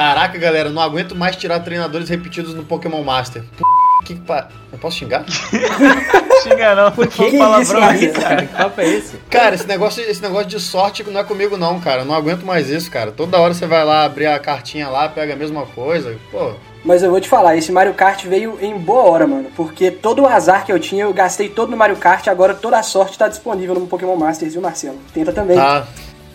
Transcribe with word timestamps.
Caraca, 0.00 0.38
galera, 0.38 0.70
não 0.70 0.80
aguento 0.80 1.14
mais 1.14 1.36
tirar 1.36 1.60
treinadores 1.60 2.08
repetidos 2.08 2.54
no 2.54 2.64
Pokémon 2.64 3.02
Master. 3.04 3.42
P... 3.42 3.62
Que 4.06 4.14
pa... 4.14 4.48
Eu 4.72 4.78
posso 4.78 4.96
xingar? 4.96 5.26
Xinga 6.42 6.74
não, 6.74 6.90
Por 6.90 7.06
que, 7.06 7.36
palavrão 7.36 7.92
isso, 7.92 8.04
aqui. 8.06 8.08
cara? 8.08 8.46
Que 8.46 8.56
papo 8.56 8.80
é 8.80 8.88
esse? 8.88 9.16
Cara, 9.28 9.54
esse 9.54 9.68
negócio, 9.68 10.02
esse 10.02 10.22
negócio 10.22 10.46
de 10.46 10.58
sorte 10.58 11.04
não 11.04 11.20
é 11.20 11.24
comigo 11.24 11.58
não, 11.58 11.78
cara. 11.78 12.00
Eu 12.00 12.06
não 12.06 12.14
aguento 12.14 12.46
mais 12.46 12.70
isso, 12.70 12.90
cara. 12.90 13.12
Toda 13.12 13.38
hora 13.38 13.52
você 13.52 13.66
vai 13.66 13.84
lá 13.84 14.04
abrir 14.04 14.24
a 14.24 14.38
cartinha 14.38 14.88
lá, 14.88 15.06
pega 15.06 15.34
a 15.34 15.36
mesma 15.36 15.66
coisa. 15.66 16.16
Pô, 16.32 16.52
Mas 16.82 17.02
eu 17.02 17.10
vou 17.10 17.20
te 17.20 17.28
falar, 17.28 17.58
esse 17.58 17.70
Mario 17.70 17.92
Kart 17.92 18.24
veio 18.24 18.56
em 18.58 18.78
boa 18.78 19.02
hora, 19.02 19.26
mano. 19.26 19.50
Porque 19.54 19.90
todo 19.90 20.22
o 20.22 20.26
azar 20.26 20.64
que 20.64 20.72
eu 20.72 20.80
tinha, 20.80 21.04
eu 21.04 21.12
gastei 21.12 21.50
todo 21.50 21.68
no 21.70 21.76
Mario 21.76 21.96
Kart, 21.96 22.26
agora 22.28 22.54
toda 22.54 22.78
a 22.78 22.82
sorte 22.82 23.18
tá 23.18 23.28
disponível 23.28 23.74
no 23.74 23.86
Pokémon 23.86 24.16
Masters, 24.16 24.54
viu, 24.54 24.62
Marcelo? 24.62 24.98
Tenta 25.12 25.30
também. 25.30 25.58
tá. 25.58 25.86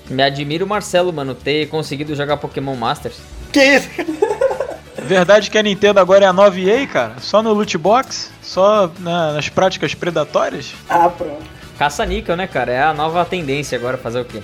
Me 0.08 0.22
admira 0.22 0.64
o 0.64 0.68
Marcelo, 0.68 1.12
mano, 1.12 1.34
ter 1.34 1.68
conseguido 1.68 2.14
jogar 2.16 2.38
Pokémon 2.38 2.76
Masters. 2.76 3.18
Que 3.56 3.64
isso? 3.64 3.90
Verdade 5.02 5.50
que 5.50 5.58
a 5.58 5.64
Nintendo 5.64 5.98
agora 6.02 6.26
é 6.26 6.28
a 6.28 6.34
9 6.34 6.70
EA, 6.70 6.86
cara? 6.88 7.14
Só 7.22 7.42
no 7.42 7.54
loot 7.54 7.78
box? 7.78 8.30
Só 8.42 8.92
na- 9.00 9.32
nas 9.32 9.48
práticas 9.48 9.94
predatórias? 9.96 10.74
Ah, 10.90 11.08
pronto. 11.08 11.42
Caça-níquel, 11.80 12.36
né, 12.36 12.48
cara? 12.48 12.74
É 12.74 12.84
a 12.84 12.94
nova 12.94 13.24
tendência 13.24 13.78
agora, 13.78 13.98
fazer 13.98 14.20
o 14.20 14.26
quê? 14.26 14.42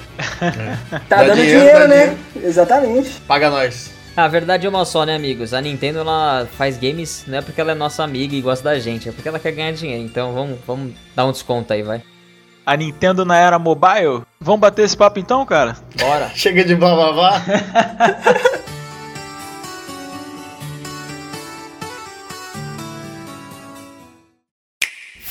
Tá 1.09 1.17
Dá 1.17 1.23
dando 1.23 1.35
dinheiro, 1.35 1.59
dinheiro, 1.59 1.87
né? 1.89 2.17
Exatamente. 2.41 3.09
Paga 3.27 3.49
nós. 3.49 3.91
A 4.15 4.29
verdade 4.29 4.65
é 4.65 4.70
uma 4.70 4.85
só, 4.85 5.05
né, 5.05 5.15
amigos? 5.15 5.53
A 5.53 5.59
Nintendo, 5.59 5.99
ela 5.99 6.48
faz 6.57 6.77
games 6.77 7.25
não 7.27 7.39
é 7.39 7.41
porque 7.41 7.59
ela 7.59 7.73
é 7.73 7.75
nossa 7.75 8.03
amiga 8.05 8.34
e 8.34 8.39
gosta 8.41 8.63
da 8.63 8.79
gente, 8.79 9.09
é 9.09 9.12
porque 9.12 9.27
ela 9.27 9.39
quer 9.39 9.51
ganhar 9.51 9.73
dinheiro. 9.73 10.03
Então 10.03 10.34
vamos, 10.34 10.57
vamos 10.65 10.93
dar 11.13 11.25
um 11.25 11.34
desconto 11.34 11.73
aí, 11.73 11.84
vai. 11.84 12.01
A 12.65 12.77
Nintendo 12.77 13.25
na 13.25 13.37
era 13.37 13.59
mobile? 13.59 14.21
Vamos 14.39 14.62
bater 14.62 14.85
esse 14.85 14.95
papo 14.95 15.20
então, 15.20 15.45
cara? 15.45 15.75
Bora! 15.99 16.29
Chega 16.35 16.63
de 16.63 16.75
blá 16.75 16.95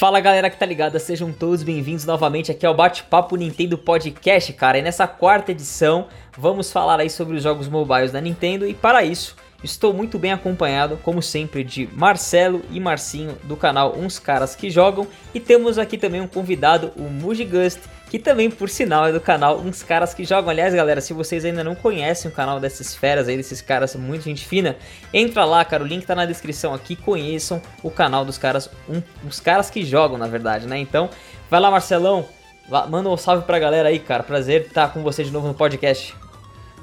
Fala 0.01 0.19
galera 0.19 0.49
que 0.49 0.57
tá 0.57 0.65
ligada, 0.65 0.99
sejam 0.99 1.31
todos 1.31 1.63
bem-vindos 1.63 2.07
novamente 2.07 2.51
aqui 2.51 2.65
ao 2.65 2.73
Bate-Papo 2.73 3.37
Nintendo 3.37 3.77
Podcast, 3.77 4.51
cara. 4.55 4.79
E 4.79 4.83
nessa 4.83 5.07
quarta 5.07 5.53
edição 5.53 6.07
vamos 6.39 6.73
falar 6.73 6.99
aí 6.99 7.11
sobre 7.11 7.37
os 7.37 7.43
jogos 7.43 7.69
mobiles 7.69 8.11
da 8.11 8.19
Nintendo 8.19 8.67
e 8.67 8.73
para 8.73 9.05
isso 9.05 9.37
estou 9.63 9.93
muito 9.93 10.19
bem 10.19 10.33
acompanhado, 10.33 10.99
como 11.03 11.21
sempre, 11.21 11.63
de 11.63 11.87
Marcelo 11.93 12.63
e 12.71 12.81
Marcinho 12.81 13.37
do 13.45 13.59
canal 13.59 13.95
Uns 13.95 14.19
Caras 14.19 14.57
Que 14.57 14.71
Jogam 14.71 15.07
e 15.35 15.39
temos 15.39 15.77
aqui 15.77 15.99
também 15.99 16.23
um 16.23 16.27
convidado, 16.27 16.93
o 16.97 17.03
Mugigust, 17.03 17.81
que 18.11 18.19
também 18.19 18.51
por 18.51 18.69
sinal 18.69 19.07
é 19.07 19.13
do 19.13 19.21
canal 19.21 19.59
Uns 19.61 19.83
Caras 19.85 20.13
Que 20.13 20.25
Jogam. 20.25 20.51
Aliás, 20.51 20.75
galera, 20.75 21.01
se 21.01 21.13
vocês 21.15 21.45
ainda 21.45 21.63
não 21.65 21.75
conhecem 21.77 22.31
o 22.31 22.35
canal 22.35 22.59
dessas 22.61 22.95
feras 22.95 23.29
aí, 23.29 23.37
desses 23.37 23.63
caras 23.63 23.95
muito 23.95 24.25
gente 24.25 24.45
fina, 24.45 24.77
entra 25.15 25.45
lá, 25.45 25.65
cara, 25.65 25.83
o 25.85 25.87
link 25.87 26.05
tá 26.05 26.15
na 26.17 26.27
descrição 26.27 26.75
aqui, 26.75 26.97
conheçam 26.97 27.63
o 27.83 27.91
canal 27.91 28.25
dos 28.25 28.37
caras, 28.37 28.69
um, 28.89 29.01
os 29.27 29.39
caras 29.41 29.71
que 29.71 29.85
jogam, 29.85 30.19
na 30.19 30.27
verdade, 30.27 30.67
né? 30.67 30.77
Então, 30.77 31.09
vai 31.49 31.61
lá, 31.61 31.71
Marcelão, 31.71 32.27
vá- 32.69 32.87
manda 32.89 33.09
um 33.09 33.17
salve 33.17 33.45
pra 33.47 33.59
galera 33.61 33.89
aí, 33.89 34.01
cara. 34.01 34.23
Prazer 34.25 34.63
estar 34.67 34.93
com 34.93 35.03
você 35.05 35.23
de 35.25 35.31
novo 35.31 35.47
no 35.47 35.55
podcast. 35.55 36.13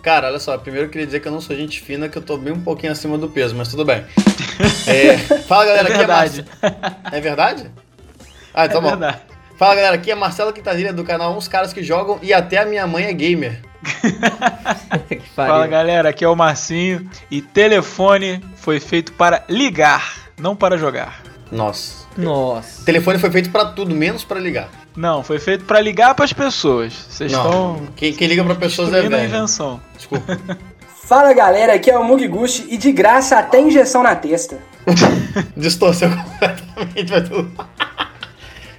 Cara, 0.02 0.28
olha 0.28 0.40
só, 0.40 0.58
primeiro 0.58 0.88
eu 0.88 0.90
queria 0.90 1.06
dizer 1.06 1.20
que 1.20 1.28
eu 1.28 1.32
não 1.34 1.42
sou 1.42 1.54
gente 1.54 1.82
fina, 1.82 2.08
que 2.08 2.18
eu 2.18 2.22
tô 2.22 2.38
bem 2.38 2.54
um 2.54 2.62
pouquinho 2.62 2.94
acima 2.94 3.18
do 3.18 3.28
peso, 3.28 3.54
mas 3.54 3.68
tudo 3.68 3.84
bem. 3.84 4.06
É, 4.88 5.18
fala 5.18 5.66
galera, 5.66 5.88
É 5.90 5.92
aqui 5.92 5.94
é 5.94 5.98
verdade. 5.98 6.46
Marcelo. 6.64 6.86
É 7.12 7.20
verdade? 7.22 7.72
Ah, 8.54 8.66
então 8.66 8.78
é 8.80 8.82
bom. 8.82 8.90
verdade. 8.90 9.22
Fala 9.58 9.74
galera, 9.74 9.96
aqui 9.96 10.12
é 10.12 10.16
Marcelo 10.16 10.54
Quintanilha 10.54 10.94
do 10.94 11.04
canal 11.04 11.36
Uns 11.36 11.48
Caras 11.48 11.74
Que 11.74 11.82
Jogam 11.82 12.20
e 12.22 12.32
até 12.32 12.60
a 12.60 12.66
minha 12.66 12.86
mãe 12.86 13.06
é 13.06 13.14
gamer. 13.14 13.60
Fala 15.36 15.66
galera, 15.66 16.10
aqui 16.10 16.24
é 16.24 16.28
o 16.28 16.36
Marcinho 16.36 17.10
e 17.32 17.42
telefone 17.42 18.44
foi 18.56 18.80
feito 18.80 19.14
para 19.14 19.44
ligar, 19.50 20.30
não 20.40 20.56
para 20.56 20.78
jogar. 20.78 21.24
Nossa. 21.52 22.06
Nossa. 22.16 22.82
O 22.82 22.86
telefone 22.86 23.18
foi 23.18 23.32
feito 23.32 23.50
pra 23.50 23.66
tudo, 23.66 23.96
menos 23.96 24.24
pra 24.24 24.40
ligar. 24.40 24.70
Não, 24.96 25.24
foi 25.24 25.40
feito 25.40 25.66
para 25.66 25.80
ligar 25.82 26.14
para 26.14 26.26
as 26.26 26.34
pessoas. 26.34 26.94
Vocês 27.10 27.32
estão 27.32 27.82
Quem, 27.96 28.14
quem 28.14 28.28
liga 28.28 28.44
pra 28.44 28.54
pessoas 28.56 28.94
é 28.94 29.02
velho. 29.02 29.26
invenção. 29.26 29.82
Desculpa. 29.96 30.38
Fala 31.08 31.34
galera, 31.34 31.74
aqui 31.74 31.90
é 31.90 31.98
o 31.98 32.04
Mugiguchi 32.04 32.68
e 32.70 32.78
de 32.78 32.92
graça 32.92 33.40
até 33.40 33.60
injeção 33.62 34.04
na 34.04 34.16
testa. 34.16 34.60
Distorceu 35.58 36.10
completamente. 36.10 37.10
vai 37.10 37.24
tudo. 37.24 37.52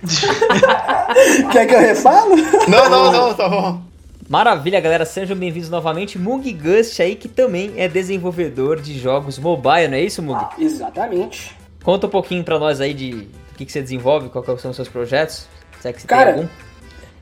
Quer 1.52 1.66
que 1.66 1.74
eu 1.74 1.80
refalo? 1.80 2.36
Não, 2.68 2.88
não, 2.88 3.12
não, 3.12 3.34
tá 3.34 3.48
bom. 3.48 3.82
Maravilha, 4.28 4.80
galera. 4.80 5.04
Sejam 5.04 5.36
bem-vindos 5.36 5.70
novamente. 5.70 6.18
Mug 6.18 6.52
Gust 6.52 7.00
aí, 7.00 7.16
que 7.16 7.28
também 7.28 7.72
é 7.76 7.88
desenvolvedor 7.88 8.80
de 8.80 8.98
jogos 8.98 9.38
mobile, 9.38 9.88
não 9.88 9.96
é 9.96 10.02
isso, 10.02 10.22
Mug? 10.22 10.44
Exatamente. 10.58 11.56
Conta 11.82 12.06
um 12.06 12.10
pouquinho 12.10 12.44
pra 12.44 12.58
nós 12.58 12.80
aí 12.80 12.92
de 12.92 13.28
o 13.52 13.56
que, 13.56 13.64
que 13.64 13.72
você 13.72 13.80
desenvolve, 13.80 14.28
quais 14.28 14.60
são 14.60 14.70
os 14.70 14.76
seus 14.76 14.88
projetos. 14.88 15.48
Se 15.80 15.88
é 15.88 15.92
que 15.92 16.02
você 16.02 16.06
Cara, 16.06 16.32
tem 16.32 16.42
algum. 16.42 16.67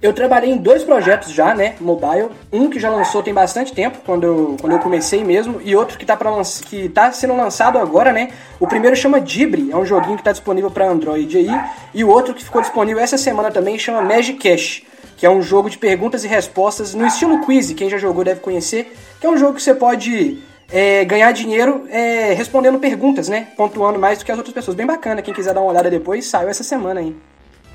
Eu 0.00 0.12
trabalhei 0.12 0.50
em 0.50 0.58
dois 0.58 0.84
projetos 0.84 1.32
já, 1.32 1.54
né, 1.54 1.74
mobile. 1.80 2.28
Um 2.52 2.68
que 2.68 2.78
já 2.78 2.90
lançou 2.90 3.22
tem 3.22 3.32
bastante 3.32 3.72
tempo, 3.72 3.98
quando 4.04 4.24
eu, 4.24 4.56
quando 4.60 4.74
eu 4.74 4.78
comecei 4.78 5.24
mesmo, 5.24 5.60
e 5.64 5.74
outro 5.74 5.98
que 5.98 6.04
tá, 6.04 6.16
pra 6.16 6.30
que 6.68 6.88
tá 6.90 7.10
sendo 7.12 7.34
lançado 7.34 7.78
agora, 7.78 8.12
né. 8.12 8.30
O 8.60 8.66
primeiro 8.66 8.94
chama 8.94 9.20
Dibre, 9.20 9.70
é 9.72 9.76
um 9.76 9.86
joguinho 9.86 10.18
que 10.18 10.22
tá 10.22 10.32
disponível 10.32 10.70
para 10.70 10.88
Android 10.88 11.36
aí, 11.36 11.60
e 11.94 12.04
o 12.04 12.08
outro 12.08 12.34
que 12.34 12.44
ficou 12.44 12.60
disponível 12.60 13.02
essa 13.02 13.16
semana 13.16 13.50
também 13.50 13.78
chama 13.78 14.02
Magic 14.02 14.38
Cash, 14.38 14.82
que 15.16 15.24
é 15.24 15.30
um 15.30 15.40
jogo 15.40 15.70
de 15.70 15.78
perguntas 15.78 16.24
e 16.24 16.28
respostas 16.28 16.94
no 16.94 17.06
estilo 17.06 17.40
quiz, 17.40 17.72
quem 17.72 17.88
já 17.88 17.96
jogou 17.96 18.22
deve 18.22 18.40
conhecer, 18.40 18.94
que 19.18 19.26
é 19.26 19.30
um 19.30 19.38
jogo 19.38 19.54
que 19.54 19.62
você 19.62 19.74
pode 19.74 20.38
é, 20.70 21.06
ganhar 21.06 21.32
dinheiro 21.32 21.86
é, 21.88 22.34
respondendo 22.34 22.78
perguntas, 22.78 23.28
né, 23.28 23.48
pontuando 23.56 23.98
mais 23.98 24.18
do 24.18 24.26
que 24.26 24.32
as 24.32 24.36
outras 24.36 24.54
pessoas. 24.54 24.76
Bem 24.76 24.86
bacana, 24.86 25.22
quem 25.22 25.32
quiser 25.32 25.54
dar 25.54 25.62
uma 25.62 25.70
olhada 25.70 25.88
depois, 25.88 26.26
saiu 26.26 26.50
essa 26.50 26.62
semana 26.62 27.00
aí. 27.00 27.16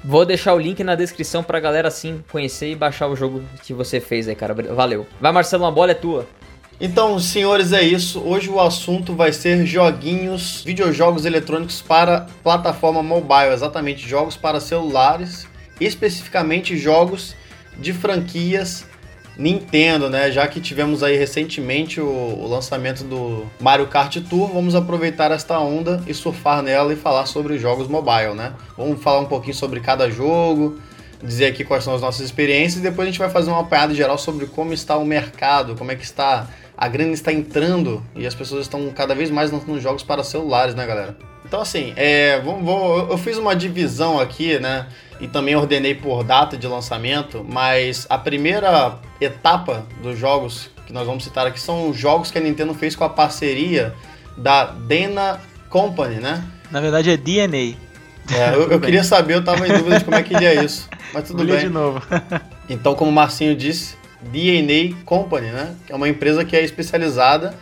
Vou 0.03 0.25
deixar 0.25 0.53
o 0.53 0.59
link 0.59 0.83
na 0.83 0.95
descrição 0.95 1.43
pra 1.43 1.59
galera 1.59 1.87
assim 1.87 2.23
conhecer 2.31 2.71
e 2.71 2.75
baixar 2.75 3.07
o 3.07 3.15
jogo 3.15 3.43
que 3.63 3.73
você 3.73 3.99
fez 3.99 4.27
aí, 4.27 4.35
cara. 4.35 4.53
Valeu. 4.53 5.05
Vai, 5.19 5.31
Marcelo, 5.31 5.63
uma 5.63 5.71
bola 5.71 5.91
é 5.91 5.95
tua. 5.95 6.27
Então, 6.79 7.19
senhores, 7.19 7.71
é 7.71 7.83
isso. 7.83 8.19
Hoje 8.19 8.49
o 8.49 8.59
assunto 8.59 9.13
vai 9.13 9.31
ser 9.31 9.63
joguinhos, 9.67 10.63
videojogos 10.63 11.25
eletrônicos 11.25 11.79
para 11.79 12.25
plataforma 12.41 13.03
mobile, 13.03 13.53
exatamente 13.53 14.07
jogos 14.07 14.35
para 14.35 14.59
celulares, 14.59 15.47
especificamente 15.79 16.75
jogos 16.75 17.35
de 17.77 17.93
franquias 17.93 18.85
Nintendo, 19.37 20.09
né? 20.09 20.31
Já 20.31 20.47
que 20.47 20.59
tivemos 20.59 21.03
aí 21.03 21.15
recentemente 21.17 21.99
o, 22.01 22.05
o 22.07 22.47
lançamento 22.47 23.03
do 23.03 23.45
Mario 23.59 23.87
Kart 23.87 24.15
Tour, 24.29 24.51
vamos 24.53 24.75
aproveitar 24.75 25.31
esta 25.31 25.59
onda 25.59 26.03
e 26.05 26.13
surfar 26.13 26.61
nela 26.61 26.93
e 26.93 26.95
falar 26.95 27.25
sobre 27.25 27.57
jogos 27.57 27.87
mobile, 27.87 28.33
né? 28.35 28.53
Vamos 28.77 29.01
falar 29.01 29.19
um 29.19 29.25
pouquinho 29.25 29.55
sobre 29.55 29.79
cada 29.79 30.09
jogo, 30.09 30.79
dizer 31.23 31.45
aqui 31.47 31.63
quais 31.63 31.83
são 31.83 31.95
as 31.95 32.01
nossas 32.01 32.21
experiências 32.25 32.79
e 32.79 32.83
depois 32.83 33.07
a 33.07 33.11
gente 33.11 33.19
vai 33.19 33.29
fazer 33.29 33.49
uma 33.51 33.61
apanhada 33.61 33.93
geral 33.93 34.17
sobre 34.17 34.45
como 34.47 34.73
está 34.73 34.97
o 34.97 35.05
mercado, 35.05 35.75
como 35.75 35.91
é 35.91 35.95
que 35.95 36.03
está 36.03 36.47
a 36.77 36.87
grana 36.87 37.11
está 37.13 37.31
entrando 37.31 38.03
e 38.15 38.25
as 38.25 38.33
pessoas 38.33 38.63
estão 38.63 38.89
cada 38.89 39.13
vez 39.13 39.29
mais 39.29 39.51
lançando 39.51 39.79
jogos 39.79 40.01
para 40.01 40.23
celulares, 40.23 40.73
né, 40.73 40.85
galera? 40.87 41.15
Então, 41.45 41.61
assim, 41.61 41.93
é, 41.95 42.39
vamos, 42.39 42.63
vou- 42.63 43.07
eu 43.09 43.17
fiz 43.19 43.37
uma 43.37 43.55
divisão 43.55 44.19
aqui, 44.19 44.57
né? 44.59 44.87
E 45.21 45.27
também 45.27 45.55
ordenei 45.55 45.95
por 45.95 46.23
data 46.23 46.57
de 46.57 46.67
lançamento, 46.67 47.45
mas 47.47 48.07
a 48.09 48.17
primeira 48.17 48.97
etapa 49.21 49.85
dos 50.01 50.17
jogos 50.17 50.69
que 50.87 50.91
nós 50.91 51.05
vamos 51.05 51.23
citar 51.23 51.45
aqui 51.45 51.59
são 51.59 51.89
os 51.89 51.95
jogos 51.95 52.31
que 52.31 52.37
a 52.37 52.41
Nintendo 52.41 52.73
fez 52.73 52.95
com 52.95 53.03
a 53.03 53.09
parceria 53.09 53.93
da 54.35 54.65
Dana 54.65 55.39
Company, 55.69 56.15
né? 56.15 56.43
Na 56.71 56.81
verdade 56.81 57.11
é 57.11 57.17
DNA. 57.17 57.77
É, 58.33 58.55
eu, 58.55 58.71
eu 58.71 58.79
queria 58.79 59.03
saber, 59.03 59.35
eu 59.35 59.43
tava 59.43 59.67
em 59.67 59.71
dúvida 59.71 59.99
de 59.99 60.05
como 60.05 60.17
é 60.17 60.23
que 60.23 60.33
lia 60.33 60.63
isso, 60.63 60.89
mas 61.13 61.27
tudo 61.27 61.45
bem. 61.45 61.59
de 61.59 61.69
novo. 61.69 62.01
Então, 62.69 62.95
como 62.95 63.11
o 63.11 63.13
Marcinho 63.13 63.53
disse, 63.53 63.97
DNA 64.21 64.95
Company, 65.03 65.47
né? 65.47 65.75
Que 65.85 65.91
é 65.91 65.95
uma 65.95 66.07
empresa 66.07 66.45
que 66.45 66.55
é 66.55 66.63
especializada 66.63 67.53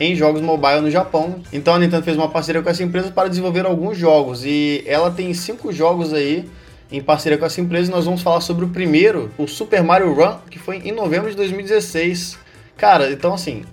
em 0.00 0.14
jogos 0.14 0.40
mobile 0.40 0.80
no 0.80 0.90
Japão. 0.90 1.42
Então 1.52 1.74
a 1.74 1.78
Nintendo 1.78 2.02
fez 2.02 2.16
uma 2.16 2.28
parceria 2.28 2.62
com 2.62 2.68
essa 2.68 2.82
empresa 2.82 3.10
para 3.10 3.28
desenvolver 3.28 3.66
alguns 3.66 3.96
jogos. 3.96 4.44
E 4.44 4.82
ela 4.86 5.10
tem 5.10 5.32
cinco 5.34 5.72
jogos 5.72 6.12
aí 6.12 6.48
em 6.90 7.00
parceria 7.02 7.38
com 7.38 7.44
essa 7.44 7.60
empresa. 7.60 7.90
Nós 7.90 8.04
vamos 8.04 8.22
falar 8.22 8.40
sobre 8.40 8.64
o 8.64 8.68
primeiro, 8.68 9.30
o 9.36 9.46
Super 9.46 9.82
Mario 9.82 10.12
Run, 10.12 10.36
que 10.50 10.58
foi 10.58 10.76
em 10.78 10.92
novembro 10.92 11.30
de 11.30 11.36
2016. 11.36 12.38
Cara, 12.76 13.10
então 13.10 13.34
assim. 13.34 13.64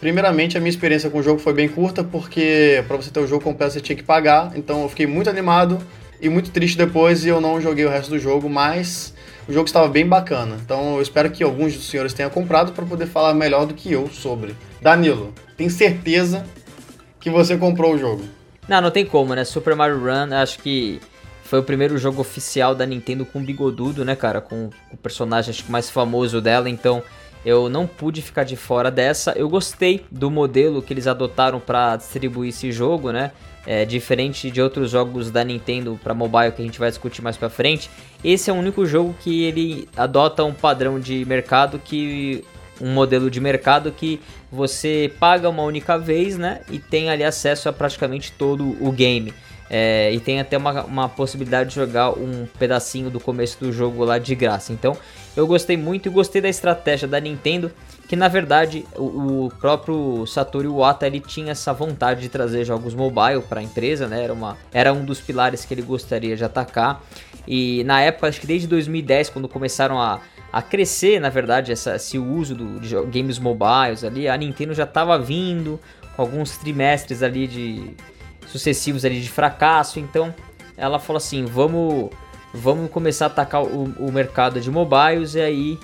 Primeiramente, 0.00 0.58
a 0.58 0.60
minha 0.60 0.68
experiência 0.68 1.08
com 1.08 1.18
o 1.18 1.22
jogo 1.22 1.38
foi 1.38 1.54
bem 1.54 1.66
curta, 1.66 2.04
porque 2.04 2.84
para 2.86 2.96
você 2.96 3.10
ter 3.10 3.20
o 3.20 3.26
jogo 3.26 3.42
completo 3.42 3.72
você 3.72 3.80
tinha 3.80 3.96
que 3.96 4.02
pagar. 4.02 4.52
Então 4.54 4.82
eu 4.82 4.88
fiquei 4.88 5.06
muito 5.06 5.30
animado 5.30 5.78
e 6.20 6.28
muito 6.28 6.50
triste 6.50 6.76
depois 6.76 7.24
e 7.24 7.28
eu 7.28 7.40
não 7.40 7.58
joguei 7.60 7.86
o 7.86 7.88
resto 7.88 8.10
do 8.10 8.18
jogo, 8.18 8.48
mas 8.50 9.14
o 9.48 9.52
jogo 9.52 9.66
estava 9.66 9.88
bem 9.88 10.06
bacana. 10.06 10.56
Então 10.62 10.96
eu 10.96 11.02
espero 11.02 11.30
que 11.30 11.42
alguns 11.42 11.74
dos 11.74 11.88
senhores 11.88 12.12
tenham 12.12 12.30
comprado 12.30 12.72
para 12.72 12.84
poder 12.84 13.06
falar 13.06 13.32
melhor 13.32 13.66
do 13.66 13.72
que 13.72 13.92
eu 13.92 14.08
sobre. 14.08 14.54
Danilo, 14.82 15.32
tem 15.56 15.70
certeza 15.70 16.44
que 17.18 17.30
você 17.30 17.56
comprou 17.56 17.94
o 17.94 17.98
jogo? 17.98 18.24
Não, 18.68 18.80
não 18.82 18.90
tem 18.90 19.06
como, 19.06 19.34
né? 19.34 19.44
Super 19.44 19.74
Mario 19.74 19.98
Run, 20.00 20.34
acho 20.34 20.58
que 20.58 21.00
foi 21.44 21.58
o 21.58 21.62
primeiro 21.62 21.96
jogo 21.98 22.20
oficial 22.20 22.74
da 22.74 22.86
Nintendo 22.86 23.24
com 23.24 23.42
bigodudo, 23.42 24.04
né, 24.04 24.16
cara? 24.16 24.40
Com 24.40 24.70
o 24.90 24.96
personagem 24.96 25.50
acho 25.50 25.70
mais 25.70 25.90
famoso 25.90 26.40
dela, 26.40 26.68
então 26.68 27.02
eu 27.44 27.68
não 27.68 27.86
pude 27.86 28.22
ficar 28.22 28.44
de 28.44 28.56
fora 28.56 28.90
dessa. 28.90 29.32
Eu 29.32 29.48
gostei 29.48 30.04
do 30.10 30.30
modelo 30.30 30.80
que 30.80 30.92
eles 30.92 31.06
adotaram 31.06 31.60
para 31.60 31.96
distribuir 31.96 32.48
esse 32.48 32.72
jogo, 32.72 33.12
né? 33.12 33.30
É, 33.66 33.84
diferente 33.84 34.50
de 34.50 34.60
outros 34.60 34.90
jogos 34.90 35.30
da 35.30 35.42
Nintendo 35.42 35.98
para 36.02 36.12
mobile 36.12 36.52
que 36.52 36.60
a 36.60 36.64
gente 36.64 36.78
vai 36.78 36.90
discutir 36.90 37.22
mais 37.22 37.36
para 37.36 37.48
frente, 37.48 37.90
esse 38.22 38.50
é 38.50 38.52
o 38.52 38.56
único 38.56 38.84
jogo 38.84 39.14
que 39.20 39.44
ele 39.44 39.88
adota 39.96 40.44
um 40.44 40.52
padrão 40.52 41.00
de 41.00 41.24
mercado 41.24 41.78
que 41.82 42.44
um 42.78 42.92
modelo 42.92 43.30
de 43.30 43.40
mercado 43.40 43.90
que 43.90 44.20
você 44.50 45.10
paga 45.18 45.48
uma 45.48 45.62
única 45.62 45.96
vez, 45.96 46.36
né, 46.36 46.60
e 46.70 46.78
tem 46.78 47.08
ali 47.08 47.24
acesso 47.24 47.68
a 47.68 47.72
praticamente 47.72 48.32
todo 48.32 48.76
o 48.84 48.92
game. 48.92 49.32
É, 49.76 50.12
e 50.12 50.20
tem 50.20 50.38
até 50.38 50.56
uma, 50.56 50.84
uma 50.84 51.08
possibilidade 51.08 51.70
de 51.70 51.74
jogar 51.74 52.10
um 52.10 52.46
pedacinho 52.60 53.10
do 53.10 53.18
começo 53.18 53.58
do 53.58 53.72
jogo 53.72 54.04
lá 54.04 54.18
de 54.18 54.32
graça. 54.32 54.72
Então 54.72 54.96
eu 55.36 55.48
gostei 55.48 55.76
muito 55.76 56.08
e 56.08 56.12
gostei 56.12 56.40
da 56.40 56.48
estratégia 56.48 57.08
da 57.08 57.18
Nintendo, 57.18 57.72
que 58.06 58.14
na 58.14 58.28
verdade 58.28 58.86
o, 58.94 59.46
o 59.46 59.52
próprio 59.58 60.24
Satoru 60.28 60.68
Iwata 60.68 61.08
ele 61.08 61.18
tinha 61.18 61.50
essa 61.50 61.72
vontade 61.72 62.20
de 62.20 62.28
trazer 62.28 62.64
jogos 62.64 62.94
mobile 62.94 63.42
para 63.48 63.58
a 63.58 63.64
empresa, 63.64 64.06
né? 64.06 64.22
Era, 64.22 64.32
uma, 64.32 64.56
era 64.72 64.92
um 64.92 65.04
dos 65.04 65.20
pilares 65.20 65.64
que 65.64 65.74
ele 65.74 65.82
gostaria 65.82 66.36
de 66.36 66.44
atacar. 66.44 67.02
E 67.44 67.82
na 67.82 68.00
época, 68.00 68.28
acho 68.28 68.40
que 68.40 68.46
desde 68.46 68.68
2010, 68.68 69.30
quando 69.30 69.48
começaram 69.48 70.00
a, 70.00 70.20
a 70.52 70.62
crescer, 70.62 71.20
na 71.20 71.30
verdade, 71.30 71.72
essa, 71.72 71.96
esse 71.96 72.16
uso 72.16 72.54
do, 72.54 72.78
de 72.78 72.94
games 73.06 73.40
mobiles 73.40 74.04
ali, 74.04 74.28
a 74.28 74.36
Nintendo 74.36 74.72
já 74.72 74.84
estava 74.84 75.18
vindo 75.18 75.80
com 76.14 76.22
alguns 76.22 76.56
trimestres 76.58 77.24
ali 77.24 77.48
de 77.48 77.96
sucessivos 78.46 79.04
ali 79.04 79.20
de 79.20 79.28
fracasso, 79.28 79.98
então 79.98 80.34
ela 80.76 80.98
falou 80.98 81.18
assim, 81.18 81.44
vamos 81.44 82.10
vamos 82.52 82.90
começar 82.90 83.26
a 83.26 83.28
atacar 83.28 83.64
o, 83.64 83.92
o 83.98 84.12
mercado 84.12 84.60
de 84.60 84.70
mobiles 84.70 85.34
e 85.34 85.40
aí 85.40 85.78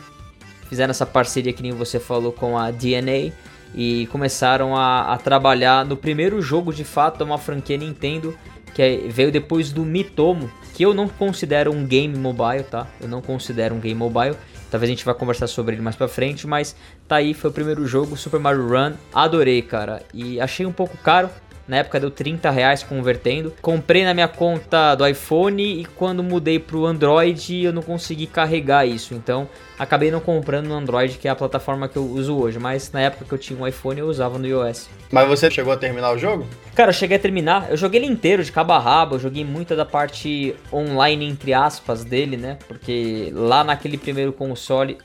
fizeram 0.68 0.92
essa 0.92 1.04
parceria 1.04 1.52
que 1.52 1.62
nem 1.62 1.72
você 1.72 1.98
falou 1.98 2.32
com 2.32 2.56
a 2.56 2.70
DNA 2.70 3.32
e 3.74 4.06
começaram 4.12 4.76
a, 4.76 5.12
a 5.12 5.18
trabalhar 5.18 5.84
no 5.84 5.96
primeiro 5.96 6.40
jogo 6.40 6.72
de 6.72 6.84
fato, 6.84 7.24
uma 7.24 7.38
franquia 7.38 7.76
Nintendo 7.76 8.36
que 8.74 8.82
é, 8.82 8.96
veio 9.08 9.32
depois 9.32 9.72
do 9.72 9.84
Mitomo, 9.84 10.50
que 10.74 10.84
eu 10.84 10.94
não 10.94 11.08
considero 11.08 11.72
um 11.72 11.84
game 11.84 12.16
mobile, 12.16 12.62
tá? 12.64 12.86
Eu 13.00 13.08
não 13.08 13.20
considero 13.20 13.74
um 13.74 13.80
game 13.80 13.98
mobile. 13.98 14.36
Talvez 14.70 14.88
a 14.88 14.92
gente 14.92 15.04
vá 15.04 15.12
conversar 15.12 15.48
sobre 15.48 15.74
ele 15.74 15.82
mais 15.82 15.96
pra 15.96 16.06
frente, 16.06 16.46
mas 16.46 16.76
tá 17.08 17.16
aí, 17.16 17.34
foi 17.34 17.50
o 17.50 17.52
primeiro 17.52 17.86
jogo, 17.86 18.16
Super 18.16 18.38
Mario 18.38 18.68
Run. 18.68 18.92
Adorei, 19.12 19.60
cara. 19.62 20.02
E 20.14 20.40
achei 20.40 20.64
um 20.64 20.72
pouco 20.72 20.96
caro, 20.98 21.28
na 21.66 21.78
época 21.78 22.00
deu 22.00 22.10
30 22.10 22.50
reais 22.50 22.82
convertendo. 22.82 23.52
Comprei 23.62 24.04
na 24.04 24.12
minha 24.12 24.28
conta 24.28 24.94
do 24.94 25.06
iPhone 25.06 25.62
e 25.62 25.84
quando 25.84 26.22
mudei 26.22 26.58
pro 26.58 26.86
Android 26.86 27.64
eu 27.64 27.72
não 27.72 27.82
consegui 27.82 28.26
carregar 28.26 28.86
isso. 28.86 29.14
Então 29.14 29.48
acabei 29.78 30.10
não 30.10 30.20
comprando 30.20 30.66
no 30.66 30.74
Android, 30.74 31.16
que 31.18 31.28
é 31.28 31.30
a 31.30 31.36
plataforma 31.36 31.88
que 31.88 31.96
eu 31.96 32.04
uso 32.04 32.36
hoje. 32.36 32.58
Mas 32.58 32.90
na 32.92 33.00
época 33.00 33.24
que 33.24 33.32
eu 33.32 33.38
tinha 33.38 33.58
um 33.58 33.66
iPhone 33.66 34.00
eu 34.00 34.06
usava 34.06 34.38
no 34.38 34.46
iOS. 34.46 34.88
Mas 35.10 35.28
você 35.28 35.50
chegou 35.50 35.72
a 35.72 35.76
terminar 35.76 36.12
o 36.12 36.18
jogo? 36.18 36.46
Cara, 36.74 36.90
eu 36.90 36.94
cheguei 36.94 37.16
a 37.16 37.20
terminar. 37.20 37.70
Eu 37.70 37.76
joguei 37.76 38.00
ele 38.00 38.10
inteiro, 38.10 38.42
de 38.42 38.52
cabo 38.52 38.72
a 38.72 38.78
rabo. 38.78 39.16
Eu 39.16 39.20
joguei 39.20 39.44
muita 39.44 39.76
da 39.76 39.84
parte 39.84 40.54
online, 40.72 41.28
entre 41.28 41.54
aspas, 41.54 42.04
dele, 42.04 42.36
né? 42.36 42.58
Porque 42.66 43.32
lá 43.34 43.62
naquele 43.64 43.96
primeiro 43.96 44.32
console 44.32 44.98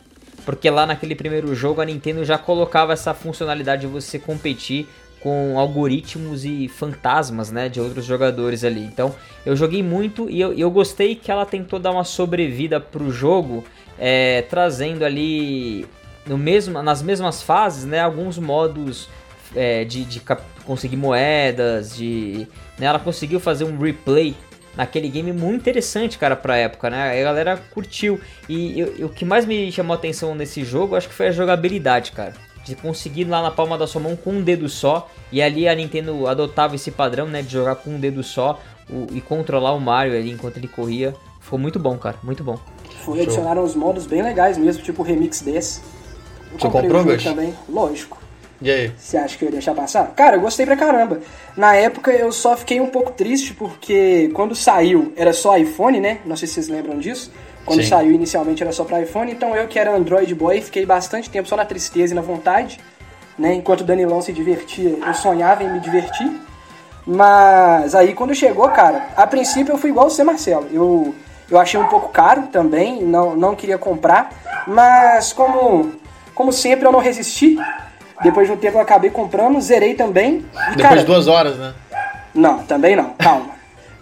porque 0.46 0.70
lá 0.70 0.86
naquele 0.86 1.16
primeiro 1.16 1.54
jogo 1.56 1.82
a 1.82 1.86
Nintendo 1.86 2.24
já 2.24 2.38
colocava 2.38 2.94
essa 2.94 3.14
funcionalidade 3.14 3.82
de 3.82 3.88
você 3.88 4.20
competir 4.20 4.88
com 5.26 5.58
algoritmos 5.58 6.46
e 6.46 6.68
fantasmas, 6.68 7.52
né, 7.52 7.68
de 7.68 7.82
outros 7.82 8.06
jogadores 8.06 8.64
ali. 8.64 8.82
Então, 8.82 9.16
eu 9.44 9.56
joguei 9.56 9.82
muito 9.82 10.30
e 10.30 10.40
eu, 10.40 10.54
eu 10.54 10.70
gostei 10.70 11.16
que 11.16 11.32
ela 11.32 11.48
tentou 11.48 11.80
dar 11.80 11.90
uma 11.90 12.04
sobrevida 12.04 12.80
pro 12.80 13.10
jogo, 13.10 13.64
é, 13.98 14.44
trazendo 14.44 15.04
ali 15.04 15.88
no 16.28 16.38
mesmo, 16.38 16.80
nas 16.84 17.02
mesmas 17.02 17.42
fases, 17.42 17.86
né, 17.86 18.02
alguns 18.02 18.38
modos 18.38 19.10
é, 19.56 19.84
de, 19.84 20.06
de 20.06 20.22
conseguir 20.64 20.98
moedas, 20.98 21.96
de, 21.96 22.48
né, 22.78 22.86
ela 22.86 23.00
conseguiu 23.00 23.40
fazer 23.40 23.64
um 23.64 23.80
replay 23.80 24.36
naquele 24.78 25.10
game 25.10 25.34
muito 25.34 25.62
interessante, 25.62 26.20
cara, 26.20 26.36
pra 26.36 26.56
época, 26.56 26.88
né? 26.92 27.20
A 27.20 27.24
galera 27.24 27.58
curtiu. 27.72 28.20
E, 28.48 28.84
o 29.00 29.10
que 29.10 29.26
mais 29.26 29.44
me 29.44 29.72
chamou 29.72 29.96
atenção 29.96 30.36
nesse 30.36 30.64
jogo, 30.64 30.96
acho 30.96 31.08
que 31.08 31.16
foi 31.16 31.30
a 31.30 31.32
jogabilidade, 31.32 32.12
cara 32.12 32.45
de 32.66 32.76
conseguir 32.76 33.26
lá 33.26 33.42
na 33.42 33.52
palma 33.52 33.78
da 33.78 33.88
sua 33.88 34.02
mão 34.02 34.16
com 34.16 34.32
um 34.32 34.42
dedo 34.42 34.68
só. 34.68 35.08
E 35.32 35.42
ali 35.42 35.68
a 35.68 35.76
Nintendo 35.76 36.28
adotava 36.28 36.76
esse 36.76 36.92
padrão, 36.92 37.28
né, 37.28 37.42
de 37.42 37.54
jogar 37.54 37.76
com 37.76 37.92
um 37.92 38.00
dedo 38.00 38.24
só 38.24 38.60
o, 38.90 39.08
e 39.12 39.22
controlar 39.22 39.74
o 39.74 39.80
Mario 39.80 40.18
ali 40.18 40.32
enquanto 40.32 40.58
ele 40.58 40.68
corria. 40.68 41.14
Ficou 41.40 41.60
muito 41.60 41.80
bom, 41.80 41.96
cara, 41.98 42.18
muito 42.24 42.44
bom. 42.44 42.60
Foi, 43.04 43.22
adicionaram 43.22 43.64
uns 43.64 43.76
modos 43.76 44.08
bem 44.08 44.24
legais 44.24 44.58
mesmo, 44.58 44.82
tipo 44.82 45.04
o 45.04 45.06
remix 45.06 45.42
desse. 45.42 45.80
Eu 46.52 46.60
Você 46.60 46.70
comprou, 46.70 47.04
o 47.04 47.24
também, 47.24 47.54
lógico. 47.70 48.18
E 48.62 48.72
aí? 48.72 48.92
Você 48.98 49.18
acha 49.18 49.38
que 49.38 49.44
eu 49.44 49.48
ia 49.48 49.52
deixar 49.52 49.76
passar? 49.76 50.08
Cara, 50.16 50.38
eu 50.38 50.42
gostei 50.42 50.66
pra 50.66 50.78
caramba. 50.78 51.20
Na 51.56 51.76
época 51.76 52.12
eu 52.12 52.32
só 52.32 52.56
fiquei 52.56 52.80
um 52.80 52.88
pouco 52.88 53.12
triste 53.12 53.54
porque 53.54 54.32
quando 54.34 54.56
saiu 54.56 55.14
era 55.16 55.34
só 55.34 55.58
iPhone, 55.58 56.00
né? 56.00 56.20
Não 56.26 56.36
sei 56.36 56.48
se 56.48 56.56
vocês 56.56 56.70
lembram 56.70 56.98
disso. 56.98 57.32
Quando 57.66 57.82
Sim. 57.82 57.90
saiu 57.90 58.12
inicialmente 58.12 58.62
era 58.62 58.72
só 58.72 58.84
para 58.84 59.02
iPhone, 59.02 59.32
então 59.32 59.56
eu 59.56 59.68
que 59.68 59.80
era 59.80 59.96
Android 59.96 60.34
Boy 60.36 60.62
fiquei 60.62 60.86
bastante 60.86 61.30
tempo 61.30 61.50
só 61.50 61.56
na 61.56 61.66
tristeza 61.66 62.14
e 62.14 62.16
na 62.16 62.22
vontade, 62.22 62.80
né? 63.38 63.56
Enquanto 63.56 63.82
o 63.82 63.84
Danilão 63.84 64.22
se 64.22 64.32
divertia, 64.32 64.98
eu 65.06 65.14
sonhava 65.16 65.64
em 65.64 65.72
me 65.72 65.80
divertir. 65.80 66.32
Mas 67.08 67.96
aí 67.96 68.14
quando 68.14 68.36
chegou, 68.36 68.70
cara, 68.70 69.08
a 69.18 69.26
princípio 69.26 69.74
eu 69.74 69.78
fui 69.78 69.90
igual 69.90 70.10
você, 70.10 70.24
Marcelo. 70.24 70.68
Eu, 70.72 71.16
eu 71.50 71.60
achei 71.60 71.80
um 71.80 71.88
pouco 71.88 72.10
caro 72.10 72.44
também, 72.52 73.02
não, 73.02 73.36
não 73.36 73.56
queria 73.56 73.80
comprar, 73.80 74.30
mas 74.68 75.34
como, 75.34 75.92
como 76.36 76.54
sempre 76.54 76.86
eu 76.86 76.92
não 76.92 77.00
resisti. 77.00 77.58
Depois 78.22 78.48
de 78.48 78.54
um 78.54 78.58
tempo 78.58 78.78
eu 78.78 78.82
acabei 78.82 79.10
comprando, 79.10 79.60
zerei 79.60 79.96
também. 79.96 80.46
E, 80.54 80.76
Depois 80.76 80.82
cara, 80.82 81.00
de 81.00 81.06
duas 81.06 81.28
horas, 81.28 81.58
né? 81.58 81.74
Não, 82.34 82.60
também 82.60 82.96
não, 82.96 83.10
calma. 83.18 83.55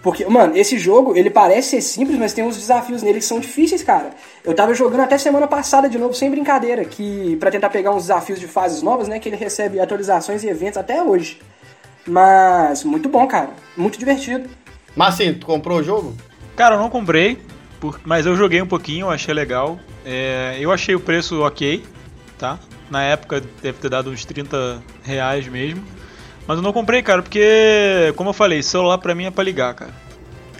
Porque, 0.04 0.26
mano, 0.26 0.54
esse 0.54 0.78
jogo, 0.78 1.16
ele 1.16 1.30
parece 1.30 1.70
ser 1.70 1.80
simples, 1.80 2.18
mas 2.18 2.34
tem 2.34 2.44
uns 2.44 2.58
desafios 2.58 3.02
nele 3.02 3.20
que 3.20 3.24
são 3.24 3.40
difíceis, 3.40 3.82
cara. 3.82 4.10
Eu 4.44 4.54
tava 4.54 4.74
jogando 4.74 5.00
até 5.00 5.16
semana 5.16 5.46
passada 5.46 5.88
de 5.88 5.96
novo, 5.96 6.12
sem 6.12 6.30
brincadeira, 6.30 6.84
que 6.84 7.36
para 7.36 7.50
tentar 7.50 7.70
pegar 7.70 7.90
uns 7.90 8.02
desafios 8.02 8.38
de 8.38 8.46
fases 8.46 8.82
novas, 8.82 9.08
né, 9.08 9.18
que 9.18 9.30
ele 9.30 9.36
recebe 9.36 9.80
atualizações 9.80 10.44
e 10.44 10.46
eventos 10.46 10.76
até 10.76 11.02
hoje. 11.02 11.40
Mas 12.06 12.84
muito 12.84 13.08
bom, 13.08 13.26
cara. 13.26 13.48
Muito 13.74 13.98
divertido. 13.98 14.46
Mas 14.94 15.14
assim, 15.14 15.32
tu 15.32 15.46
comprou 15.46 15.78
o 15.78 15.82
jogo? 15.82 16.14
Cara, 16.54 16.74
eu 16.74 16.78
não 16.78 16.90
comprei, 16.90 17.38
mas 18.04 18.26
eu 18.26 18.36
joguei 18.36 18.60
um 18.60 18.66
pouquinho, 18.66 19.08
achei 19.08 19.32
legal. 19.32 19.80
É, 20.04 20.58
eu 20.60 20.70
achei 20.70 20.94
o 20.94 21.00
preço 21.00 21.40
ok, 21.40 21.82
tá? 22.38 22.58
Na 22.90 23.02
época 23.02 23.42
deve 23.62 23.78
ter 23.78 23.88
dado 23.88 24.10
uns 24.10 24.22
30 24.22 24.82
reais 25.02 25.48
mesmo. 25.48 25.82
Mas 26.46 26.58
eu 26.58 26.62
não 26.62 26.72
comprei, 26.72 27.02
cara, 27.02 27.22
porque, 27.22 28.12
como 28.16 28.30
eu 28.30 28.34
falei, 28.34 28.62
celular 28.62 28.98
pra 28.98 29.14
mim 29.14 29.26
é 29.26 29.30
pra 29.30 29.42
ligar, 29.42 29.74
cara. 29.74 30.04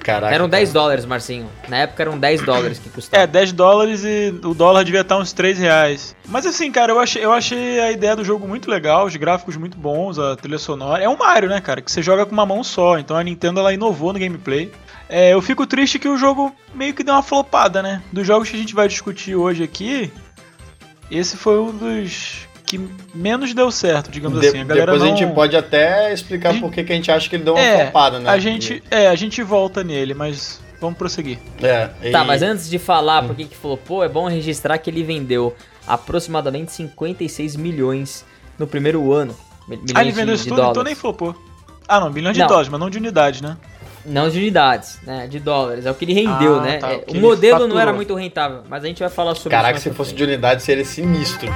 Caraca, 0.04 0.34
eram 0.34 0.46
10 0.46 0.68
cara. 0.68 0.80
dólares, 0.80 1.06
Marcinho. 1.06 1.48
Na 1.66 1.78
época 1.78 2.02
eram 2.02 2.18
10 2.18 2.42
dólares 2.42 2.78
que 2.78 2.90
custava. 2.90 3.22
É, 3.22 3.26
10 3.26 3.52
dólares 3.52 4.04
e 4.04 4.34
o 4.44 4.52
dólar 4.52 4.84
devia 4.84 5.00
estar 5.00 5.16
uns 5.16 5.32
3 5.32 5.58
reais. 5.58 6.14
Mas 6.28 6.44
assim, 6.44 6.70
cara, 6.70 6.92
eu 6.92 7.00
achei, 7.00 7.24
eu 7.24 7.32
achei 7.32 7.80
a 7.80 7.90
ideia 7.90 8.14
do 8.14 8.22
jogo 8.22 8.46
muito 8.46 8.70
legal, 8.70 9.06
os 9.06 9.16
gráficos 9.16 9.56
muito 9.56 9.78
bons, 9.78 10.18
a 10.18 10.36
trilha 10.36 10.58
sonora. 10.58 11.02
É 11.02 11.08
um 11.08 11.16
Mario, 11.16 11.48
né, 11.48 11.58
cara? 11.58 11.80
Que 11.80 11.90
você 11.90 12.02
joga 12.02 12.26
com 12.26 12.32
uma 12.32 12.44
mão 12.44 12.62
só. 12.62 12.98
Então 12.98 13.16
a 13.16 13.24
Nintendo 13.24 13.60
ela 13.60 13.72
inovou 13.72 14.12
no 14.12 14.18
gameplay. 14.18 14.70
É, 15.08 15.32
eu 15.32 15.40
fico 15.40 15.66
triste 15.66 15.98
que 15.98 16.08
o 16.08 16.18
jogo 16.18 16.54
meio 16.74 16.92
que 16.92 17.02
deu 17.02 17.14
uma 17.14 17.22
flopada, 17.22 17.82
né? 17.82 18.02
Dos 18.12 18.26
jogos 18.26 18.50
que 18.50 18.56
a 18.56 18.58
gente 18.58 18.74
vai 18.74 18.86
discutir 18.88 19.34
hoje 19.34 19.62
aqui, 19.62 20.12
esse 21.10 21.36
foi 21.36 21.58
um 21.58 21.74
dos 21.74 22.46
que 22.78 22.88
menos 23.14 23.54
deu 23.54 23.70
certo, 23.70 24.10
digamos 24.10 24.40
de, 24.40 24.48
assim. 24.48 24.60
A 24.60 24.64
depois 24.64 25.00
não... 25.00 25.12
a 25.12 25.16
gente 25.16 25.32
pode 25.32 25.56
até 25.56 26.12
explicar 26.12 26.52
gente... 26.52 26.60
por 26.60 26.72
que 26.72 26.80
a 26.80 26.94
gente 26.96 27.10
acha 27.10 27.28
que 27.28 27.36
ele 27.36 27.44
deu 27.44 27.54
uma 27.54 27.62
é, 27.62 27.84
flopada, 27.84 28.18
né? 28.18 28.30
A 28.30 28.38
gente, 28.38 28.82
é, 28.90 29.08
a 29.08 29.14
gente 29.14 29.42
volta 29.42 29.84
nele, 29.84 30.14
mas 30.14 30.60
vamos 30.80 30.98
prosseguir. 30.98 31.38
É, 31.62 31.90
e... 32.02 32.10
Tá, 32.10 32.24
mas 32.24 32.42
antes 32.42 32.68
de 32.68 32.78
falar 32.78 33.22
hum. 33.22 33.28
por 33.28 33.36
que 33.36 33.44
que 33.44 33.56
pô, 33.56 34.02
é 34.02 34.08
bom 34.08 34.28
registrar 34.28 34.78
que 34.78 34.90
ele 34.90 35.02
vendeu 35.02 35.54
aproximadamente 35.86 36.72
56 36.72 37.56
milhões 37.56 38.24
no 38.58 38.66
primeiro 38.66 39.12
ano. 39.12 39.34
Ah, 39.94 40.02
ele 40.02 40.12
vendeu 40.12 40.34
isso 40.34 40.48
tudo, 40.48 40.62
então 40.62 40.82
nem 40.82 40.94
flopou. 40.94 41.34
Ah, 41.86 42.00
não, 42.00 42.10
milhões 42.10 42.34
de 42.34 42.40
não. 42.40 42.48
dólares, 42.48 42.68
mas 42.68 42.80
não 42.80 42.90
de 42.90 42.98
unidade, 42.98 43.42
né? 43.42 43.56
Não 44.06 44.28
de 44.28 44.38
unidades, 44.38 44.98
né? 45.02 45.26
De 45.26 45.38
dólares. 45.38 45.86
É 45.86 45.90
o 45.90 45.94
que 45.94 46.04
ele 46.04 46.12
rendeu, 46.12 46.56
ah, 46.56 46.60
né? 46.60 46.78
Tá, 46.78 46.92
é, 46.92 47.04
o, 47.08 47.12
o 47.12 47.20
modelo 47.20 47.52
faturou. 47.52 47.74
não 47.74 47.80
era 47.80 47.92
muito 47.92 48.14
rentável, 48.14 48.62
mas 48.68 48.84
a 48.84 48.86
gente 48.86 49.00
vai 49.00 49.08
falar 49.08 49.34
sobre 49.34 49.50
Caraca, 49.50 49.78
isso. 49.78 49.84
Caraca, 49.84 49.90
se 49.90 49.96
fosse 49.96 50.14
de 50.14 50.22
unidade 50.22 50.62
seria 50.62 50.84
sinistro. 50.84 51.50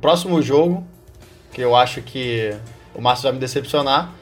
Próximo 0.00 0.40
jogo, 0.42 0.84
que 1.52 1.60
eu 1.60 1.74
acho 1.76 2.00
que 2.02 2.52
o 2.94 3.00
Márcio 3.00 3.24
vai 3.24 3.32
me 3.32 3.38
decepcionar, 3.38 4.12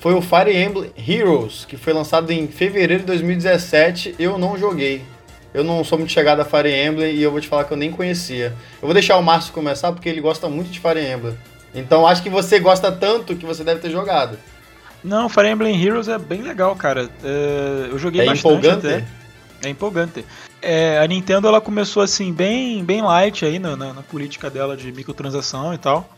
foi 0.00 0.14
o 0.14 0.22
Fire 0.22 0.56
Emblem 0.56 0.90
Heroes, 0.96 1.64
que 1.66 1.76
foi 1.76 1.92
lançado 1.92 2.30
em 2.30 2.48
fevereiro 2.48 3.02
de 3.02 3.06
2017. 3.06 4.14
Eu 4.18 4.38
não 4.38 4.56
joguei. 4.58 5.02
Eu 5.52 5.62
não 5.64 5.82
sou 5.84 5.98
muito 5.98 6.10
chegado 6.12 6.40
a 6.40 6.44
Fire 6.44 6.70
Emblem 6.72 7.14
e 7.14 7.22
eu 7.22 7.30
vou 7.30 7.40
te 7.40 7.48
falar 7.48 7.64
que 7.64 7.72
eu 7.72 7.76
nem 7.76 7.90
conhecia. 7.90 8.54
Eu 8.80 8.86
vou 8.86 8.94
deixar 8.94 9.16
o 9.18 9.22
Márcio 9.22 9.52
começar 9.52 9.92
porque 9.92 10.08
ele 10.08 10.20
gosta 10.20 10.48
muito 10.48 10.70
de 10.70 10.80
Fire 10.80 11.00
Emblem. 11.00 11.36
Então 11.74 12.06
acho 12.06 12.22
que 12.22 12.30
você 12.30 12.58
gosta 12.58 12.90
tanto 12.90 13.36
que 13.36 13.44
você 13.44 13.62
deve 13.62 13.80
ter 13.80 13.90
jogado. 13.90 14.38
Não, 15.04 15.28
Fire 15.28 15.48
Emblem 15.48 15.82
Heroes 15.82 16.08
é 16.08 16.18
bem 16.18 16.40
legal, 16.42 16.74
cara. 16.76 17.08
É, 17.22 17.88
eu 17.90 17.98
joguei 17.98 18.22
É 18.22 18.26
bastante 18.26 18.40
empolgante? 18.54 18.86
até. 18.86 19.04
É 19.62 19.68
empolgante. 19.68 20.24
É, 20.62 20.98
a 20.98 21.06
Nintendo 21.06 21.48
ela 21.48 21.60
começou 21.60 22.02
assim 22.02 22.32
bem, 22.32 22.84
bem 22.84 23.02
light 23.02 23.44
aí 23.44 23.58
na, 23.58 23.76
na, 23.76 23.92
na 23.92 24.02
política 24.02 24.48
dela 24.48 24.76
de 24.76 24.90
microtransação 24.92 25.74
e 25.74 25.78
tal. 25.78 26.08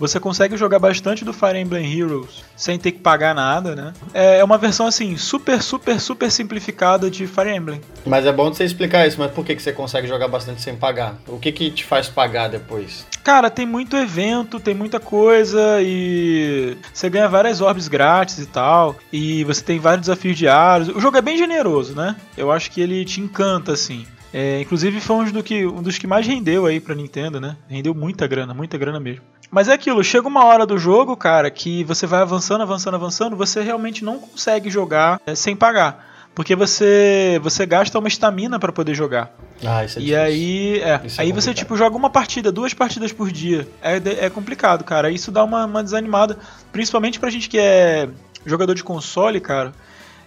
Você 0.00 0.18
consegue 0.18 0.56
jogar 0.56 0.80
bastante 0.80 1.24
do 1.24 1.32
Fire 1.32 1.58
Emblem 1.58 1.96
Heroes 1.96 2.42
sem 2.56 2.78
ter 2.78 2.92
que 2.92 2.98
pagar 2.98 3.34
nada, 3.34 3.76
né? 3.76 3.92
É 4.12 4.40
é 4.40 4.44
uma 4.44 4.56
versão 4.56 4.86
assim 4.86 5.16
super, 5.18 5.62
super, 5.62 6.00
super 6.00 6.30
simplificada 6.30 7.10
de 7.10 7.26
Fire 7.26 7.54
Emblem. 7.54 7.80
Mas 8.06 8.24
é 8.24 8.32
bom 8.32 8.52
você 8.52 8.64
explicar 8.64 9.06
isso, 9.06 9.18
mas 9.18 9.30
por 9.30 9.44
que, 9.44 9.54
que 9.54 9.62
você 9.62 9.72
consegue 9.72 10.08
jogar 10.08 10.28
bastante 10.28 10.62
sem 10.62 10.74
pagar? 10.74 11.16
O 11.28 11.38
que 11.38 11.52
que 11.52 11.70
te 11.70 11.84
faz 11.84 12.08
pagar 12.08 12.48
depois? 12.48 13.06
Cara, 13.22 13.50
tem 13.50 13.66
muito 13.66 13.96
evento, 13.96 14.58
tem 14.58 14.74
muita 14.74 14.98
coisa 14.98 15.78
e 15.82 16.76
você 16.92 17.10
ganha 17.10 17.28
várias 17.28 17.60
orbes 17.60 17.86
grátis 17.86 18.38
e 18.38 18.46
tal. 18.46 18.96
E 19.12 19.44
você 19.44 19.62
tem 19.62 19.78
vários 19.78 20.06
desafios 20.06 20.36
diários. 20.38 20.88
O 20.88 21.00
jogo 21.00 21.18
é 21.18 21.22
bem 21.22 21.36
generoso, 21.36 21.94
né? 21.94 22.16
Eu 22.34 22.50
acho 22.50 22.70
que 22.70 22.80
ele 22.80 23.04
te 23.04 23.20
encanta 23.20 23.72
assim. 23.72 24.06
É, 24.32 24.60
inclusive 24.60 25.00
foi 25.00 25.16
um, 25.16 25.30
do 25.30 25.42
que, 25.42 25.66
um 25.66 25.82
dos 25.82 25.98
que 25.98 26.06
mais 26.06 26.26
rendeu 26.26 26.64
aí 26.64 26.80
pra 26.80 26.94
Nintendo, 26.94 27.40
né? 27.40 27.56
Rendeu 27.68 27.94
muita 27.94 28.26
grana, 28.26 28.54
muita 28.54 28.78
grana 28.78 28.98
mesmo. 29.00 29.22
Mas 29.50 29.68
é 29.68 29.72
aquilo, 29.72 30.02
chega 30.04 30.28
uma 30.28 30.44
hora 30.44 30.64
do 30.64 30.78
jogo, 30.78 31.16
cara, 31.16 31.50
que 31.50 31.82
você 31.84 32.06
vai 32.06 32.20
avançando, 32.20 32.60
avançando, 32.62 32.94
avançando, 32.94 33.36
você 33.36 33.60
realmente 33.62 34.04
não 34.04 34.18
consegue 34.18 34.70
jogar 34.70 35.20
é, 35.26 35.34
sem 35.34 35.56
pagar. 35.56 36.08
Porque 36.32 36.54
você 36.54 37.40
você 37.42 37.66
gasta 37.66 37.98
uma 37.98 38.06
estamina 38.06 38.58
pra 38.60 38.70
poder 38.70 38.94
jogar. 38.94 39.34
Ah, 39.66 39.84
isso 39.84 39.98
é 39.98 40.02
E 40.02 40.04
difícil. 40.06 40.22
aí, 40.22 40.80
é, 40.80 41.00
Isso 41.04 41.20
é 41.20 41.24
aí 41.24 41.32
você 41.32 41.48
complicado. 41.48 41.54
tipo 41.56 41.76
joga 41.76 41.96
uma 41.96 42.08
partida, 42.08 42.52
duas 42.52 42.72
partidas 42.72 43.12
por 43.12 43.32
dia. 43.32 43.66
É, 43.82 43.96
é 44.26 44.30
complicado, 44.30 44.84
cara. 44.84 45.10
Isso 45.10 45.32
dá 45.32 45.42
uma, 45.42 45.64
uma 45.66 45.82
desanimada, 45.82 46.38
principalmente 46.70 47.18
pra 47.18 47.28
gente 47.30 47.48
que 47.48 47.58
é 47.58 48.08
jogador 48.46 48.74
de 48.74 48.84
console, 48.84 49.40
cara. 49.40 49.72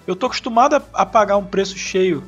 Eu 0.06 0.16
tô 0.18 0.26
acostumado 0.26 0.76
a, 0.76 0.82
a 0.94 1.06
pagar 1.06 1.38
um 1.38 1.46
preço 1.46 1.78
cheio 1.78 2.22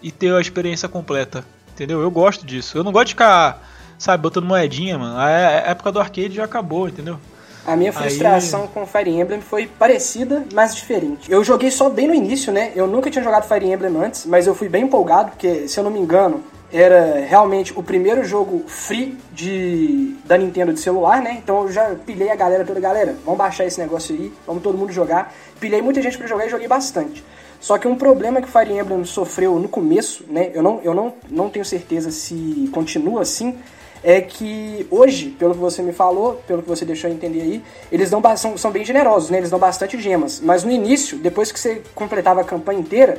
e 0.00 0.12
ter 0.12 0.32
a 0.32 0.40
experiência 0.40 0.88
completa, 0.88 1.44
entendeu? 1.72 2.00
Eu 2.00 2.10
gosto 2.12 2.46
disso. 2.46 2.78
Eu 2.78 2.84
não 2.84 2.92
gosto 2.92 3.06
de 3.08 3.12
ficar, 3.14 3.60
sabe, 3.98 4.22
botando 4.22 4.44
moedinha, 4.46 4.96
mano. 4.98 5.18
A, 5.18 5.28
época 5.28 5.92
do 5.92 6.00
arcade 6.00 6.34
já 6.34 6.44
acabou, 6.44 6.88
entendeu? 6.88 7.18
A 7.66 7.76
minha 7.76 7.90
Aí- 7.90 7.96
frustração 7.96 8.66
com 8.66 8.86
Fire 8.86 9.10
Emblem 9.10 9.40
foi 9.42 9.66
parecida, 9.66 10.44
mas 10.54 10.74
diferente. 10.74 11.30
Eu 11.30 11.44
joguei 11.44 11.70
só 11.70 11.90
bem 11.90 12.06
no 12.08 12.14
início, 12.14 12.50
né? 12.50 12.72
Eu 12.74 12.86
nunca 12.86 13.10
tinha 13.10 13.22
jogado 13.22 13.46
Fire 13.46 13.70
Emblem 13.70 13.94
antes, 13.96 14.24
mas 14.24 14.46
eu 14.46 14.54
fui 14.54 14.68
bem 14.68 14.84
empolgado, 14.84 15.32
porque, 15.32 15.68
se 15.68 15.78
eu 15.78 15.84
não 15.84 15.90
me 15.90 15.98
engano, 15.98 16.42
era 16.72 17.26
realmente 17.26 17.72
o 17.78 17.82
primeiro 17.82 18.24
jogo 18.24 18.64
free 18.66 19.18
de, 19.32 20.14
da 20.24 20.36
Nintendo 20.38 20.72
de 20.72 20.80
celular, 20.80 21.20
né? 21.20 21.38
Então 21.42 21.62
eu 21.62 21.72
já 21.72 21.94
pilhei 22.06 22.30
a 22.30 22.36
galera 22.36 22.64
toda, 22.64 22.78
galera, 22.80 23.16
vamos 23.24 23.38
baixar 23.38 23.64
esse 23.66 23.80
negócio 23.80 24.14
aí, 24.14 24.32
vamos 24.46 24.62
todo 24.62 24.76
mundo 24.78 24.92
jogar. 24.92 25.34
Pilhei 25.60 25.82
muita 25.82 26.00
gente 26.00 26.16
pra 26.16 26.26
jogar 26.26 26.46
e 26.46 26.50
joguei 26.50 26.68
bastante. 26.68 27.24
Só 27.60 27.76
que 27.76 27.88
um 27.88 27.96
problema 27.96 28.40
que 28.40 28.48
Fire 28.48 28.72
Emblem 28.72 29.04
sofreu 29.04 29.58
no 29.58 29.68
começo, 29.68 30.24
né? 30.28 30.50
Eu 30.54 30.62
não, 30.62 30.80
eu 30.82 30.94
não, 30.94 31.12
não 31.28 31.50
tenho 31.50 31.64
certeza 31.64 32.10
se 32.10 32.70
continua 32.72 33.22
assim, 33.22 33.58
é 34.02 34.20
que 34.20 34.86
hoje, 34.90 35.30
pelo 35.30 35.54
que 35.54 35.60
você 35.60 35.82
me 35.82 35.92
falou, 35.92 36.40
pelo 36.46 36.62
que 36.62 36.68
você 36.68 36.84
deixou 36.84 37.10
entender 37.10 37.40
aí, 37.40 37.64
eles 37.90 38.10
dão 38.10 38.22
são, 38.36 38.56
são 38.56 38.70
bem 38.70 38.84
generosos, 38.84 39.30
né? 39.30 39.38
Eles 39.38 39.50
dão 39.50 39.58
bastante 39.58 40.00
gemas. 40.00 40.40
Mas 40.40 40.64
no 40.64 40.70
início, 40.70 41.18
depois 41.18 41.50
que 41.50 41.58
você 41.58 41.82
completava 41.94 42.40
a 42.40 42.44
campanha 42.44 42.80
inteira, 42.80 43.18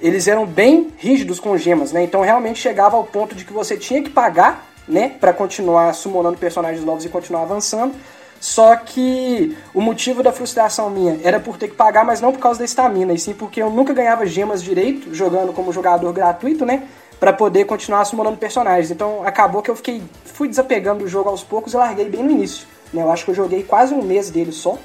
eles 0.00 0.26
eram 0.28 0.46
bem 0.46 0.88
rígidos 0.96 1.38
com 1.38 1.56
gemas, 1.56 1.92
né? 1.92 2.02
Então 2.02 2.22
realmente 2.22 2.58
chegava 2.58 2.96
ao 2.96 3.04
ponto 3.04 3.34
de 3.34 3.44
que 3.44 3.52
você 3.52 3.76
tinha 3.76 4.02
que 4.02 4.10
pagar, 4.10 4.68
né, 4.88 5.10
Pra 5.20 5.32
continuar 5.32 5.94
summonando 5.94 6.36
personagens 6.36 6.84
novos 6.84 7.04
e 7.04 7.08
continuar 7.08 7.42
avançando. 7.42 7.94
Só 8.40 8.74
que 8.74 9.54
o 9.74 9.80
motivo 9.82 10.22
da 10.22 10.32
frustração 10.32 10.88
minha 10.88 11.20
era 11.22 11.38
por 11.38 11.58
ter 11.58 11.68
que 11.68 11.74
pagar, 11.74 12.04
mas 12.04 12.22
não 12.22 12.32
por 12.32 12.40
causa 12.40 12.58
da 12.58 12.64
estamina, 12.64 13.12
e 13.12 13.18
sim 13.18 13.34
porque 13.34 13.62
eu 13.62 13.68
nunca 13.68 13.92
ganhava 13.92 14.24
gemas 14.24 14.62
direito, 14.62 15.14
jogando 15.14 15.52
como 15.52 15.70
jogador 15.72 16.10
gratuito, 16.12 16.64
né? 16.64 16.84
Pra 17.20 17.32
poder 17.32 17.66
continuar 17.66 18.04
summonando 18.06 18.38
personagens. 18.38 18.90
Então 18.90 19.22
acabou 19.24 19.62
que 19.62 19.70
eu 19.70 19.76
fiquei 19.76 20.02
fui 20.24 20.48
desapegando 20.48 21.00
do 21.00 21.08
jogo 21.08 21.28
aos 21.28 21.44
poucos 21.44 21.74
e 21.74 21.76
larguei 21.76 22.08
bem 22.08 22.22
no 22.22 22.30
início. 22.30 22.66
Né? 22.92 23.02
Eu 23.02 23.12
acho 23.12 23.24
que 23.24 23.30
eu 23.30 23.34
joguei 23.34 23.62
quase 23.62 23.92
um 23.94 24.02
mês 24.02 24.30
dele 24.30 24.52
só. 24.52 24.78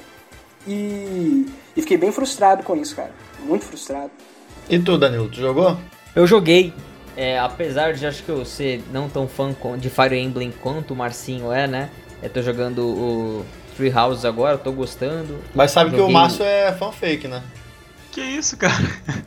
E, 0.68 1.46
e 1.74 1.80
fiquei 1.80 1.96
bem 1.96 2.12
frustrado 2.12 2.62
com 2.62 2.76
isso, 2.76 2.94
cara. 2.94 3.10
Muito 3.40 3.64
frustrado. 3.64 4.10
E 4.68 4.78
tu, 4.78 4.98
Danilo, 4.98 5.28
tu 5.28 5.36
jogou? 5.36 5.78
Eu 6.14 6.26
joguei, 6.26 6.74
é, 7.16 7.38
apesar 7.38 7.94
de 7.94 8.06
acho 8.06 8.22
que 8.22 8.28
eu 8.28 8.44
ser 8.44 8.82
não 8.92 9.08
tão 9.08 9.26
fã 9.26 9.54
de 9.78 9.88
Fire 9.88 10.18
Emblem 10.18 10.52
quanto 10.62 10.92
o 10.92 10.96
Marcinho 10.96 11.52
é, 11.52 11.66
né? 11.66 11.88
Eu 12.22 12.28
tô 12.28 12.42
jogando 12.42 12.80
o 12.84 13.44
Three 13.76 13.92
Houses 13.92 14.24
agora, 14.24 14.58
tô 14.58 14.72
gostando. 14.72 15.38
Mas 15.54 15.70
sabe 15.70 15.90
que 15.90 15.96
o 15.96 16.00
Joguei. 16.00 16.14
Márcio 16.14 16.44
é 16.44 16.72
fã 16.72 16.90
fake, 16.90 17.28
né? 17.28 17.42
Que 18.10 18.20
isso, 18.20 18.56
cara? 18.56 18.74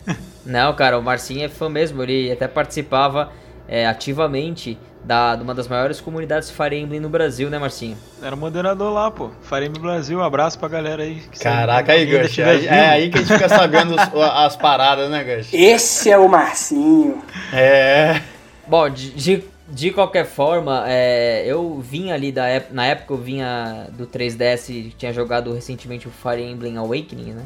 Não, 0.49 0.73
cara, 0.73 0.97
o 0.97 1.01
Marcinho 1.01 1.45
é 1.45 1.47
fã 1.49 1.69
mesmo, 1.69 2.01
ele 2.03 2.31
até 2.31 2.47
participava 2.47 3.31
é, 3.67 3.85
ativamente 3.87 4.77
da, 5.03 5.35
de 5.35 5.43
uma 5.43 5.53
das 5.55 5.67
maiores 5.67 6.01
comunidades 6.01 6.49
Fire 6.49 6.75
Emblem 6.75 6.99
no 6.99 7.07
Brasil, 7.07 7.49
né, 7.49 7.57
Marcinho? 7.59 7.95
Era 8.21 8.35
moderador 8.35 8.91
lá, 8.91 9.09
pô. 9.11 9.29
Fire 9.43 9.65
Emblem 9.67 9.81
Brasil, 9.81 10.17
um 10.19 10.23
abraço 10.23 10.57
pra 10.59 10.67
galera 10.67 11.03
aí. 11.03 11.21
que 11.31 11.39
Caraca, 11.39 11.93
aí, 11.93 12.05
Gush. 12.05 12.35
vivo. 12.35 12.49
É 12.49 12.89
aí 12.89 13.09
que 13.09 13.17
a 13.17 13.21
gente 13.21 13.31
fica 13.33 13.47
sabendo 13.47 13.93
os- 13.95 14.21
as 14.23 14.55
paradas, 14.57 15.09
né, 15.09 15.23
Gush? 15.23 15.53
Esse 15.53 16.09
é 16.11 16.17
o 16.17 16.27
Marcinho. 16.27 17.21
É. 17.53 18.19
Bom, 18.67 18.89
de, 18.89 19.11
de, 19.11 19.43
de 19.69 19.91
qualquer 19.91 20.25
forma, 20.25 20.83
é, 20.87 21.43
eu 21.45 21.79
vim 21.79 22.11
ali 22.11 22.31
da 22.31 22.47
ép- 22.49 22.71
na 22.73 22.85
época 22.87 23.13
eu 23.13 23.17
vinha 23.17 23.87
do 23.93 24.05
3DS, 24.05 24.91
tinha 24.97 25.13
jogado 25.13 25.53
recentemente 25.53 26.07
o 26.07 26.11
Fire 26.11 26.41
Emblem 26.43 26.75
Awakening, 26.77 27.33
né? 27.33 27.43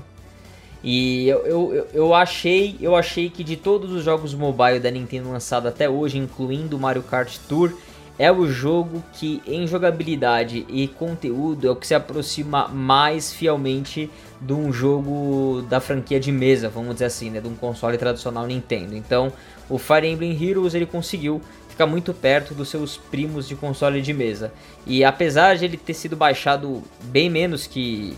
E 0.84 1.28
eu, 1.30 1.46
eu, 1.46 1.88
eu- 1.94 2.14
achei, 2.14 2.76
eu 2.82 2.96
achei 2.96 3.30
que 3.30 3.44
de 3.44 3.56
todos 3.56 3.92
os 3.92 4.04
jogos 4.04 4.34
mobile 4.34 4.80
da 4.80 4.92
Nintendo 4.92 5.32
lançado 5.32 5.68
até 5.68 5.90
hoje, 5.90 6.18
incluindo 6.18 6.78
Mario 6.78 7.04
Kart 7.04 7.38
Tour, 7.48 7.72
é 8.20 8.32
o 8.32 8.48
jogo 8.48 9.02
que 9.14 9.42
em 9.48 9.66
jogabilidade 9.66 10.66
e 10.70 10.88
conteúdo 10.88 11.68
é 11.68 11.72
o 11.72 11.76
que 11.76 11.88
se 11.88 11.96
aproxima 11.96 12.68
mais 12.68 13.34
fielmente 13.34 14.10
de 14.40 14.54
um 14.54 14.72
jogo 14.72 15.64
da 15.70 15.80
franquia 15.80 16.20
de 16.20 16.32
mesa, 16.32 16.70
vamos 16.70 16.94
dizer 16.94 17.06
assim, 17.06 17.30
né, 17.30 17.40
de 17.40 17.48
um 17.48 17.56
console 17.56 17.98
tradicional 17.98 18.46
Nintendo. 18.46 18.96
Então, 18.96 19.32
o 19.70 19.78
Fire 19.80 20.06
Emblem 20.06 20.38
Heroes 20.42 20.76
ele 20.76 20.86
conseguiu 20.86 21.42
ficar 21.70 21.88
muito 21.88 22.14
perto 22.14 22.54
dos 22.54 22.70
seus 22.70 22.98
primos 22.98 23.48
de 23.48 23.56
console 23.56 24.00
de 24.02 24.14
mesa. 24.14 24.54
E 24.86 25.04
apesar 25.04 25.56
de 25.56 25.66
ele 25.66 25.78
ter 25.78 25.94
sido 25.96 26.16
baixado 26.16 26.84
bem 27.06 27.30
menos 27.32 27.66
que 27.66 28.16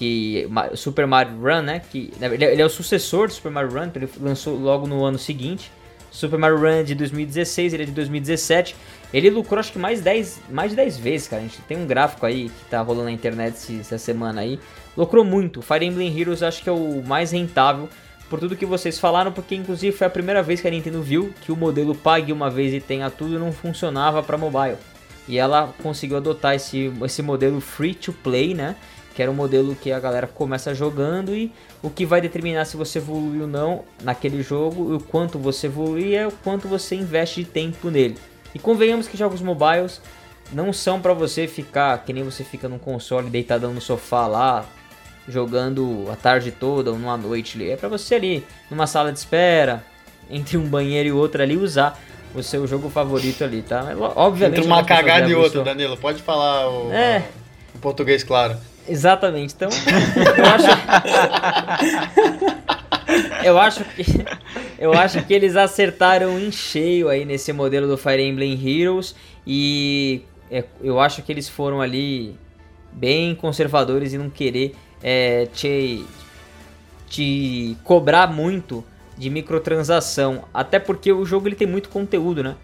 que 0.00 0.48
Super 0.76 1.06
Mario 1.06 1.34
Run, 1.38 1.60
né? 1.60 1.82
Que 1.90 2.10
verdade, 2.18 2.42
ele 2.42 2.62
é 2.62 2.64
o 2.64 2.70
sucessor 2.70 3.28
do 3.28 3.34
Super 3.34 3.52
Mario 3.52 3.70
Run, 3.70 3.90
que 3.90 3.98
ele 3.98 4.08
lançou 4.18 4.56
logo 4.56 4.86
no 4.86 5.04
ano 5.04 5.18
seguinte. 5.18 5.70
Super 6.10 6.38
Mario 6.38 6.56
Run 6.56 6.80
é 6.80 6.82
de 6.82 6.94
2016, 6.94 7.74
ele 7.74 7.82
é 7.82 7.86
de 7.86 7.92
2017. 7.92 8.74
Ele 9.12 9.28
lucrou 9.28 9.60
acho 9.60 9.70
que 9.70 9.78
mais, 9.78 10.00
10, 10.00 10.40
mais 10.48 10.70
de 10.70 10.76
10 10.76 10.96
vezes, 10.96 11.28
cara. 11.28 11.42
A 11.42 11.44
gente 11.44 11.60
tem 11.68 11.76
um 11.76 11.86
gráfico 11.86 12.24
aí 12.24 12.48
que 12.48 12.64
tá 12.70 12.80
rolando 12.80 13.04
na 13.04 13.12
internet 13.12 13.78
essa 13.78 13.98
semana 13.98 14.40
aí. 14.40 14.58
Lucrou 14.96 15.22
muito. 15.22 15.60
Fire 15.60 15.84
Emblem 15.84 16.18
Heroes 16.18 16.42
acho 16.42 16.62
que 16.62 16.70
é 16.70 16.72
o 16.72 17.02
mais 17.06 17.32
rentável 17.32 17.86
por 18.30 18.40
tudo 18.40 18.56
que 18.56 18.64
vocês 18.64 18.98
falaram, 18.98 19.32
porque 19.32 19.54
inclusive 19.54 19.94
foi 19.94 20.06
a 20.06 20.10
primeira 20.10 20.42
vez 20.42 20.62
que 20.62 20.68
a 20.68 20.70
Nintendo 20.70 21.02
viu 21.02 21.30
que 21.42 21.52
o 21.52 21.56
modelo 21.56 21.94
pague 21.94 22.32
uma 22.32 22.48
vez 22.48 22.72
e 22.72 22.80
tenha 22.80 23.10
tudo 23.10 23.38
não 23.38 23.52
funcionava 23.52 24.22
para 24.22 24.38
mobile. 24.38 24.78
E 25.28 25.36
ela 25.36 25.74
conseguiu 25.82 26.16
adotar 26.16 26.54
esse, 26.54 26.90
esse 27.04 27.20
modelo 27.20 27.60
free 27.60 27.94
to 27.94 28.14
play, 28.14 28.54
né? 28.54 28.76
Que 29.14 29.22
era 29.22 29.30
um 29.30 29.34
modelo 29.34 29.74
que 29.74 29.90
a 29.90 29.98
galera 29.98 30.26
começa 30.26 30.74
jogando 30.74 31.34
e 31.34 31.52
o 31.82 31.90
que 31.90 32.06
vai 32.06 32.20
determinar 32.20 32.64
se 32.64 32.76
você 32.76 32.98
evolui 32.98 33.40
ou 33.40 33.46
não 33.46 33.84
naquele 34.02 34.42
jogo 34.42 34.92
e 34.92 34.96
o 34.96 35.00
quanto 35.00 35.38
você 35.38 35.66
evolui 35.66 36.14
é 36.14 36.26
o 36.26 36.30
quanto 36.32 36.68
você 36.68 36.94
investe 36.94 37.42
de 37.42 37.50
tempo 37.50 37.90
nele. 37.90 38.16
E 38.54 38.58
convenhamos 38.58 39.08
que 39.08 39.16
jogos 39.16 39.40
mobiles 39.42 40.00
não 40.52 40.72
são 40.72 41.00
pra 41.00 41.12
você 41.12 41.46
ficar 41.46 41.98
que 42.04 42.12
nem 42.12 42.22
você 42.22 42.42
fica 42.44 42.68
num 42.68 42.78
console 42.78 43.28
deitadão 43.30 43.72
no 43.72 43.80
sofá 43.80 44.26
lá, 44.26 44.64
jogando 45.28 46.06
a 46.12 46.16
tarde 46.16 46.50
toda 46.50 46.90
ou 46.90 46.98
numa 46.98 47.16
noite 47.16 47.56
ali. 47.56 47.70
É 47.70 47.76
pra 47.76 47.88
você 47.88 48.16
ali, 48.16 48.44
numa 48.70 48.86
sala 48.86 49.12
de 49.12 49.18
espera, 49.18 49.84
entre 50.30 50.56
um 50.56 50.64
banheiro 50.68 51.08
e 51.08 51.12
outro 51.12 51.42
ali, 51.42 51.56
usar 51.56 51.98
o 52.34 52.42
seu 52.42 52.66
jogo 52.66 52.88
favorito 52.88 53.42
ali, 53.42 53.62
tá? 53.62 53.84
Obviamente. 54.16 54.58
Entre 54.60 54.70
uma 54.70 54.82
pessoas 54.84 55.00
cagada 55.06 55.28
e 55.28 55.34
outra, 55.34 55.62
Danilo. 55.64 55.96
Pode 55.96 56.22
falar 56.22 56.68
o, 56.68 56.92
É. 56.92 57.24
o 57.74 57.78
português, 57.78 58.22
claro. 58.22 58.56
Exatamente. 58.88 59.54
Então, 59.54 59.68
eu 60.36 60.44
acho. 60.46 60.66
eu 63.44 63.58
acho 63.58 63.84
que. 63.84 64.04
Eu 64.78 64.92
acho 64.94 65.22
que 65.24 65.34
eles 65.34 65.56
acertaram 65.56 66.38
em 66.38 66.50
cheio 66.50 67.08
aí 67.08 67.24
nesse 67.24 67.52
modelo 67.52 67.86
do 67.86 67.98
Fire 67.98 68.22
Emblem 68.22 68.58
Heroes. 68.66 69.14
E 69.46 70.22
é, 70.50 70.64
eu 70.82 70.98
acho 70.98 71.22
que 71.22 71.30
eles 71.30 71.48
foram 71.48 71.80
ali 71.80 72.34
bem 72.92 73.34
conservadores 73.34 74.12
e 74.12 74.18
não 74.18 74.28
querer 74.28 74.74
é, 75.02 75.46
te, 75.46 76.04
te 77.08 77.76
cobrar 77.84 78.26
muito 78.26 78.84
de 79.16 79.30
microtransação. 79.30 80.44
Até 80.52 80.78
porque 80.78 81.12
o 81.12 81.24
jogo 81.24 81.46
ele 81.46 81.56
tem 81.56 81.68
muito 81.68 81.88
conteúdo, 81.88 82.42
né? 82.42 82.56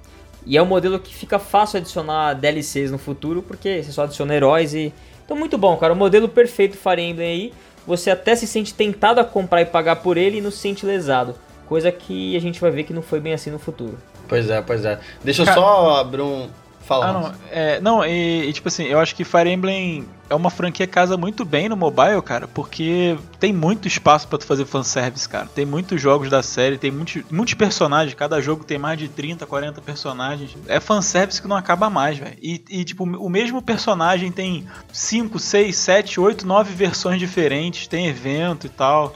E 0.46 0.56
é 0.56 0.62
um 0.62 0.66
modelo 0.66 0.98
que 0.98 1.14
fica 1.14 1.38
fácil 1.38 1.78
adicionar 1.78 2.34
DLCs 2.34 2.90
no 2.90 2.98
futuro, 2.98 3.42
porque 3.42 3.82
você 3.82 3.92
só 3.92 4.04
adiciona 4.04 4.34
heróis 4.34 4.74
e. 4.74 4.92
Então, 5.26 5.36
muito 5.36 5.58
bom, 5.58 5.76
cara. 5.76 5.92
O 5.92 5.96
modelo 5.96 6.28
perfeito 6.28 6.78
Fire 6.78 7.02
Emblem 7.02 7.28
aí. 7.28 7.52
você 7.86 8.10
até 8.10 8.34
se 8.34 8.46
sente 8.46 8.72
tentado 8.72 9.20
a 9.20 9.24
comprar 9.24 9.60
e 9.60 9.66
pagar 9.66 9.96
por 9.96 10.16
ele 10.16 10.38
e 10.38 10.40
não 10.40 10.50
se 10.50 10.58
sente 10.58 10.86
lesado. 10.86 11.34
Coisa 11.68 11.92
que 11.92 12.36
a 12.36 12.40
gente 12.40 12.60
vai 12.60 12.70
ver 12.70 12.84
que 12.84 12.92
não 12.92 13.02
foi 13.02 13.20
bem 13.20 13.34
assim 13.34 13.50
no 13.50 13.58
futuro. 13.58 13.98
Pois 14.28 14.48
é, 14.48 14.62
pois 14.62 14.84
é. 14.84 14.98
Deixa 15.22 15.42
eu 15.42 15.46
só 15.46 15.96
abrir 16.00 16.22
um. 16.22 16.48
Fala. 16.86 17.06
Ah, 17.06 17.12
não, 17.12 17.34
é, 17.50 17.80
não 17.80 18.04
e, 18.04 18.48
e, 18.48 18.52
tipo 18.52 18.68
assim, 18.68 18.84
eu 18.84 19.00
acho 19.00 19.12
que 19.16 19.24
Fire 19.24 19.50
Emblem 19.50 20.06
é 20.30 20.34
uma 20.36 20.50
franquia 20.50 20.86
que 20.86 20.92
casa 20.92 21.16
muito 21.16 21.44
bem 21.44 21.68
no 21.68 21.76
mobile, 21.76 22.22
cara, 22.22 22.46
porque 22.46 23.18
tem 23.40 23.52
muito 23.52 23.88
espaço 23.88 24.28
para 24.28 24.38
tu 24.38 24.46
fazer 24.46 24.64
fanservice, 24.64 25.28
cara. 25.28 25.48
Tem 25.52 25.66
muitos 25.66 26.00
jogos 26.00 26.30
da 26.30 26.44
série, 26.44 26.78
tem 26.78 26.92
muitos, 26.92 27.24
muitos 27.28 27.54
personagens, 27.54 28.14
cada 28.14 28.40
jogo 28.40 28.62
tem 28.62 28.78
mais 28.78 29.00
de 29.00 29.08
30, 29.08 29.44
40 29.44 29.80
personagens. 29.80 30.56
É 30.68 30.78
fanservice 30.78 31.42
que 31.42 31.48
não 31.48 31.56
acaba 31.56 31.90
mais, 31.90 32.18
velho. 32.18 32.36
E, 32.40 32.62
e, 32.70 32.84
tipo, 32.84 33.02
o 33.02 33.28
mesmo 33.28 33.60
personagem 33.60 34.30
tem 34.30 34.64
5, 34.92 35.40
6, 35.40 35.76
7, 35.76 36.20
8, 36.20 36.46
9 36.46 36.72
versões 36.72 37.18
diferentes, 37.18 37.88
tem 37.88 38.06
evento 38.06 38.66
e 38.66 38.70
tal 38.70 39.12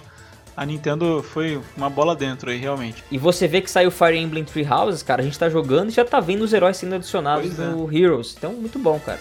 a 0.61 0.67
Nintendo 0.67 1.23
foi 1.23 1.59
uma 1.75 1.88
bola 1.88 2.14
dentro 2.14 2.50
aí, 2.50 2.59
realmente. 2.59 3.02
E 3.11 3.17
você 3.17 3.49
vê 3.49 3.62
que 3.62 3.71
saiu 3.71 3.90
Fire 3.90 4.19
Emblem 4.19 4.45
Three 4.45 4.69
Houses, 4.71 5.02
cara, 5.02 5.23
a 5.23 5.25
gente 5.25 5.38
tá 5.38 5.49
jogando 5.49 5.88
e 5.88 5.90
já 5.90 6.05
tá 6.05 6.21
vendo 6.21 6.43
os 6.43 6.52
heróis 6.52 6.76
sendo 6.76 6.97
adicionados 6.97 7.55
pois 7.55 7.59
no 7.59 7.90
é. 7.90 7.97
Heroes. 7.97 8.35
Então, 8.37 8.52
muito 8.52 8.79
bom, 8.79 9.00
cara. 9.00 9.19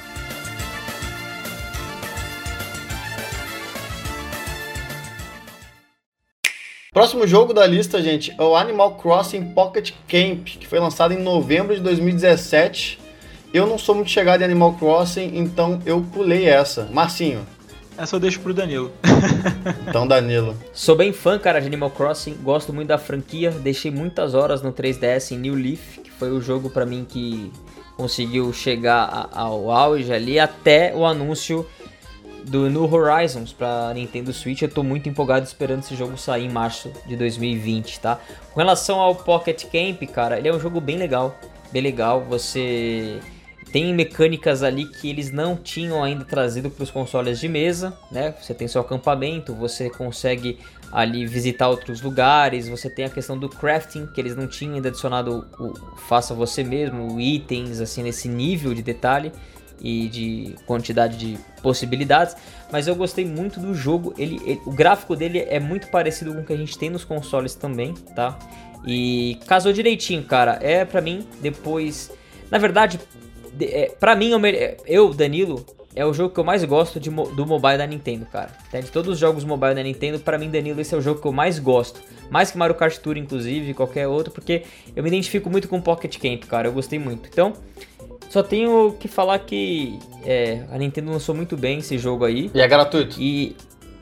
Próximo 6.91 7.25
jogo 7.25 7.53
da 7.53 7.65
lista, 7.65 8.01
gente, 8.01 8.36
é 8.38 8.43
o 8.43 8.53
Animal 8.53 8.96
Crossing 8.96 9.53
Pocket 9.53 9.93
Camp, 10.10 10.43
que 10.46 10.67
foi 10.67 10.79
lançado 10.79 11.13
em 11.13 11.24
novembro 11.24 11.74
de 11.74 11.79
2017. 11.79 13.00
Eu 13.53 13.65
não 13.65 13.77
sou 13.77 13.96
muito 13.96 14.12
chegado 14.12 14.41
em 14.41 14.43
Animal 14.43 14.74
Crossing, 14.74 15.38
então 15.38 15.81
eu 15.86 16.05
pulei 16.12 16.50
essa. 16.50 16.89
Marcinho, 16.91 17.48
essa 18.00 18.15
eu 18.15 18.20
deixo 18.20 18.39
pro 18.39 18.53
Danilo. 18.53 18.91
então, 19.88 20.08
Danilo. 20.08 20.56
Sou 20.74 20.96
bem 20.96 21.12
fã, 21.12 21.38
cara, 21.38 21.60
de 21.60 21.68
Animal 21.68 21.91
Crossing. 21.91 22.36
Gosto 22.41 22.72
muito 22.72 22.88
da 22.88 22.98
franquia. 22.98 23.51
Deixei 23.51 23.91
muitas 23.91 24.34
horas 24.34 24.62
no 24.62 24.72
3DS 24.72 25.32
em 25.32 25.38
New 25.38 25.53
Leaf, 25.53 26.00
que 26.00 26.10
foi 26.10 26.32
o 26.32 26.41
jogo 26.41 26.70
para 26.70 26.86
mim 26.86 27.06
que 27.08 27.51
conseguiu 27.98 28.53
chegar 28.53 29.29
ao 29.34 29.70
auge 29.70 30.13
ali 30.13 30.39
até 30.39 30.96
o 30.96 31.06
anúncio 31.06 31.68
do 32.46 32.70
New 32.70 32.91
Horizons 32.91 33.51
para 33.51 33.94
Nintendo 33.94 34.32
Switch. 34.32 34.62
Eu 34.62 34.70
tô 34.70 34.82
muito 34.82 35.10
empolgado 35.10 35.46
esperando 35.46 35.79
esse 35.79 35.96
jogo 35.96 36.18
sair 36.18 36.46
em 36.46 36.50
março 36.50 36.89
de 37.06 37.18
2020, 37.18 38.00
tá? 38.00 38.18
Com 38.53 38.60
relação 38.62 39.01
ao 39.01 39.13
Pocket 39.13 39.65
Camp, 39.65 40.01
cara, 40.10 40.39
ele 40.39 40.48
é 40.48 40.53
um 40.53 40.60
jogo 40.60 40.79
bem 40.79 40.98
legal, 40.98 41.38
bem 41.70 41.82
legal. 41.82 42.24
Você 42.29 43.20
tem 43.72 43.94
mecânicas 43.94 44.64
ali 44.64 44.86
que 44.86 45.10
eles 45.10 45.32
não 45.32 45.56
tinham 45.56 46.04
ainda 46.04 46.26
trazido 46.26 46.70
para 46.70 46.84
os 46.84 46.92
consoles 46.92 47.40
de 47.40 47.48
mesa, 47.48 47.98
né? 48.12 48.34
Você 48.42 48.54
tem 48.54 48.68
seu 48.68 48.82
acampamento, 48.82 49.54
você 49.54 49.90
consegue 49.90 50.60
ali 50.92 51.26
visitar 51.26 51.70
outros 51.70 52.02
lugares, 52.02 52.68
você 52.68 52.90
tem 52.90 53.06
a 53.06 53.10
questão 53.10 53.38
do 53.38 53.48
crafting, 53.48 54.08
que 54.08 54.20
eles 54.20 54.36
não 54.36 54.48
tinham 54.48 54.76
ainda 54.76 54.90
adicionado 54.90 55.48
o, 55.60 55.74
faça 55.98 56.34
você 56.34 56.64
mesmo, 56.64 57.20
itens 57.20 57.80
assim 57.80 58.04
nesse 58.04 58.28
nível 58.28 58.74
de 58.74 58.82
detalhe 58.82 59.32
e 59.82 60.10
de 60.10 60.56
quantidade 60.66 61.18
de 61.18 61.38
possibilidades, 61.62 62.36
mas 62.72 62.88
eu 62.88 62.96
gostei 62.96 63.26
muito 63.26 63.60
do 63.60 63.74
jogo. 63.74 64.14
Ele, 64.18 64.42
ele, 64.46 64.62
o 64.66 64.72
gráfico 64.72 65.16
dele 65.16 65.40
é 65.48 65.60
muito 65.60 65.88
parecido 65.88 66.34
com 66.34 66.42
o 66.42 66.46
que 66.46 66.54
a 66.54 66.58
gente 66.58 66.78
tem 66.78 66.90
nos 66.90 67.04
consoles 67.04 67.56
também, 67.56 67.94
tá? 68.16 68.38
E 68.86 69.38
casou 69.48 69.72
direitinho, 69.72 70.24
cara. 70.24 70.58
É 70.62 70.84
para 70.84 71.02
mim 71.02 71.26
depois, 71.42 72.12
na 72.50 72.58
verdade, 72.58 73.00
é, 73.62 73.91
pra 74.00 74.15
mim, 74.15 74.32
eu, 74.86 75.13
Danilo, 75.13 75.65
é 75.96 76.06
o 76.06 76.13
jogo 76.13 76.34
que 76.34 76.39
eu 76.39 76.44
mais 76.44 76.63
gosto 76.63 77.00
de, 77.00 77.10
do 77.10 77.46
mobile 77.46 77.77
da 77.77 77.88
Nintendo, 77.88 78.25
cara. 78.25 78.51
De 78.72 78.91
todos 78.91 79.13
os 79.13 79.20
jogos 79.20 79.44
mobile 79.44 79.75
da 79.75 79.84
Nintendo, 79.84 80.20
para 80.20 80.38
mim, 80.38 80.50
Danilo, 80.50 80.79
esse 80.79 80.94
é 80.94 80.98
o 80.98 81.01
jogo 81.01 81.22
que 81.22 81.27
eu 81.27 81.32
mais 81.32 81.60
gosto. 81.60 82.00
Mais 82.29 82.51
que 82.51 82.58
Mario 82.58 82.75
Kart 82.75 82.96
Tour, 82.98 83.18
inclusive, 83.18 83.74
qualquer 83.74 84.07
outro, 84.07 84.31
porque 84.31 84.64
eu 84.96 85.01
me 85.01 85.09
identifico 85.09 85.50
muito 85.50 85.68
com 85.68 85.81
Pocket 85.81 86.18
Camp, 86.18 86.46
cara. 86.46 86.68
Eu 86.68 86.72
gostei 86.72 87.00
muito. 87.00 87.27
Então, 87.27 87.53
só 88.29 88.44
tenho 88.44 88.96
que 89.00 89.07
falar 89.07 89.40
que 89.40 89.98
é, 90.24 90.64
a 90.72 90.77
Nintendo 90.77 91.12
lançou 91.12 91.33
muito 91.33 91.57
bem 91.57 91.79
esse 91.79 91.98
jogo 91.98 92.24
aí. 92.24 92.51
E 92.53 92.62
é 92.62 92.68
gratuito. 92.68 93.16
E 93.20 93.55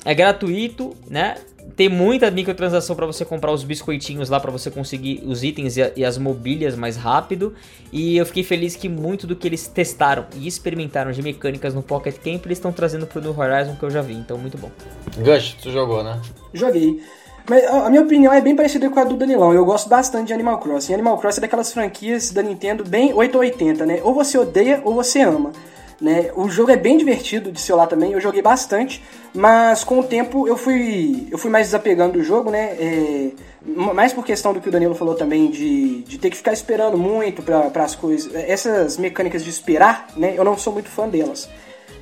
é 0.03 0.13
gratuito, 0.13 0.93
né? 1.10 1.36
Tem 1.75 1.89
muita 1.89 2.32
microtransação 2.32 2.95
para 2.95 3.06
você 3.06 3.25
comprar 3.25 3.51
os 3.51 3.63
biscoitinhos 3.63 4.30
lá 4.30 4.39
para 4.39 4.51
você 4.51 4.71
conseguir 4.71 5.21
os 5.25 5.43
itens 5.43 5.77
e, 5.77 5.93
e, 5.95 6.06
as 6.06 6.17
mobílias 6.17 6.75
mais 6.75 6.95
rápido. 6.95 7.53
E 7.91 8.17
eu 8.17 8.25
fiquei 8.25 8.43
feliz 8.43 8.75
que 8.75 8.88
muito 8.89 9.27
do 9.27 9.36
que 9.36 9.47
eles 9.47 9.67
testaram 9.67 10.25
e 10.36 10.47
experimentaram 10.47 11.12
de 11.12 11.21
mecânicas 11.21 11.73
no 11.73 11.84
Pocket 11.84 12.15
Camp 12.15 12.45
eles 12.45 12.58
estão 12.58 12.71
trazendo 12.71 13.06
pro 13.06 13.21
New 13.21 13.38
Horizon 13.38 13.75
que 13.75 13.84
eu 13.84 13.89
já 13.89 14.01
vi, 14.01 14.13
então 14.13 14.38
muito 14.38 14.58
bom. 14.58 14.71
Gush, 15.17 15.58
tu 15.62 15.71
jogou, 15.71 16.03
né? 16.03 16.19
Joguei. 16.53 17.01
Mas 17.49 17.63
a 17.65 17.89
minha 17.89 18.01
opinião 18.01 18.34
é 18.34 18.41
bem 18.41 18.56
parecida 18.56 18.89
com 18.89 18.99
a 18.99 19.06
do 19.06 19.15
Danilão. 19.15 19.53
Eu 19.53 19.63
gosto 19.63 19.88
bastante 19.88 20.27
de 20.27 20.34
Animal 20.34 20.60
Crossing. 20.60 20.93
Animal 20.93 21.17
Crossing 21.17 21.39
é 21.39 21.41
daquelas 21.41 21.71
franquias 21.71 22.32
da 22.32 22.43
Nintendo 22.43 22.84
bem 22.84 23.13
880, 23.13 23.86
né? 23.86 24.01
Ou 24.03 24.13
você 24.13 24.38
odeia 24.38 24.82
ou 24.84 24.93
você 24.93 25.21
ama. 25.21 25.53
Né? 25.99 26.31
O 26.36 26.47
jogo 26.47 26.69
é 26.69 26.77
bem 26.77 26.95
divertido 26.95 27.51
de 27.51 27.60
celular 27.60 27.88
também, 27.88 28.12
eu 28.12 28.21
joguei 28.21 28.41
bastante, 28.41 29.03
mas 29.33 29.83
com 29.83 29.99
o 29.99 30.03
tempo 30.03 30.47
eu 30.47 30.55
fui, 30.55 31.27
eu 31.31 31.39
fui 31.39 31.49
mais 31.49 31.67
desapegando 31.67 32.13
do 32.13 32.23
jogo, 32.23 32.51
né? 32.51 32.75
É, 32.79 33.31
mais 33.65 34.13
por 34.13 34.23
questão 34.23 34.53
do 34.53 34.62
que 34.62 34.69
o 34.69 34.71
Danilo 34.71 34.93
falou 34.93 35.15
também, 35.15 35.49
de, 35.49 36.03
de 36.03 36.19
ter 36.19 36.29
que 36.29 36.38
ficar 36.38 36.53
esperando 36.53 36.97
muito 36.99 37.41
para 37.41 37.83
as 37.83 37.95
coisas. 37.95 38.33
Essas 38.36 38.97
mecânicas 38.97 39.43
de 39.43 39.49
esperar, 39.49 40.07
né? 40.15 40.36
Eu 40.38 40.43
não 40.43 40.55
sou 40.55 40.71
muito 40.71 40.88
fã 40.88 41.10
delas. 41.10 41.49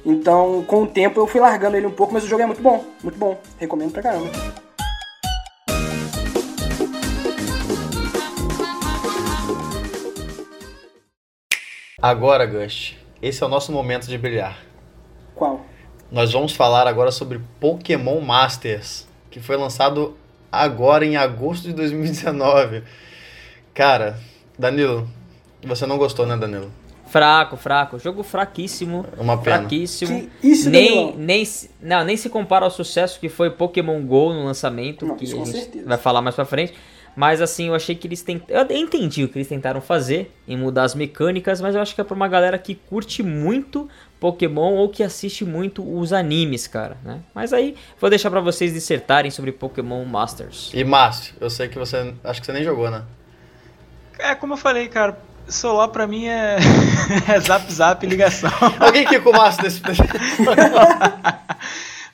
Então, 0.05 0.63
com 0.67 0.83
o 0.83 0.87
tempo 0.87 1.19
eu 1.19 1.25
fui 1.25 1.39
largando 1.39 1.77
ele 1.77 1.87
um 1.87 1.91
pouco, 1.91 2.13
mas 2.13 2.23
o 2.23 2.27
jogo 2.27 2.43
é 2.43 2.45
muito 2.45 2.61
bom, 2.61 2.83
muito 3.01 3.17
bom. 3.17 3.39
Recomendo 3.57 3.91
pra 3.91 4.03
caramba. 4.03 4.29
Agora, 11.99 12.45
Gush, 12.45 12.95
esse 13.21 13.43
é 13.43 13.45
o 13.45 13.49
nosso 13.49 13.71
momento 13.71 14.07
de 14.07 14.17
brilhar. 14.17 14.57
Qual? 15.33 15.65
Nós 16.11 16.31
vamos 16.31 16.53
falar 16.53 16.87
agora 16.87 17.11
sobre 17.11 17.41
Pokémon 17.59 18.21
Masters, 18.21 19.07
que 19.29 19.39
foi 19.39 19.57
lançado 19.57 20.15
agora 20.51 21.05
em 21.05 21.17
agosto 21.17 21.63
de 21.63 21.73
2019. 21.73 22.83
Cara, 23.73 24.17
Danilo, 24.57 25.09
você 25.63 25.85
não 25.85 25.97
gostou, 25.97 26.25
né, 26.25 26.37
Danilo? 26.37 26.71
Fraco, 27.07 27.55
fraco. 27.55 27.99
Jogo 27.99 28.23
fraquíssimo. 28.23 29.05
Uma 29.17 29.37
pena. 29.37 29.59
Fraquíssimo. 29.59 30.29
Que 30.41 30.47
isso, 30.47 30.69
nem, 30.69 31.15
nem, 31.15 31.45
não, 31.81 32.03
nem 32.03 32.17
se 32.17 32.29
compara 32.29 32.65
ao 32.65 32.71
sucesso 32.71 33.19
que 33.19 33.29
foi 33.29 33.49
Pokémon 33.49 34.01
GO 34.05 34.33
no 34.33 34.45
lançamento, 34.45 35.05
não, 35.05 35.15
que 35.15 35.25
a 35.25 35.27
gente 35.27 35.49
certeza. 35.49 35.85
vai 35.87 35.97
falar 35.97 36.21
mais 36.21 36.35
pra 36.35 36.45
frente. 36.45 36.73
Mas 37.15 37.41
assim, 37.41 37.69
eu 37.69 37.75
achei 37.75 37.95
que 37.95 38.07
eles 38.07 38.21
tentaram. 38.21 38.69
Eu 38.69 38.77
entendi 38.77 39.23
o 39.23 39.29
que 39.29 39.37
eles 39.37 39.47
tentaram 39.47 39.79
fazer 39.79 40.31
em 40.47 40.57
mudar 40.57 40.83
as 40.83 40.93
mecânicas, 40.93 41.61
mas 41.61 41.73
eu 41.73 41.81
acho 41.81 41.95
que 41.95 42.01
é 42.01 42.03
pra 42.03 42.15
uma 42.15 42.27
galera 42.27 42.57
que 42.57 42.75
curte 42.75 43.23
muito 43.23 43.89
Pokémon 44.19 44.73
ou 44.73 44.89
que 44.89 45.01
assiste 45.01 45.45
muito 45.45 45.81
os 45.97 46.11
animes, 46.11 46.67
cara, 46.67 46.97
né? 47.03 47.21
Mas 47.33 47.53
aí 47.53 47.75
vou 47.99 48.09
deixar 48.09 48.29
para 48.29 48.41
vocês 48.41 48.73
dissertarem 48.73 49.31
sobre 49.31 49.51
Pokémon 49.51 50.03
Masters. 50.03 50.71
E 50.73 50.83
Márcio, 50.83 51.35
eu 51.39 51.49
sei 51.49 51.69
que 51.69 51.77
você. 51.77 52.13
Acho 52.23 52.41
que 52.41 52.45
você 52.45 52.53
nem 52.53 52.63
jogou, 52.63 52.91
né? 52.91 53.03
É, 54.19 54.35
como 54.35 54.53
eu 54.53 54.57
falei, 54.57 54.87
cara, 54.87 55.17
celular 55.47 55.87
pra 55.89 56.07
mim 56.07 56.27
é, 56.27 56.57
é 57.27 57.39
zap 57.39 57.71
zap 57.71 58.05
ligação. 58.05 58.51
Alguém 58.79 59.05
que 59.05 59.19
com 59.19 59.29
o 59.29 59.33
Márcio 59.33 59.63
desse. 59.63 59.81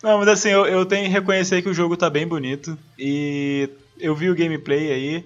Não, 0.03 0.17
mas 0.17 0.27
assim, 0.29 0.49
eu, 0.49 0.65
eu 0.65 0.83
tenho 0.85 1.05
que 1.05 1.11
reconhecer 1.11 1.61
que 1.61 1.69
o 1.69 1.73
jogo 1.73 1.95
tá 1.95 2.09
bem 2.09 2.25
bonito. 2.25 2.77
E 2.97 3.69
eu 4.01 4.15
vi 4.15 4.29
o 4.29 4.35
gameplay 4.35 4.91
aí. 4.91 5.25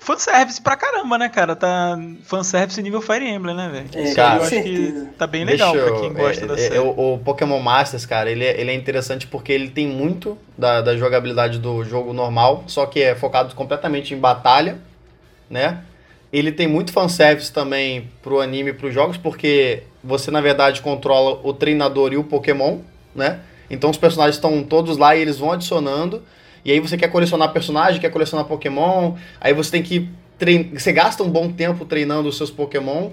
Fanservice 0.00 0.60
pra 0.60 0.76
caramba, 0.76 1.16
né, 1.16 1.28
cara? 1.28 1.54
Tá 1.54 1.98
fanservice 2.24 2.82
nível 2.82 3.00
Fire 3.00 3.26
Emblem, 3.26 3.54
né, 3.54 3.68
velho? 3.68 4.08
É, 4.08 4.14
cara, 4.14 4.40
eu 4.40 4.42
acho 4.42 4.62
que 4.62 5.08
tá 5.16 5.26
bem 5.26 5.44
legal 5.44 5.74
eu, 5.74 5.86
pra 5.86 6.00
quem 6.00 6.12
gosta 6.12 6.44
é, 6.44 6.48
da 6.48 6.54
é, 6.54 6.56
série. 6.56 6.78
O, 6.78 7.14
o, 7.14 7.18
Pokémon 7.18 7.60
Masters, 7.60 8.04
cara, 8.04 8.30
ele 8.30 8.44
é, 8.44 8.60
ele 8.60 8.70
é 8.70 8.74
interessante 8.74 9.26
porque 9.26 9.52
ele 9.52 9.70
tem 9.70 9.86
muito 9.86 10.36
da, 10.58 10.80
da 10.80 10.96
jogabilidade 10.96 11.58
do 11.58 11.84
jogo 11.84 12.12
normal, 12.12 12.64
só 12.66 12.84
que 12.84 13.00
é 13.00 13.14
focado 13.14 13.54
completamente 13.54 14.12
em 14.12 14.18
batalha, 14.18 14.78
né? 15.48 15.82
Ele 16.32 16.50
tem 16.50 16.66
muito 16.66 16.92
fanservice 16.92 17.52
também 17.52 18.10
pro 18.22 18.40
anime 18.40 18.70
e 18.70 18.74
pros 18.74 18.92
jogos, 18.92 19.16
porque 19.16 19.84
você, 20.02 20.30
na 20.30 20.40
verdade, 20.40 20.82
controla 20.82 21.40
o 21.44 21.54
treinador 21.54 22.12
e 22.12 22.16
o 22.16 22.24
Pokémon, 22.24 22.80
né? 23.14 23.40
Então 23.70 23.90
os 23.90 23.96
personagens 23.96 24.36
estão 24.36 24.62
todos 24.62 24.98
lá 24.98 25.16
e 25.16 25.20
eles 25.20 25.38
vão 25.38 25.52
adicionando. 25.52 26.22
E 26.66 26.72
aí 26.72 26.80
você 26.80 26.96
quer 26.96 27.06
colecionar 27.06 27.52
personagem, 27.52 28.00
quer 28.00 28.10
colecionar 28.10 28.44
Pokémon, 28.44 29.14
aí 29.40 29.54
você 29.54 29.70
tem 29.70 29.84
que 29.84 30.08
treinar, 30.36 30.80
você 30.80 30.90
gasta 30.90 31.22
um 31.22 31.30
bom 31.30 31.48
tempo 31.48 31.84
treinando 31.84 32.28
os 32.28 32.36
seus 32.36 32.50
Pokémon. 32.50 33.10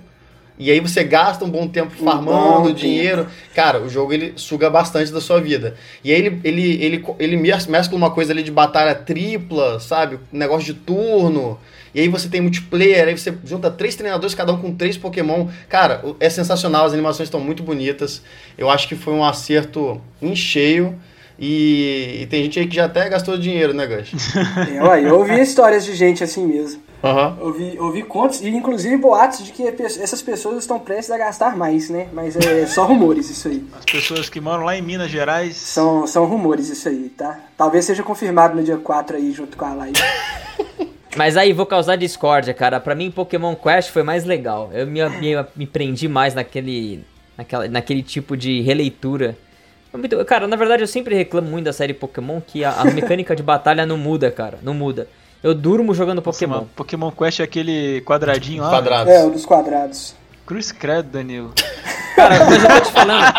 E 0.57 0.71
aí 0.71 0.79
você 0.79 1.03
gasta 1.03 1.45
um 1.45 1.49
bom 1.49 1.67
tempo 1.67 1.91
farmando 1.91 2.69
um 2.69 2.73
dinheiro. 2.73 3.25
Tempo. 3.25 3.35
Cara, 3.53 3.79
o 3.79 3.87
jogo 3.89 4.11
ele 4.11 4.33
suga 4.37 4.71
bastante 4.71 5.11
da 5.11 5.21
sua 5.21 5.39
vida. 5.39 5.75
E 6.03 6.11
aí 6.11 6.19
ele, 6.19 6.41
ele, 6.43 6.83
ele, 6.83 7.05
ele 7.19 7.37
mescla 7.37 7.95
uma 7.95 8.09
coisa 8.09 8.33
ali 8.33 8.41
de 8.41 8.51
batalha 8.51 8.95
tripla, 8.95 9.79
sabe? 9.79 10.19
negócio 10.31 10.65
de 10.65 10.79
turno. 10.79 11.59
E 11.93 12.01
aí 12.01 12.07
você 12.07 12.27
tem 12.27 12.41
multiplayer, 12.41 13.07
aí 13.07 13.15
você 13.15 13.35
junta 13.45 13.69
três 13.69 13.95
treinadores, 13.95 14.33
cada 14.33 14.51
um 14.51 14.57
com 14.57 14.73
três 14.73 14.97
Pokémon. 14.97 15.47
Cara, 15.69 16.03
é 16.19 16.29
sensacional, 16.29 16.85
as 16.85 16.93
animações 16.93 17.27
estão 17.27 17.39
muito 17.39 17.61
bonitas. 17.61 18.23
Eu 18.57 18.67
acho 18.67 18.87
que 18.87 18.95
foi 18.95 19.13
um 19.13 19.23
acerto 19.23 20.01
em 20.19 20.35
cheio. 20.35 20.99
E, 21.37 22.19
e, 22.21 22.25
tem 22.27 22.43
gente 22.43 22.59
aí 22.59 22.67
que 22.67 22.75
já 22.75 22.85
até 22.85 23.09
gastou 23.09 23.37
dinheiro, 23.37 23.73
né, 23.73 23.87
Gus? 23.87 24.11
Eu, 24.73 24.85
eu 25.07 25.19
ouvi 25.19 25.39
histórias 25.41 25.83
de 25.83 25.95
gente 25.95 26.23
assim 26.23 26.45
mesmo. 26.45 26.81
Uhum. 27.03 27.47
Ouvi, 27.47 27.77
ouvi 27.79 28.03
contos 28.03 28.39
e 28.41 28.47
inclusive 28.47 28.95
boatos 28.95 29.43
de 29.43 29.51
que 29.51 29.63
essas 29.67 30.21
pessoas 30.21 30.59
estão 30.59 30.79
prestes 30.79 31.11
a 31.11 31.17
gastar 31.17 31.57
mais, 31.57 31.89
né? 31.89 32.07
Mas 32.13 32.37
é 32.37 32.65
só 32.65 32.85
rumores 32.85 33.29
isso 33.29 33.49
aí. 33.49 33.65
As 33.77 33.83
pessoas 33.83 34.29
que 34.29 34.39
moram 34.39 34.63
lá 34.63 34.77
em 34.77 34.81
Minas 34.81 35.11
Gerais. 35.11 35.57
São, 35.57 36.07
são 36.07 36.25
rumores 36.25 36.69
isso 36.69 36.87
aí, 36.87 37.09
tá? 37.09 37.41
Talvez 37.57 37.83
seja 37.83 38.03
confirmado 38.03 38.55
no 38.55 38.63
dia 38.63 38.77
4 38.77 39.17
aí, 39.17 39.33
junto 39.33 39.57
com 39.57 39.65
a 39.65 39.73
live. 39.73 39.99
Mas 41.15 41.35
aí 41.35 41.51
vou 41.53 41.65
causar 41.65 41.95
discórdia, 41.97 42.53
cara. 42.53 42.79
Pra 42.79 42.95
mim, 42.95 43.11
Pokémon 43.11 43.53
Quest 43.53 43.91
foi 43.91 44.03
mais 44.03 44.23
legal. 44.23 44.71
Eu 44.73 44.87
me, 44.87 45.07
me, 45.09 45.45
me 45.55 45.67
prendi 45.67 46.07
mais 46.07 46.33
naquele, 46.33 47.03
naquela, 47.37 47.67
naquele 47.67 48.01
tipo 48.01 48.37
de 48.37 48.61
releitura. 48.61 49.37
Cara, 50.25 50.47
na 50.47 50.55
verdade 50.55 50.83
eu 50.83 50.87
sempre 50.87 51.15
reclamo 51.15 51.49
muito 51.49 51.65
da 51.65 51.73
série 51.73 51.93
Pokémon 51.93 52.41
que 52.41 52.63
a, 52.63 52.71
a 52.81 52.85
mecânica 52.91 53.35
de 53.35 53.43
batalha 53.43 53.85
não 53.85 53.97
muda, 53.97 54.31
cara. 54.31 54.57
Não 54.63 54.73
muda. 54.73 55.07
Eu 55.43 55.53
durmo 55.53 55.93
jogando 55.93 56.21
Pokémon. 56.21 56.55
Nossa, 56.55 56.67
Pokémon 56.75 57.11
Quest 57.11 57.41
é 57.41 57.43
aquele 57.43 58.01
quadradinho 58.01 58.63
lá? 58.63 58.69
Quadrados. 58.69 59.13
É, 59.13 59.23
o 59.23 59.29
dos 59.29 59.45
quadrados. 59.45 60.15
Cruz 60.45 60.71
credo, 60.71 61.09
Danilo. 61.09 61.53
Cara, 62.15 62.45
mas 62.45 62.63
eu 62.63 62.69
tô 62.69 62.81
te 62.81 62.91
falando. 62.91 63.33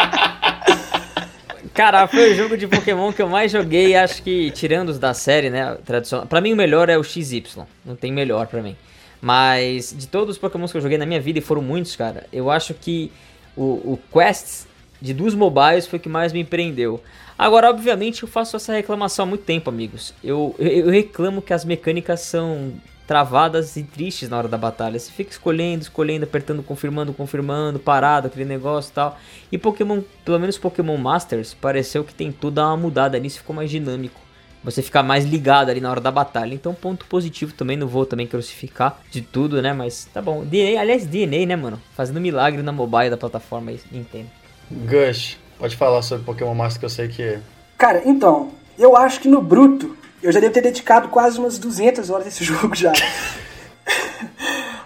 Cara, 1.73 2.07
foi 2.07 2.33
o 2.33 2.35
jogo 2.37 2.57
de 2.57 2.69
Pokémon 2.69 3.12
que 3.12 3.21
eu 3.21 3.29
mais 3.29 3.51
joguei, 3.51 3.97
acho 3.97 4.23
que 4.23 4.51
tirando 4.53 4.90
os 4.90 4.99
da 4.99 5.12
série, 5.12 5.51
né, 5.51 5.77
tradicional. 5.85 6.27
Para 6.27 6.40
mim 6.40 6.53
o 6.53 6.57
melhor 6.57 6.88
é 6.88 6.97
o 6.97 7.03
XY, 7.03 7.45
não 7.85 7.97
tem 7.97 8.12
melhor 8.12 8.47
para 8.47 8.62
mim. 8.62 8.77
Mas 9.21 9.93
de 9.97 10.07
todos 10.07 10.37
os 10.37 10.38
Pokémons 10.38 10.71
que 10.71 10.77
eu 10.77 10.83
joguei 10.83 10.99
na 10.99 11.07
minha 11.07 11.21
vida 11.21 11.40
e 11.40 11.43
foram 11.43 11.62
muitos, 11.62 11.97
cara, 11.97 12.27
eu 12.33 12.51
acho 12.51 12.75
que 12.75 13.11
o, 13.57 13.62
o 13.62 13.99
Quest 14.12 14.67
de 15.05 15.12
dos 15.12 15.35
mobiles 15.35 15.87
foi 15.87 15.99
o 15.99 16.03
que 16.03 16.09
mais 16.09 16.33
me 16.33 16.43
prendeu. 16.43 16.99
Agora, 17.38 17.69
obviamente, 17.69 18.23
eu 18.23 18.29
faço 18.29 18.57
essa 18.57 18.73
reclamação 18.73 19.25
há 19.25 19.29
muito 19.29 19.45
tempo, 19.45 19.69
amigos. 19.69 20.14
Eu, 20.25 20.55
eu, 20.59 20.69
eu, 20.69 20.90
reclamo 20.90 21.43
que 21.43 21.53
as 21.53 21.62
mecânicas 21.62 22.21
são 22.21 22.73
travadas 23.07 23.77
e 23.77 23.83
tristes 23.83 24.31
na 24.31 24.38
hora 24.38 24.49
da 24.49 24.57
batalha. 24.57 24.99
Você 24.99 25.12
fica 25.12 25.31
escolhendo, 25.31 25.83
escolhendo, 25.83 26.25
apertando, 26.25 26.62
confirmando, 26.62 27.12
confirmando, 27.12 27.79
parado, 27.79 28.29
aquele 28.29 28.47
negócio 28.47 28.93
e 28.93 28.95
tal. 28.95 29.19
E 29.53 29.59
Pokémon, 29.59 30.01
pelo 30.25 30.40
menos 30.40 30.57
Pokémon 30.57 30.97
Masters, 30.97 31.53
pareceu 31.53 32.03
que 32.03 32.14
tentou 32.14 32.51
dar 32.51 32.69
uma 32.69 32.79
mudada 32.79 33.19
nisso, 33.19 33.40
ficou 33.40 33.55
mais 33.55 33.71
dinâmico. 33.71 34.19
Você 34.62 34.81
ficar 34.81 35.03
mais 35.03 35.27
ligado 35.27 35.69
ali 35.69 35.83
na 35.83 35.90
hora 35.90 36.01
da 36.01 36.11
batalha. 36.11 36.55
Então, 36.55 36.73
ponto 36.73 37.05
positivo 37.05 37.53
também. 37.53 37.77
Não 37.77 37.87
vou 37.87 38.07
também 38.07 38.27
crucificar 38.27 38.99
de 39.11 39.21
tudo, 39.21 39.61
né? 39.61 39.75
Mas 39.75 40.07
tá 40.07 40.23
bom. 40.23 40.43
DNA, 40.47 40.81
aliás, 40.81 41.05
DNA, 41.05 41.45
né, 41.45 41.57
mano? 41.57 41.79
Fazendo 41.95 42.19
milagre 42.19 42.62
na 42.62 42.73
mobile 42.73 43.11
da 43.11 43.19
plataforma 43.19 43.71
Nintendo. 43.93 44.44
Gush, 44.75 45.39
Pode 45.59 45.77
falar 45.77 46.03
sobre 46.03 46.25
Pokémon 46.25 46.55
Master 46.55 46.81
que 46.81 46.85
eu 46.85 46.91
sei 46.91 47.09
que. 47.09 47.23
É. 47.23 47.41
Cara, 47.79 48.03
então, 48.05 48.51
eu 48.79 48.97
acho 48.97 49.21
que 49.21 49.29
no 49.29 49.41
bruto 49.41 49.97
eu 50.23 50.33
já 50.33 50.41
devo 50.41 50.53
ter 50.53 50.61
dedicado 50.61 51.09
quase 51.09 51.39
umas 51.39 51.59
200 51.59 52.11
horas 52.11 52.27
nesse 52.27 52.43
jogo 52.45 52.75
já. 52.75 52.93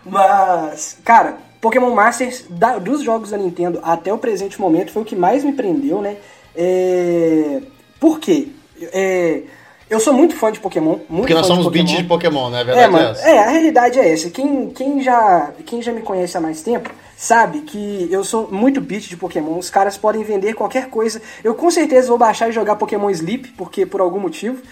Mas, 0.05 0.99
cara, 1.05 1.37
Pokémon 1.61 1.95
Masters, 1.95 2.45
da, 2.49 2.79
dos 2.79 3.03
jogos 3.03 3.31
da 3.31 3.37
Nintendo 3.37 3.81
até 3.83 4.13
o 4.13 4.19
presente 4.19 4.61
momento, 4.61 4.93
foi 4.93 5.03
o 5.03 5.05
que 5.05 5.17
mais 5.17 5.45
me 5.45 5.53
prendeu, 5.53 6.01
né? 6.01 6.17
É... 6.55 7.61
Por 7.99 8.19
quê? 8.21 8.49
É... 8.81 9.43
Eu 9.91 10.01
sou 10.01 10.13
muito 10.13 10.37
fã 10.37 10.53
de 10.53 10.61
Pokémon. 10.61 10.99
Muito 11.09 11.23
Porque 11.23 11.35
nós 11.35 11.47
somos 11.47 11.67
beats 11.69 11.97
de 11.97 12.05
Pokémon, 12.05 12.51
né? 12.51 12.61
A 12.61 12.65
verdade 12.65 12.95
é, 12.95 12.99
é 12.99 13.11
essa. 13.11 13.29
É, 13.29 13.39
a 13.39 13.49
realidade 13.49 13.99
é 13.99 14.13
essa. 14.13 14.31
Quem, 14.31 14.71
quem, 14.71 15.03
já, 15.03 15.51
quem 15.65 15.81
já 15.81 15.93
me 15.93 16.03
conhece 16.03 16.37
há 16.37 16.41
mais 16.41 16.63
tempo 16.63 16.91
sabe 17.19 17.63
que 17.63 18.07
eu 18.13 18.23
sou 18.23 18.49
muito 18.49 18.81
beat 18.81 19.09
de 19.09 19.17
Pokémon. 19.17 19.59
Os 19.59 19.69
caras 19.69 19.99
podem 19.99 20.23
vender 20.23 20.55
qualquer 20.55 20.89
coisa. 20.89 21.21
Eu 21.43 21.53
com 21.53 21.69
certeza 21.69 22.07
vou 22.07 22.17
baixar 22.17 22.49
e 22.49 22.53
jogar 22.53 22.77
Pokémon 22.77 23.11
Sleep, 23.11 23.49
porque 23.57 23.85
por 23.85 24.01
algum 24.01 24.21
motivo. 24.21 24.63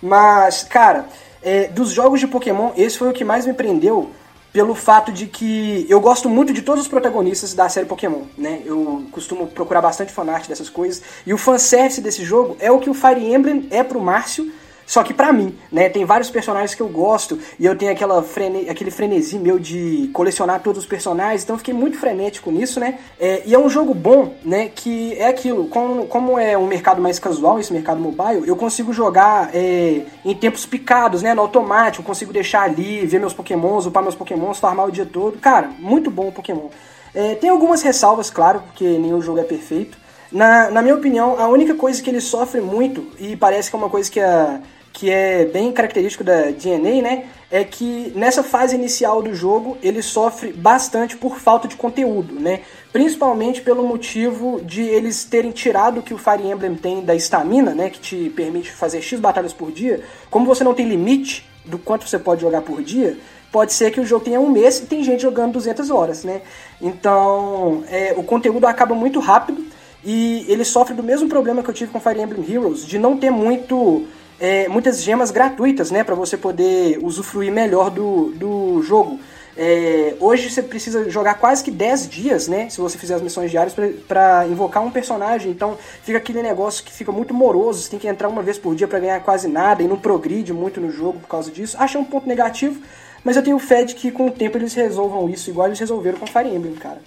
Mas, 0.00 0.62
cara, 0.62 1.06
é, 1.42 1.68
dos 1.68 1.90
jogos 1.90 2.20
de 2.20 2.26
Pokémon, 2.26 2.72
esse 2.74 2.96
foi 2.96 3.10
o 3.10 3.12
que 3.12 3.22
mais 3.22 3.46
me 3.46 3.52
prendeu 3.52 4.10
pelo 4.50 4.74
fato 4.74 5.12
de 5.12 5.26
que 5.26 5.84
eu 5.86 6.00
gosto 6.00 6.28
muito 6.28 6.54
de 6.54 6.62
todos 6.62 6.82
os 6.82 6.88
protagonistas 6.88 7.52
da 7.52 7.68
série 7.68 7.86
Pokémon, 7.86 8.22
né? 8.38 8.62
Eu 8.64 9.04
costumo 9.10 9.46
procurar 9.48 9.82
bastante 9.82 10.12
fanart 10.12 10.48
dessas 10.48 10.70
coisas. 10.70 11.02
E 11.26 11.34
o 11.34 11.38
fanservice 11.38 12.00
desse 12.00 12.24
jogo 12.24 12.56
é 12.60 12.70
o 12.70 12.78
que 12.78 12.88
o 12.88 12.94
Fire 12.94 13.20
Emblem 13.22 13.66
é 13.70 13.82
pro 13.82 14.00
Márcio, 14.00 14.50
só 14.86 15.02
que 15.02 15.14
pra 15.14 15.32
mim, 15.32 15.54
né, 15.70 15.88
tem 15.88 16.04
vários 16.04 16.30
personagens 16.30 16.74
que 16.74 16.82
eu 16.82 16.88
gosto 16.88 17.38
e 17.58 17.64
eu 17.64 17.76
tenho 17.76 17.92
aquela 17.92 18.22
frene, 18.22 18.68
aquele 18.68 18.90
frenesi 18.90 19.38
meu 19.38 19.58
de 19.58 20.10
colecionar 20.12 20.60
todos 20.60 20.82
os 20.82 20.88
personagens, 20.88 21.42
então 21.42 21.56
fiquei 21.58 21.74
muito 21.74 21.98
frenético 21.98 22.50
nisso, 22.50 22.78
né? 22.78 22.98
É, 23.18 23.42
e 23.46 23.54
é 23.54 23.58
um 23.58 23.68
jogo 23.68 23.94
bom, 23.94 24.34
né, 24.44 24.70
que 24.74 25.14
é 25.14 25.28
aquilo, 25.28 25.66
como, 25.68 26.06
como 26.06 26.38
é 26.38 26.56
um 26.56 26.66
mercado 26.66 27.00
mais 27.00 27.18
casual, 27.18 27.58
esse 27.58 27.72
mercado 27.72 28.00
mobile, 28.00 28.46
eu 28.46 28.56
consigo 28.56 28.92
jogar 28.92 29.50
é, 29.54 30.02
em 30.24 30.34
tempos 30.34 30.66
picados, 30.66 31.22
né, 31.22 31.34
no 31.34 31.42
automático, 31.42 32.02
consigo 32.02 32.32
deixar 32.32 32.62
ali, 32.62 33.06
ver 33.06 33.18
meus 33.18 33.32
pokémons, 33.32 33.86
upar 33.86 34.02
meus 34.02 34.14
pokémons, 34.14 34.58
farmar 34.58 34.86
o 34.86 34.92
dia 34.92 35.06
todo. 35.06 35.38
Cara, 35.38 35.70
muito 35.78 36.10
bom 36.10 36.28
o 36.28 36.32
Pokémon. 36.32 36.68
É, 37.14 37.34
tem 37.34 37.50
algumas 37.50 37.82
ressalvas, 37.82 38.30
claro, 38.30 38.60
porque 38.60 38.84
nenhum 38.84 39.22
jogo 39.22 39.38
é 39.38 39.44
perfeito. 39.44 39.96
Na, 40.30 40.70
na 40.70 40.82
minha 40.82 40.94
opinião, 40.94 41.38
a 41.38 41.46
única 41.48 41.74
coisa 41.74 42.02
que 42.02 42.10
ele 42.10 42.20
sofre 42.20 42.60
muito, 42.60 43.06
e 43.20 43.36
parece 43.36 43.70
que 43.70 43.76
é 43.76 43.78
uma 43.78 43.88
coisa 43.88 44.10
que 44.10 44.20
a 44.20 44.60
que 44.94 45.10
é 45.10 45.44
bem 45.44 45.72
característico 45.72 46.22
da 46.22 46.52
DNA, 46.52 47.02
né? 47.02 47.24
É 47.50 47.64
que 47.64 48.12
nessa 48.14 48.44
fase 48.44 48.76
inicial 48.76 49.20
do 49.20 49.34
jogo 49.34 49.76
ele 49.82 50.00
sofre 50.00 50.52
bastante 50.52 51.16
por 51.16 51.36
falta 51.36 51.66
de 51.66 51.74
conteúdo, 51.74 52.38
né? 52.38 52.60
Principalmente 52.92 53.60
pelo 53.60 53.84
motivo 53.84 54.60
de 54.62 54.82
eles 54.82 55.24
terem 55.24 55.50
tirado 55.50 55.98
o 55.98 56.02
que 56.02 56.14
o 56.14 56.18
Fire 56.18 56.46
Emblem 56.46 56.76
tem 56.76 57.04
da 57.04 57.12
estamina, 57.12 57.74
né? 57.74 57.90
Que 57.90 57.98
te 57.98 58.30
permite 58.30 58.70
fazer 58.70 59.02
X 59.02 59.18
batalhas 59.18 59.52
por 59.52 59.72
dia. 59.72 60.00
Como 60.30 60.46
você 60.46 60.62
não 60.62 60.72
tem 60.72 60.86
limite 60.86 61.44
do 61.64 61.76
quanto 61.76 62.08
você 62.08 62.18
pode 62.18 62.42
jogar 62.42 62.62
por 62.62 62.80
dia, 62.80 63.18
pode 63.50 63.72
ser 63.72 63.90
que 63.90 64.00
o 64.00 64.06
jogo 64.06 64.24
tenha 64.24 64.38
um 64.38 64.48
mês 64.48 64.78
e 64.78 64.86
tem 64.86 65.02
gente 65.02 65.22
jogando 65.22 65.54
200 65.54 65.90
horas, 65.90 66.22
né? 66.22 66.42
Então, 66.80 67.82
é, 67.90 68.14
o 68.16 68.22
conteúdo 68.22 68.64
acaba 68.64 68.94
muito 68.94 69.18
rápido 69.18 69.64
e 70.04 70.46
ele 70.46 70.64
sofre 70.64 70.94
do 70.94 71.02
mesmo 71.02 71.28
problema 71.28 71.64
que 71.64 71.68
eu 71.68 71.74
tive 71.74 71.90
com 71.90 71.98
Fire 71.98 72.20
Emblem 72.20 72.48
Heroes, 72.48 72.86
de 72.86 72.96
não 72.96 73.16
ter 73.16 73.30
muito 73.30 74.06
é, 74.38 74.68
muitas 74.68 75.02
gemas 75.02 75.30
gratuitas, 75.30 75.90
né, 75.90 76.02
para 76.02 76.14
você 76.14 76.36
poder 76.36 76.98
usufruir 77.02 77.52
melhor 77.52 77.90
do, 77.90 78.30
do 78.30 78.82
jogo. 78.82 79.20
É, 79.56 80.16
hoje 80.18 80.50
você 80.50 80.62
precisa 80.62 81.08
jogar 81.08 81.34
quase 81.34 81.62
que 81.62 81.70
10 81.70 82.08
dias, 82.08 82.48
né? 82.48 82.68
Se 82.68 82.80
você 82.80 82.98
fizer 82.98 83.14
as 83.14 83.22
missões 83.22 83.50
diárias 83.50 83.74
para 84.08 84.48
invocar 84.48 84.82
um 84.82 84.90
personagem. 84.90 85.50
Então 85.50 85.78
fica 86.02 86.18
aquele 86.18 86.42
negócio 86.42 86.84
que 86.84 86.92
fica 86.92 87.12
muito 87.12 87.32
moroso. 87.32 87.80
Você 87.80 87.90
tem 87.90 87.98
que 87.98 88.08
entrar 88.08 88.28
uma 88.28 88.42
vez 88.42 88.58
por 88.58 88.74
dia 88.74 88.88
para 88.88 88.98
ganhar 88.98 89.20
quase 89.20 89.46
nada 89.46 89.82
e 89.82 89.86
não 89.86 89.96
progride 89.96 90.52
muito 90.52 90.80
no 90.80 90.90
jogo 90.90 91.20
por 91.20 91.28
causa 91.28 91.52
disso. 91.52 91.76
Acho 91.78 91.98
um 91.98 92.04
ponto 92.04 92.26
negativo, 92.26 92.80
mas 93.22 93.36
eu 93.36 93.42
tenho 93.42 93.58
fé 93.60 93.84
de 93.84 93.94
que 93.94 94.10
com 94.10 94.26
o 94.26 94.30
tempo 94.30 94.58
eles 94.58 94.74
resolvam 94.74 95.30
isso, 95.30 95.48
igual 95.50 95.68
eles 95.68 95.78
resolveram 95.78 96.18
com 96.18 96.26
Fire 96.26 96.48
Emblem, 96.48 96.74
cara. 96.74 97.00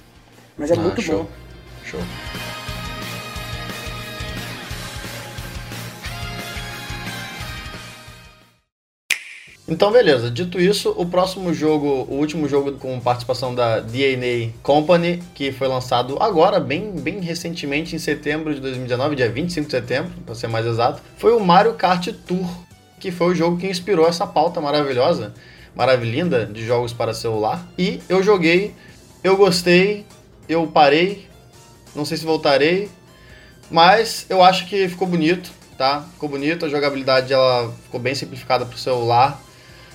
Mas 0.57 0.71
é 0.71 0.75
ah, 0.75 0.79
muito 0.79 1.01
show. 1.01 1.23
bom. 1.23 1.29
Show. 1.83 1.99
Então, 9.69 9.91
beleza. 9.91 10.31
Dito 10.31 10.61
isso, 10.61 10.93
o 10.95 11.05
próximo 11.05 11.53
jogo, 11.53 12.07
o 12.09 12.15
último 12.15 12.47
jogo 12.47 12.71
com 12.73 12.97
participação 13.01 13.53
da 13.53 13.81
DNA 13.81 14.53
Company, 14.63 15.21
que 15.35 15.51
foi 15.51 15.67
lançado 15.67 16.15
agora, 16.21 16.57
bem, 16.57 16.91
bem 16.91 17.19
recentemente, 17.19 17.93
em 17.93 17.99
setembro 17.99 18.55
de 18.55 18.61
2019, 18.61 19.17
dia 19.17 19.29
25 19.29 19.65
de 19.65 19.71
setembro, 19.71 20.11
para 20.25 20.35
ser 20.35 20.47
mais 20.47 20.65
exato, 20.65 21.01
foi 21.17 21.33
o 21.33 21.39
Mario 21.41 21.73
Kart 21.73 22.07
Tour, 22.25 22.47
que 22.97 23.11
foi 23.11 23.27
o 23.27 23.35
jogo 23.35 23.57
que 23.57 23.67
inspirou 23.67 24.07
essa 24.07 24.25
pauta 24.25 24.61
maravilhosa, 24.61 25.33
maravilhinda 25.75 26.45
de 26.45 26.65
jogos 26.65 26.93
para 26.93 27.13
celular. 27.13 27.67
E 27.77 27.99
eu 28.07 28.23
joguei, 28.23 28.73
eu 29.21 29.35
gostei, 29.35 30.05
eu 30.47 30.65
parei, 30.65 31.27
não 31.93 32.05
sei 32.05 32.15
se 32.15 32.25
voltarei, 32.25 32.89
mas 33.69 34.25
eu 34.29 34.41
acho 34.41 34.65
que 34.65 34.87
ficou 34.87 35.09
bonito, 35.09 35.51
tá? 35.77 36.07
Ficou 36.13 36.29
bonito, 36.29 36.65
a 36.65 36.69
jogabilidade 36.69 37.33
ela 37.33 37.69
ficou 37.83 37.99
bem 37.99 38.15
simplificada 38.15 38.65
para 38.65 38.75
o 38.75 38.79
celular 38.79 39.45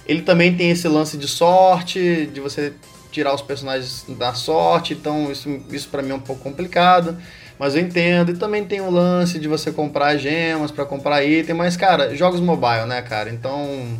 ele 0.06 0.22
também 0.22 0.54
tem 0.56 0.70
esse 0.70 0.88
lance 0.88 1.16
de 1.16 1.28
sorte, 1.28 2.26
de 2.26 2.40
você 2.40 2.72
tirar 3.10 3.34
os 3.34 3.42
personagens 3.42 4.04
da 4.08 4.32
sorte, 4.34 4.94
então 4.94 5.30
isso, 5.30 5.60
isso 5.70 5.88
para 5.88 6.02
mim 6.02 6.10
é 6.10 6.14
um 6.14 6.20
pouco 6.20 6.42
complicado, 6.42 7.16
mas 7.58 7.76
eu 7.76 7.82
entendo. 7.82 8.32
E 8.32 8.36
também 8.36 8.64
tem 8.64 8.80
o 8.80 8.90
lance 8.90 9.38
de 9.38 9.46
você 9.46 9.70
comprar 9.70 10.16
gemas 10.16 10.70
para 10.70 10.84
comprar 10.84 11.22
item, 11.22 11.54
mas 11.54 11.76
cara, 11.76 12.16
jogos 12.16 12.40
mobile, 12.40 12.86
né, 12.86 13.02
cara? 13.02 13.30
Então. 13.30 13.98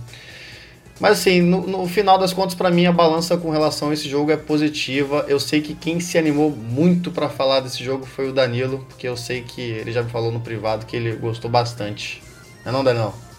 Mas 0.98 1.18
assim, 1.18 1.40
no, 1.40 1.66
no 1.66 1.86
final 1.88 2.16
das 2.16 2.32
contas, 2.32 2.54
para 2.54 2.70
mim 2.70 2.86
a 2.86 2.92
balança 2.92 3.36
com 3.36 3.50
relação 3.50 3.90
a 3.90 3.94
esse 3.94 4.08
jogo 4.08 4.30
é 4.30 4.36
positiva. 4.36 5.24
Eu 5.28 5.40
sei 5.40 5.60
que 5.60 5.74
quem 5.74 6.00
se 6.00 6.16
animou 6.16 6.50
muito 6.50 7.10
para 7.10 7.28
falar 7.28 7.60
desse 7.60 7.82
jogo 7.82 8.06
foi 8.06 8.28
o 8.28 8.32
Danilo, 8.32 8.86
porque 8.88 9.08
eu 9.08 9.16
sei 9.16 9.42
que 9.42 9.60
ele 9.60 9.90
já 9.90 10.02
me 10.02 10.10
falou 10.10 10.30
no 10.30 10.40
privado 10.40 10.86
que 10.86 10.96
ele 10.96 11.12
gostou 11.16 11.50
bastante. 11.50 12.22
Não 12.64 12.70
é 12.70 12.72
não, 12.72 12.84
Danilo? 12.84 13.31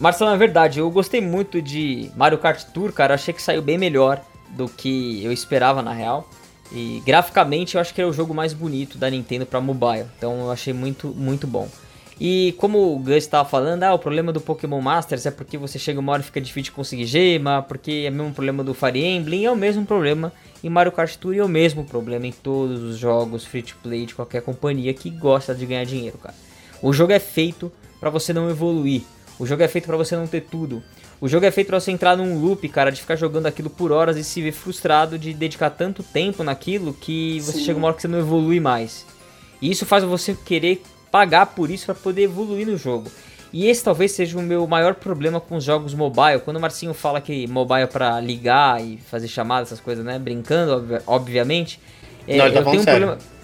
Marcelo, 0.00 0.30
é 0.30 0.36
verdade, 0.36 0.78
eu 0.78 0.88
gostei 0.90 1.20
muito 1.20 1.60
de 1.60 2.10
Mario 2.16 2.38
Kart 2.38 2.62
Tour, 2.72 2.92
cara. 2.92 3.14
Achei 3.14 3.34
que 3.34 3.42
saiu 3.42 3.60
bem 3.60 3.76
melhor 3.76 4.22
do 4.50 4.68
que 4.68 5.24
eu 5.24 5.32
esperava 5.32 5.82
na 5.82 5.92
real. 5.92 6.28
E 6.70 7.02
graficamente 7.04 7.74
eu 7.74 7.80
acho 7.80 7.92
que 7.92 8.00
é 8.00 8.06
o 8.06 8.12
jogo 8.12 8.32
mais 8.32 8.52
bonito 8.52 8.96
da 8.96 9.10
Nintendo 9.10 9.44
para 9.44 9.60
mobile. 9.60 10.06
Então 10.16 10.38
eu 10.40 10.50
achei 10.52 10.72
muito, 10.72 11.08
muito 11.08 11.46
bom. 11.46 11.68
E 12.20 12.54
como 12.58 12.94
o 12.94 12.98
Gus 12.98 13.16
estava 13.16 13.48
falando, 13.48 13.82
ah, 13.84 13.94
o 13.94 13.98
problema 13.98 14.32
do 14.32 14.40
Pokémon 14.40 14.80
Masters 14.80 15.26
é 15.26 15.30
porque 15.30 15.56
você 15.56 15.78
chega 15.78 15.98
uma 15.98 16.12
hora 16.12 16.22
e 16.22 16.24
fica 16.24 16.40
difícil 16.40 16.64
de 16.64 16.72
conseguir 16.72 17.06
gema, 17.06 17.62
porque 17.62 18.04
é 18.06 18.10
o 18.10 18.12
mesmo 18.12 18.34
problema 18.34 18.62
do 18.62 18.74
Fire 18.74 19.04
Emblem, 19.04 19.46
é 19.46 19.50
o 19.50 19.56
mesmo 19.56 19.84
problema 19.86 20.32
em 20.62 20.68
Mario 20.68 20.92
Kart 20.92 21.14
Tour 21.16 21.34
e 21.34 21.38
é 21.38 21.44
o 21.44 21.48
mesmo 21.48 21.84
problema 21.84 22.26
em 22.26 22.32
todos 22.32 22.82
os 22.82 22.98
jogos 22.98 23.44
free 23.44 23.62
to 23.62 23.76
play 23.82 24.04
de 24.04 24.14
qualquer 24.14 24.42
companhia 24.42 24.92
que 24.92 25.10
gosta 25.10 25.54
de 25.54 25.64
ganhar 25.64 25.84
dinheiro, 25.84 26.18
cara. 26.18 26.34
O 26.82 26.92
jogo 26.92 27.12
é 27.12 27.20
feito 27.20 27.70
para 28.00 28.10
você 28.10 28.32
não 28.32 28.50
evoluir. 28.50 29.02
O 29.38 29.46
jogo 29.46 29.62
é 29.62 29.68
feito 29.68 29.86
para 29.86 29.96
você 29.96 30.16
não 30.16 30.26
ter 30.26 30.42
tudo. 30.42 30.82
O 31.20 31.28
jogo 31.28 31.46
é 31.46 31.50
feito 31.50 31.68
para 31.68 31.80
você 31.80 31.90
entrar 31.90 32.16
num 32.16 32.40
loop, 32.40 32.68
cara, 32.68 32.90
de 32.90 33.00
ficar 33.00 33.16
jogando 33.16 33.46
aquilo 33.46 33.70
por 33.70 33.92
horas 33.92 34.16
e 34.16 34.24
se 34.24 34.40
ver 34.40 34.52
frustrado 34.52 35.18
de 35.18 35.32
dedicar 35.34 35.70
tanto 35.70 36.02
tempo 36.02 36.42
naquilo 36.44 36.92
que 36.92 37.40
você 37.40 37.58
Sim. 37.58 37.64
chega 37.64 37.78
uma 37.78 37.88
hora 37.88 37.96
que 37.96 38.02
você 38.02 38.08
não 38.08 38.18
evolui 38.18 38.60
mais. 38.60 39.04
E 39.60 39.70
isso 39.70 39.84
faz 39.84 40.04
você 40.04 40.34
querer 40.34 40.82
pagar 41.10 41.46
por 41.46 41.70
isso 41.70 41.86
para 41.86 41.94
poder 41.94 42.22
evoluir 42.22 42.66
no 42.66 42.76
jogo. 42.76 43.10
E 43.52 43.66
esse 43.66 43.82
talvez 43.82 44.12
seja 44.12 44.38
o 44.38 44.42
meu 44.42 44.66
maior 44.66 44.94
problema 44.94 45.40
com 45.40 45.56
os 45.56 45.64
jogos 45.64 45.94
mobile. 45.94 46.40
Quando 46.44 46.58
o 46.58 46.60
Marcinho 46.60 46.92
fala 46.92 47.20
que 47.20 47.46
mobile 47.46 47.82
é 47.82 47.86
para 47.86 48.20
ligar 48.20 48.84
e 48.84 48.98
fazer 48.98 49.26
chamadas, 49.26 49.68
essas 49.68 49.80
coisas, 49.80 50.04
né? 50.04 50.18
Brincando, 50.18 51.00
obviamente. 51.06 51.80
É, 52.26 52.36
não, 52.36 52.52
tá 52.52 52.58
eu 52.58 52.64
tenho 52.64 52.80
um 52.80 52.84
sério. 52.84 53.06
problema. 53.06 53.37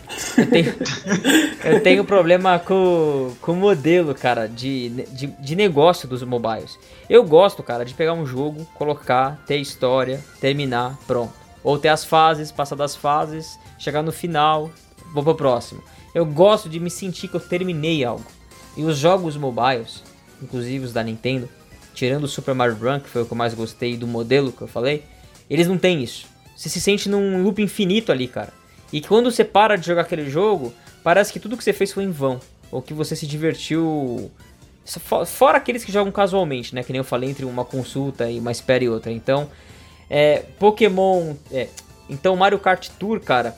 Eu 1.64 1.82
tenho, 1.82 2.04
problema 2.04 2.58
com, 2.58 3.32
com 3.40 3.52
o 3.52 3.56
modelo, 3.56 4.14
cara, 4.14 4.46
de, 4.46 4.88
de, 4.88 5.26
de 5.26 5.56
negócio 5.56 6.08
dos 6.08 6.22
mobiles. 6.22 6.78
Eu 7.08 7.24
gosto, 7.24 7.62
cara, 7.62 7.84
de 7.84 7.94
pegar 7.94 8.12
um 8.12 8.26
jogo, 8.26 8.66
colocar, 8.74 9.42
ter 9.46 9.58
história, 9.58 10.22
terminar, 10.40 10.98
pronto. 11.06 11.32
Ou 11.62 11.78
ter 11.78 11.88
as 11.88 12.04
fases, 12.04 12.52
passar 12.52 12.76
das 12.76 12.94
fases, 12.94 13.58
chegar 13.78 14.02
no 14.02 14.12
final, 14.12 14.70
vou 15.12 15.22
pro 15.22 15.34
próximo. 15.34 15.82
Eu 16.14 16.26
gosto 16.26 16.68
de 16.68 16.78
me 16.78 16.90
sentir 16.90 17.28
que 17.28 17.34
eu 17.34 17.40
terminei 17.40 18.04
algo. 18.04 18.24
E 18.76 18.82
os 18.82 18.98
jogos 18.98 19.36
mobiles, 19.36 20.02
inclusive 20.42 20.84
os 20.84 20.92
da 20.92 21.02
Nintendo, 21.02 21.48
tirando 21.94 22.24
o 22.24 22.28
Super 22.28 22.54
Mario 22.54 22.76
Run, 22.76 23.00
que 23.00 23.08
foi 23.08 23.22
o 23.22 23.26
que 23.26 23.32
eu 23.32 23.36
mais 23.36 23.54
gostei 23.54 23.96
do 23.96 24.06
modelo 24.06 24.52
que 24.52 24.62
eu 24.62 24.68
falei, 24.68 25.04
eles 25.48 25.66
não 25.66 25.78
têm 25.78 26.02
isso. 26.02 26.26
Você 26.56 26.68
se 26.68 26.80
sente 26.80 27.08
num 27.08 27.42
loop 27.42 27.62
infinito 27.62 28.12
ali, 28.12 28.28
cara. 28.28 28.52
E 28.94 29.00
quando 29.00 29.30
você 29.30 29.44
para 29.44 29.76
de 29.76 29.86
jogar 29.86 30.02
aquele 30.02 30.30
jogo, 30.30 30.72
parece 31.02 31.32
que 31.32 31.40
tudo 31.40 31.56
que 31.56 31.64
você 31.64 31.72
fez 31.72 31.92
foi 31.92 32.04
em 32.04 32.10
vão. 32.10 32.40
Ou 32.70 32.80
que 32.80 32.94
você 32.94 33.14
se 33.14 33.26
divertiu. 33.26 34.30
Fora 35.26 35.58
aqueles 35.58 35.84
que 35.84 35.92
jogam 35.92 36.12
casualmente, 36.12 36.74
né? 36.74 36.82
Que 36.82 36.92
nem 36.92 36.98
eu 37.00 37.04
falei, 37.04 37.28
entre 37.28 37.44
uma 37.44 37.64
consulta 37.64 38.30
e 38.30 38.38
uma 38.38 38.52
espera 38.52 38.84
e 38.84 38.88
outra. 38.88 39.10
Então, 39.10 39.50
é, 40.08 40.44
Pokémon. 40.58 41.34
É, 41.50 41.68
então, 42.08 42.36
Mario 42.36 42.58
Kart 42.58 42.88
Tour, 42.98 43.20
cara, 43.20 43.56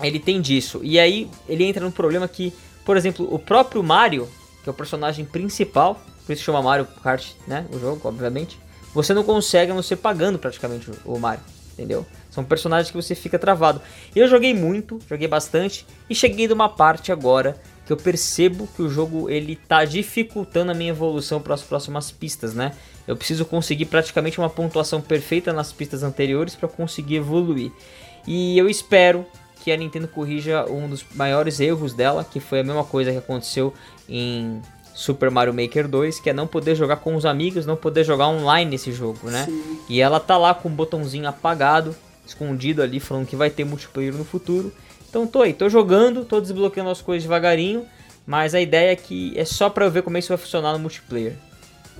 ele 0.00 0.18
tem 0.18 0.40
disso. 0.40 0.80
E 0.82 0.98
aí 0.98 1.28
ele 1.48 1.64
entra 1.64 1.84
no 1.84 1.92
problema 1.92 2.28
que 2.28 2.52
por 2.84 2.96
exemplo, 2.96 3.32
o 3.32 3.38
próprio 3.38 3.82
Mario, 3.82 4.28
que 4.62 4.68
é 4.68 4.72
o 4.72 4.74
personagem 4.74 5.24
principal, 5.24 6.00
por 6.26 6.32
isso 6.32 6.42
chama 6.42 6.62
Mario 6.62 6.86
Kart, 7.02 7.32
né? 7.46 7.66
O 7.72 7.78
jogo, 7.78 8.00
obviamente. 8.04 8.58
Você 8.94 9.14
não 9.14 9.24
consegue 9.24 9.72
não 9.72 9.82
ser 9.82 9.96
pagando 9.96 10.38
praticamente 10.38 10.90
o 11.04 11.18
Mario, 11.18 11.42
entendeu? 11.72 12.06
São 12.30 12.44
personagens 12.44 12.90
que 12.90 12.96
você 12.96 13.14
fica 13.14 13.38
travado. 13.38 13.80
Eu 14.14 14.28
joguei 14.28 14.54
muito, 14.54 14.98
joguei 15.08 15.28
bastante 15.28 15.86
e 16.08 16.14
cheguei 16.14 16.48
numa 16.48 16.68
parte 16.68 17.12
agora 17.12 17.56
que 17.84 17.92
eu 17.92 17.96
percebo 17.96 18.68
que 18.68 18.82
o 18.82 18.88
jogo 18.88 19.28
ele 19.28 19.56
tá 19.56 19.84
dificultando 19.84 20.70
a 20.70 20.74
minha 20.74 20.90
evolução 20.90 21.40
para 21.40 21.54
as 21.54 21.62
próximas 21.62 22.10
pistas, 22.10 22.54
né? 22.54 22.72
Eu 23.06 23.16
preciso 23.16 23.44
conseguir 23.44 23.86
praticamente 23.86 24.38
uma 24.38 24.48
pontuação 24.48 25.00
perfeita 25.00 25.52
nas 25.52 25.72
pistas 25.72 26.02
anteriores 26.02 26.54
para 26.54 26.68
conseguir 26.68 27.16
evoluir. 27.16 27.72
E 28.26 28.56
eu 28.56 28.68
espero 28.68 29.26
que 29.62 29.72
a 29.72 29.76
Nintendo 29.76 30.08
corrija 30.08 30.64
um 30.70 30.88
dos 30.88 31.04
maiores 31.14 31.60
erros 31.60 31.92
dela, 31.92 32.24
que 32.24 32.40
foi 32.40 32.60
a 32.60 32.64
mesma 32.64 32.84
coisa 32.84 33.10
que 33.10 33.18
aconteceu 33.18 33.74
em 34.08 34.60
Super 34.94 35.30
Mario 35.30 35.54
Maker 35.54 35.88
2, 35.88 36.20
que 36.20 36.30
é 36.30 36.32
não 36.32 36.46
poder 36.46 36.74
jogar 36.74 36.96
com 36.96 37.14
os 37.14 37.24
amigos, 37.24 37.66
não 37.66 37.76
poder 37.76 38.04
jogar 38.04 38.28
online 38.28 38.70
nesse 38.70 38.92
jogo, 38.92 39.30
né? 39.30 39.46
Sim. 39.46 39.78
E 39.88 40.00
ela 40.00 40.20
tá 40.20 40.36
lá 40.36 40.54
com 40.54 40.68
o 40.68 40.72
botãozinho 40.72 41.28
apagado, 41.28 41.94
escondido 42.26 42.82
ali, 42.82 43.00
falando 43.00 43.26
que 43.26 43.36
vai 43.36 43.50
ter 43.50 43.64
multiplayer 43.64 44.14
no 44.14 44.24
futuro. 44.24 44.72
Então 45.08 45.26
tô 45.26 45.42
aí, 45.42 45.52
tô 45.52 45.68
jogando, 45.68 46.24
tô 46.24 46.40
desbloqueando 46.40 46.90
as 46.90 47.02
coisas 47.02 47.22
devagarinho, 47.22 47.86
mas 48.26 48.54
a 48.54 48.60
ideia 48.60 48.92
é 48.92 48.96
que 48.96 49.32
é 49.36 49.44
só 49.44 49.68
pra 49.68 49.84
eu 49.84 49.90
ver 49.90 50.02
como 50.02 50.16
é 50.16 50.20
isso 50.20 50.28
vai 50.28 50.38
funcionar 50.38 50.72
no 50.72 50.78
multiplayer. 50.78 51.34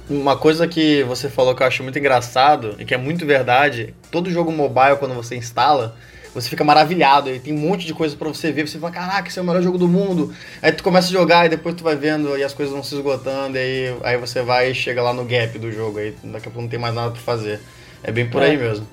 Uma 0.08 0.36
coisa 0.36 0.66
que 0.66 1.02
você 1.04 1.28
falou 1.28 1.54
que 1.54 1.62
eu 1.62 1.66
acho 1.66 1.82
muito 1.82 1.98
engraçado 1.98 2.74
e 2.78 2.84
que 2.84 2.94
é 2.94 2.98
muito 2.98 3.24
verdade, 3.24 3.94
todo 4.10 4.30
jogo 4.30 4.50
mobile 4.50 4.96
quando 4.98 5.14
você 5.14 5.36
instala, 5.36 5.94
você 6.34 6.48
fica 6.48 6.64
maravilhado, 6.64 7.30
e 7.30 7.38
tem 7.38 7.52
um 7.52 7.58
monte 7.58 7.86
de 7.86 7.92
coisa 7.92 8.16
para 8.16 8.28
você 8.28 8.50
ver, 8.50 8.66
você 8.66 8.78
fala, 8.78 8.92
caraca, 8.92 9.28
esse 9.28 9.38
é 9.38 9.42
o 9.42 9.44
melhor 9.44 9.62
jogo 9.62 9.78
do 9.78 9.88
mundo. 9.88 10.34
Aí 10.60 10.72
tu 10.72 10.82
começa 10.82 11.08
a 11.08 11.12
jogar 11.12 11.46
e 11.46 11.48
depois 11.48 11.74
tu 11.74 11.84
vai 11.84 11.96
vendo 11.96 12.36
e 12.36 12.42
as 12.42 12.54
coisas 12.54 12.72
vão 12.72 12.82
se 12.82 12.94
esgotando, 12.94 13.56
e 13.56 13.60
aí, 13.60 13.96
aí 14.02 14.16
você 14.16 14.42
vai 14.42 14.70
e 14.70 14.74
chega 14.74 15.02
lá 15.02 15.12
no 15.12 15.24
gap 15.24 15.58
do 15.58 15.70
jogo, 15.70 15.98
aí 15.98 16.14
daqui 16.24 16.48
a 16.48 16.50
pouco 16.50 16.62
não 16.62 16.68
tem 16.68 16.78
mais 16.78 16.94
nada 16.94 17.10
pra 17.10 17.20
fazer. 17.20 17.60
É 18.02 18.10
bem 18.10 18.28
por 18.28 18.42
é. 18.42 18.46
aí 18.46 18.56
mesmo. 18.56 18.86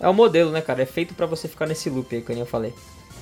É 0.00 0.08
o 0.08 0.14
modelo, 0.14 0.50
né, 0.50 0.60
cara? 0.60 0.82
É 0.82 0.86
feito 0.86 1.14
para 1.14 1.26
você 1.26 1.48
ficar 1.48 1.66
nesse 1.66 1.88
loop 1.88 2.14
aí, 2.14 2.22
que 2.22 2.32
eu 2.32 2.46
falei. 2.46 2.74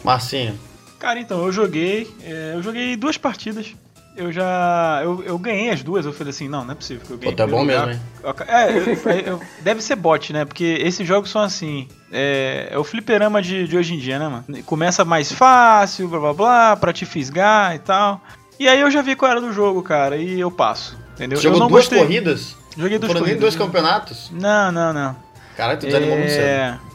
Marcinho. 0.02 0.58
Cara, 0.98 1.20
então, 1.20 1.44
eu 1.44 1.52
joguei. 1.52 2.10
É, 2.22 2.52
eu 2.54 2.62
joguei 2.62 2.96
duas 2.96 3.16
partidas 3.16 3.74
eu 4.16 4.32
já. 4.32 5.00
Eu, 5.02 5.22
eu 5.24 5.38
ganhei 5.38 5.70
as 5.70 5.82
duas, 5.82 6.06
eu 6.06 6.12
falei 6.12 6.30
assim, 6.30 6.48
não, 6.48 6.64
não 6.64 6.72
é 6.72 6.74
possível 6.74 7.04
que 7.06 7.12
eu 7.12 7.18
ganhei. 7.18 7.32
Pô, 7.32 7.36
tá 7.36 7.46
bom 7.46 7.62
lugar. 7.62 7.86
mesmo, 7.86 8.02
hein? 8.02 8.34
É, 8.48 8.70
eu, 8.70 9.34
eu, 9.34 9.40
deve 9.60 9.82
ser 9.82 9.96
bot, 9.96 10.32
né? 10.32 10.44
Porque 10.44 10.78
esses 10.80 11.06
jogos 11.06 11.30
são 11.30 11.42
assim. 11.42 11.88
É, 12.12 12.68
é 12.70 12.78
o 12.78 12.84
fliperama 12.84 13.42
de, 13.42 13.66
de 13.66 13.76
hoje 13.76 13.94
em 13.94 13.98
dia, 13.98 14.18
né, 14.18 14.28
mano? 14.28 14.62
Começa 14.64 15.04
mais 15.04 15.32
fácil, 15.32 16.08
blá 16.08 16.20
blá 16.20 16.34
blá, 16.34 16.76
pra 16.76 16.92
te 16.92 17.04
fisgar 17.04 17.74
e 17.74 17.78
tal. 17.80 18.20
E 18.58 18.68
aí 18.68 18.80
eu 18.80 18.90
já 18.90 19.02
vi 19.02 19.16
qual 19.16 19.30
era 19.30 19.40
do 19.40 19.52
jogo, 19.52 19.82
cara, 19.82 20.16
e 20.16 20.38
eu 20.38 20.50
passo. 20.50 20.96
Entendeu? 21.14 21.38
Jogou 21.40 21.58
eu 21.58 21.60
não 21.60 21.68
duas 21.68 21.84
gostei. 21.84 21.98
corridas? 21.98 22.56
Joguei 22.76 22.98
duas 22.98 23.12
Foram 23.12 23.22
corridas. 23.22 23.40
dois 23.40 23.56
campeonatos? 23.56 24.30
Não, 24.32 24.70
não, 24.70 24.92
não. 24.92 25.16
Cara, 25.56 25.76
tu 25.76 25.86
desanimou 25.86 26.16
é... 26.16 26.18
muito 26.18 26.32
cedo. 26.32 26.94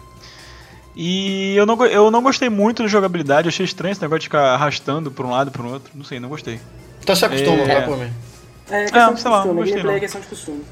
E 0.96 1.56
eu 1.56 1.66
não, 1.66 1.86
eu 1.86 2.12
não 2.12 2.22
gostei 2.22 2.50
muito 2.50 2.84
da 2.84 2.90
jogabilidade, 2.90 3.48
achei 3.48 3.66
estranho 3.66 3.94
esse 3.94 4.02
negócio 4.02 4.20
de 4.20 4.26
ficar 4.26 4.54
arrastando 4.54 5.10
pra 5.10 5.26
um 5.26 5.30
lado 5.30 5.50
e 5.50 5.52
pro 5.52 5.70
outro. 5.70 5.92
Não 5.96 6.04
sei, 6.04 6.20
não 6.20 6.28
gostei. 6.28 6.60
Então 7.10 7.16
se 7.16 7.26
acostuma, 7.26 7.64
é... 7.64 7.66
vai 7.66 7.86
por 7.86 7.98
mim. 7.98 8.14
É, 8.70 8.84
questão 8.84 9.02
ah, 9.02 9.14
de 9.14 9.24
costume, 9.24 9.72
gameplay 9.72 9.96
é 9.96 10.00
questão 10.00 10.22
de 10.22 10.28
costume. 10.28 10.64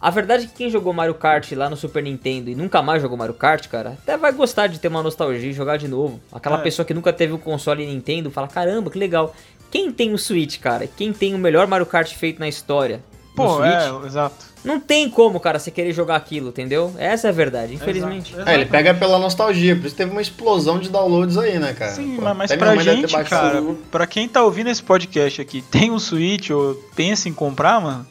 A 0.00 0.10
verdade 0.10 0.44
é 0.44 0.46
que 0.48 0.54
quem 0.54 0.70
jogou 0.70 0.92
Mario 0.92 1.14
Kart 1.14 1.52
lá 1.52 1.70
no 1.70 1.76
Super 1.76 2.02
Nintendo 2.02 2.50
e 2.50 2.54
nunca 2.54 2.82
mais 2.82 3.00
jogou 3.00 3.16
Mario 3.16 3.34
Kart, 3.34 3.68
cara, 3.68 3.90
até 3.90 4.16
vai 4.16 4.32
gostar 4.32 4.66
de 4.66 4.80
ter 4.80 4.88
uma 4.88 5.02
nostalgia 5.02 5.50
e 5.50 5.52
jogar 5.52 5.76
de 5.76 5.86
novo. 5.86 6.20
Aquela 6.32 6.58
é. 6.58 6.62
pessoa 6.62 6.84
que 6.84 6.92
nunca 6.92 7.12
teve 7.12 7.32
o 7.32 7.36
um 7.36 7.38
console 7.38 7.86
Nintendo 7.86 8.30
fala: 8.30 8.48
caramba, 8.48 8.90
que 8.90 8.98
legal. 8.98 9.34
Quem 9.70 9.92
tem 9.92 10.12
o 10.12 10.18
Switch, 10.18 10.58
cara? 10.58 10.86
Quem 10.88 11.12
tem 11.12 11.34
o 11.34 11.38
melhor 11.38 11.66
Mario 11.68 11.86
Kart 11.86 12.12
feito 12.12 12.40
na 12.40 12.48
história? 12.48 13.00
Pô, 13.36 13.64
é, 13.64 14.06
exato. 14.06 14.46
Não 14.64 14.80
tem 14.80 15.08
como, 15.08 15.38
cara, 15.38 15.58
você 15.58 15.70
querer 15.70 15.92
jogar 15.92 16.16
aquilo, 16.16 16.48
entendeu? 16.48 16.94
Essa 16.98 17.28
é 17.28 17.30
a 17.30 17.32
verdade, 17.32 17.74
infelizmente. 17.74 18.34
É, 18.44 18.54
ele 18.54 18.66
pega 18.66 18.92
pela 18.92 19.18
nostalgia, 19.18 19.76
por 19.76 19.86
isso 19.86 19.94
teve 19.94 20.10
uma 20.10 20.20
explosão 20.20 20.78
de 20.78 20.88
downloads 20.88 21.36
aí, 21.38 21.58
né, 21.58 21.72
cara? 21.72 21.92
Sim, 21.92 22.16
Pô, 22.16 22.22
mas, 22.22 22.36
mas 22.36 22.56
pra 22.56 22.76
gente, 22.76 23.12
cara, 23.24 23.62
pra 23.90 24.06
quem 24.06 24.28
tá 24.28 24.42
ouvindo 24.42 24.68
esse 24.68 24.82
podcast 24.82 25.40
aqui, 25.40 25.62
tem 25.62 25.90
um 25.90 25.98
Switch 25.98 26.50
ou 26.50 26.74
pensa 26.94 27.28
em 27.28 27.32
comprar, 27.32 27.80
mano, 27.80 28.06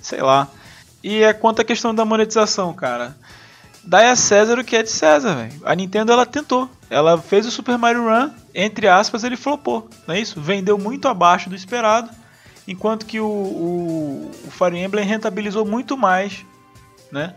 sei 0.00 0.22
lá. 0.22 0.48
E 1.02 1.22
é 1.22 1.32
quanto 1.32 1.60
à 1.60 1.64
questão 1.64 1.94
da 1.94 2.04
monetização, 2.04 2.72
cara. 2.72 3.16
Dai 3.82 4.08
a 4.10 4.16
César 4.16 4.58
o 4.58 4.64
que 4.64 4.76
é 4.76 4.82
de 4.82 4.90
César, 4.90 5.34
velho. 5.34 5.52
A 5.64 5.74
Nintendo, 5.74 6.12
ela 6.12 6.26
tentou. 6.26 6.68
Ela 6.90 7.18
fez 7.18 7.46
o 7.46 7.50
Super 7.50 7.78
Mario 7.78 8.04
Run, 8.04 8.30
entre 8.54 8.88
aspas, 8.88 9.24
ele 9.24 9.36
flopou, 9.36 9.88
não 10.06 10.14
é 10.14 10.20
isso? 10.20 10.40
Vendeu 10.40 10.76
muito 10.76 11.08
abaixo 11.08 11.48
do 11.48 11.56
esperado 11.56 12.10
enquanto 12.66 13.06
que 13.06 13.20
o, 13.20 13.26
o, 13.26 14.30
o 14.46 14.50
Fire 14.50 14.78
Emblem 14.78 15.04
rentabilizou 15.04 15.64
muito 15.64 15.96
mais, 15.96 16.44
né? 17.10 17.34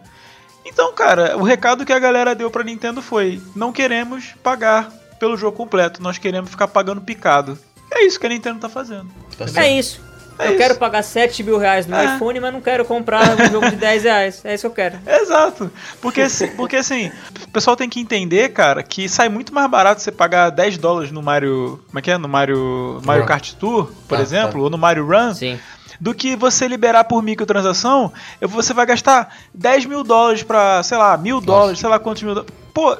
Então, 0.65 0.93
cara, 0.93 1.37
o 1.37 1.43
recado 1.43 1.85
que 1.85 1.93
a 1.93 1.99
galera 1.99 2.33
deu 2.33 2.49
pra 2.49 2.63
Nintendo 2.63 3.01
foi: 3.01 3.41
não 3.55 3.73
queremos 3.73 4.33
pagar 4.41 4.91
pelo 5.19 5.37
jogo 5.37 5.55
completo, 5.57 6.01
nós 6.01 6.17
queremos 6.17 6.49
ficar 6.49 6.67
pagando 6.67 7.01
picado. 7.01 7.57
É 7.91 8.05
isso 8.05 8.19
que 8.19 8.25
a 8.25 8.29
Nintendo 8.29 8.59
tá 8.59 8.69
fazendo. 8.69 9.07
Tá 9.37 9.45
é 9.61 9.77
isso. 9.77 10.01
É 10.39 10.47
eu 10.47 10.49
isso. 10.49 10.57
quero 10.57 10.75
pagar 10.75 11.03
7 11.03 11.43
mil 11.43 11.57
reais 11.57 11.85
no 11.85 11.95
é. 11.95 12.15
iPhone, 12.15 12.39
mas 12.39 12.53
não 12.53 12.61
quero 12.61 12.85
comprar 12.85 13.35
um 13.39 13.51
jogo 13.51 13.69
de 13.69 13.75
10 13.75 14.03
reais. 14.03 14.41
É 14.43 14.53
isso 14.53 14.61
que 14.61 14.67
eu 14.67 14.71
quero. 14.71 14.99
Exato. 15.07 15.71
Porque, 16.01 16.21
porque 16.55 16.75
assim, 16.77 17.11
o 17.43 17.49
pessoal 17.49 17.75
tem 17.75 17.89
que 17.89 17.99
entender, 17.99 18.49
cara, 18.49 18.83
que 18.83 19.07
sai 19.07 19.29
muito 19.29 19.53
mais 19.53 19.69
barato 19.69 20.01
você 20.01 20.11
pagar 20.11 20.49
10 20.49 20.77
dólares 20.77 21.11
no 21.11 21.21
Mario. 21.21 21.79
Como 21.87 21.99
é 21.99 22.01
que 22.01 22.11
é? 22.11 22.17
No 22.17 22.27
Mario, 22.27 23.01
Mario 23.05 23.25
Kart 23.25 23.53
Tour, 23.53 23.91
por 24.07 24.17
ah, 24.17 24.21
exemplo, 24.21 24.53
tá. 24.53 24.59
ou 24.59 24.69
no 24.69 24.77
Mario 24.77 25.05
Run. 25.05 25.33
Sim 25.33 25.59
do 25.99 26.13
que 26.13 26.35
você 26.35 26.67
liberar 26.67 27.05
por 27.05 27.23
microtransação, 27.23 28.11
você 28.41 28.73
vai 28.73 28.85
gastar 28.85 29.37
10 29.53 29.85
mil 29.85 30.03
dólares 30.03 30.43
pra, 30.43 30.83
sei 30.83 30.97
lá, 30.97 31.15
mil 31.15 31.39
dólares, 31.39 31.79
sei 31.79 31.87
lá 31.87 31.97
quantos 31.97 32.23
mil 32.23 32.33
dólares. 32.33 32.53
Pô, 32.73 32.97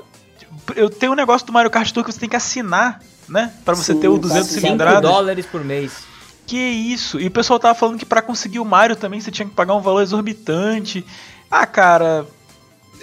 eu 0.74 0.89
tenho 0.89 1.12
um 1.12 1.15
negócio 1.15 1.46
do 1.46 1.52
Mario 1.52 1.69
Kart 1.69 1.91
Tour 1.91 2.06
que 2.06 2.13
você 2.13 2.19
tem 2.19 2.30
que 2.30 2.36
assinar, 2.36 3.02
né? 3.28 3.52
Pra 3.65 3.74
você 3.74 3.93
Sim, 3.93 4.00
ter 4.00 4.08
o 4.08 4.17
200 4.17 4.48
cilindradas. 4.48 5.02
5 5.02 5.13
dólares 5.13 5.46
por 5.46 5.65
mês. 5.65 6.12
Que 6.45 6.58
isso? 6.58 7.19
E 7.19 7.27
o 7.27 7.32
pessoal 7.32 7.60
tava 7.60 7.73
falando 7.73 7.97
que 7.97 8.06
para 8.06 8.21
conseguir 8.21 8.60
o 8.60 8.65
Mario 8.65 8.95
também 8.95 9.19
você 9.21 9.32
tinha 9.32 9.47
que 9.47 9.56
pagar 9.56 9.75
um 9.75 9.82
valor 9.82 10.01
exorbitante. 10.01 11.06
Ah, 11.49 11.65
cara, 11.65 12.25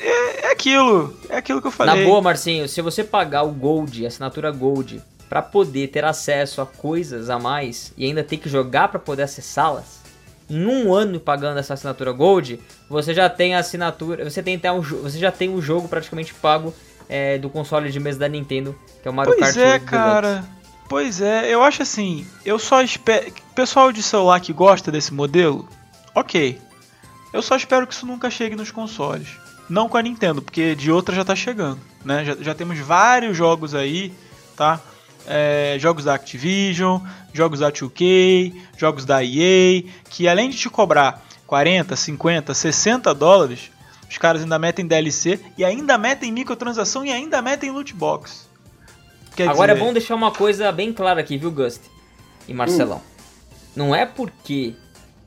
é, 0.01 0.47
é, 0.47 0.53
aquilo. 0.53 1.17
É 1.29 1.37
aquilo 1.37 1.61
que 1.61 1.67
eu 1.67 1.71
falei. 1.71 2.03
Na 2.03 2.09
boa, 2.09 2.23
Marcinho, 2.23 2.69
se 2.69 2.81
você 2.81 3.05
pagar 3.05 3.43
o 3.43 3.51
Gold, 3.51 4.05
a 4.05 4.09
assinatura 4.09 4.51
Gold, 4.51 5.03
para 5.29 5.43
poder 5.43 5.89
ter 5.89 6.05
acesso 6.05 6.61
a 6.61 6.67
coisas 6.67 7.31
a 7.31 7.39
mais 7.39 7.93
e 7.97 8.07
ainda 8.07 8.25
ter 8.25 8.39
que 8.39 8.49
jogar 8.49 8.89
para 8.89 8.99
poder 8.99 9.23
acessá-las, 9.23 10.01
em 10.49 10.67
um 10.67 10.93
ano 10.93 11.21
pagando 11.21 11.59
essa 11.59 11.75
assinatura 11.75 12.11
Gold, 12.11 12.61
você 12.89 13.15
já 13.15 13.29
tem 13.31 13.55
a 13.55 13.61
assinatura, 13.61 14.29
você 14.29 14.43
tem 14.43 14.57
até 14.57 14.73
um, 14.73 14.81
você 14.81 15.19
já 15.19 15.31
tem 15.31 15.55
o 15.55 15.63
jogo 15.63 15.87
praticamente 15.87 16.35
pago 16.35 16.75
é, 17.09 17.39
do 17.39 17.49
console 17.49 17.91
de 17.91 18.01
mesa 18.01 18.19
da 18.19 18.29
Nintendo, 18.29 18.77
que 19.01 19.07
é 19.07 19.11
o 19.11 19.15
Mario 19.15 19.35
pois 19.37 19.55
Kart. 19.55 19.55
Pois 19.55 19.75
é, 19.75 19.79
cara. 19.79 20.45
Pois 20.91 21.21
é, 21.21 21.49
eu 21.49 21.63
acho 21.63 21.83
assim, 21.83 22.27
eu 22.45 22.59
só 22.59 22.83
espero, 22.83 23.33
pessoal 23.55 23.93
de 23.93 24.03
celular 24.03 24.41
que 24.41 24.53
gosta 24.53 24.91
desse 24.91 25.15
modelo, 25.15 25.69
ok. 26.13 26.61
Eu 27.33 27.41
só 27.43 27.55
espero 27.55 27.87
que 27.87 27.95
isso 27.95 28.05
nunca 28.05 28.29
chegue 28.29 28.57
nos 28.57 28.73
consoles. 28.73 29.29
Não 29.69 29.89
com 29.89 29.97
a 29.97 30.03
Nintendo, 30.03 30.43
porque 30.43 30.75
de 30.75 30.91
outra 30.91 31.15
já 31.15 31.25
tá 31.25 31.37
chegando, 31.37 31.79
né? 32.05 32.25
Já, 32.25 32.35
já 32.41 32.55
temos 32.57 32.77
vários 32.81 33.37
jogos 33.37 33.73
aí, 33.73 34.13
tá? 34.57 34.81
É, 35.29 35.77
jogos 35.79 36.03
da 36.03 36.15
Activision, 36.15 37.01
jogos 37.33 37.61
da 37.61 37.71
2K, 37.71 38.53
jogos 38.77 39.05
da 39.05 39.23
EA, 39.23 39.85
que 40.09 40.27
além 40.27 40.51
de 40.51 40.57
te 40.57 40.69
cobrar 40.69 41.25
40, 41.47 41.95
50, 41.95 42.53
60 42.53 43.15
dólares, 43.15 43.71
os 44.11 44.19
caras 44.19 44.43
ainda 44.43 44.59
metem 44.59 44.85
DLC 44.85 45.39
e 45.57 45.65
ainda 45.65 45.97
metem 45.97 46.33
microtransação 46.33 47.05
e 47.05 47.13
ainda 47.13 47.41
metem 47.41 47.71
loot 47.71 47.95
box. 47.95 48.50
Quer 49.35 49.49
Agora 49.49 49.73
dizer... 49.73 49.85
é 49.85 49.87
bom 49.87 49.93
deixar 49.93 50.15
uma 50.15 50.31
coisa 50.31 50.71
bem 50.73 50.93
clara 50.93 51.21
aqui, 51.21 51.39
viu, 51.39 51.51
Gust 51.51 51.83
e 52.49 52.55
Marcelão? 52.55 52.99
Hum. 52.99 53.21
Não 53.77 53.95
é 53.95 54.05
porque 54.05 54.75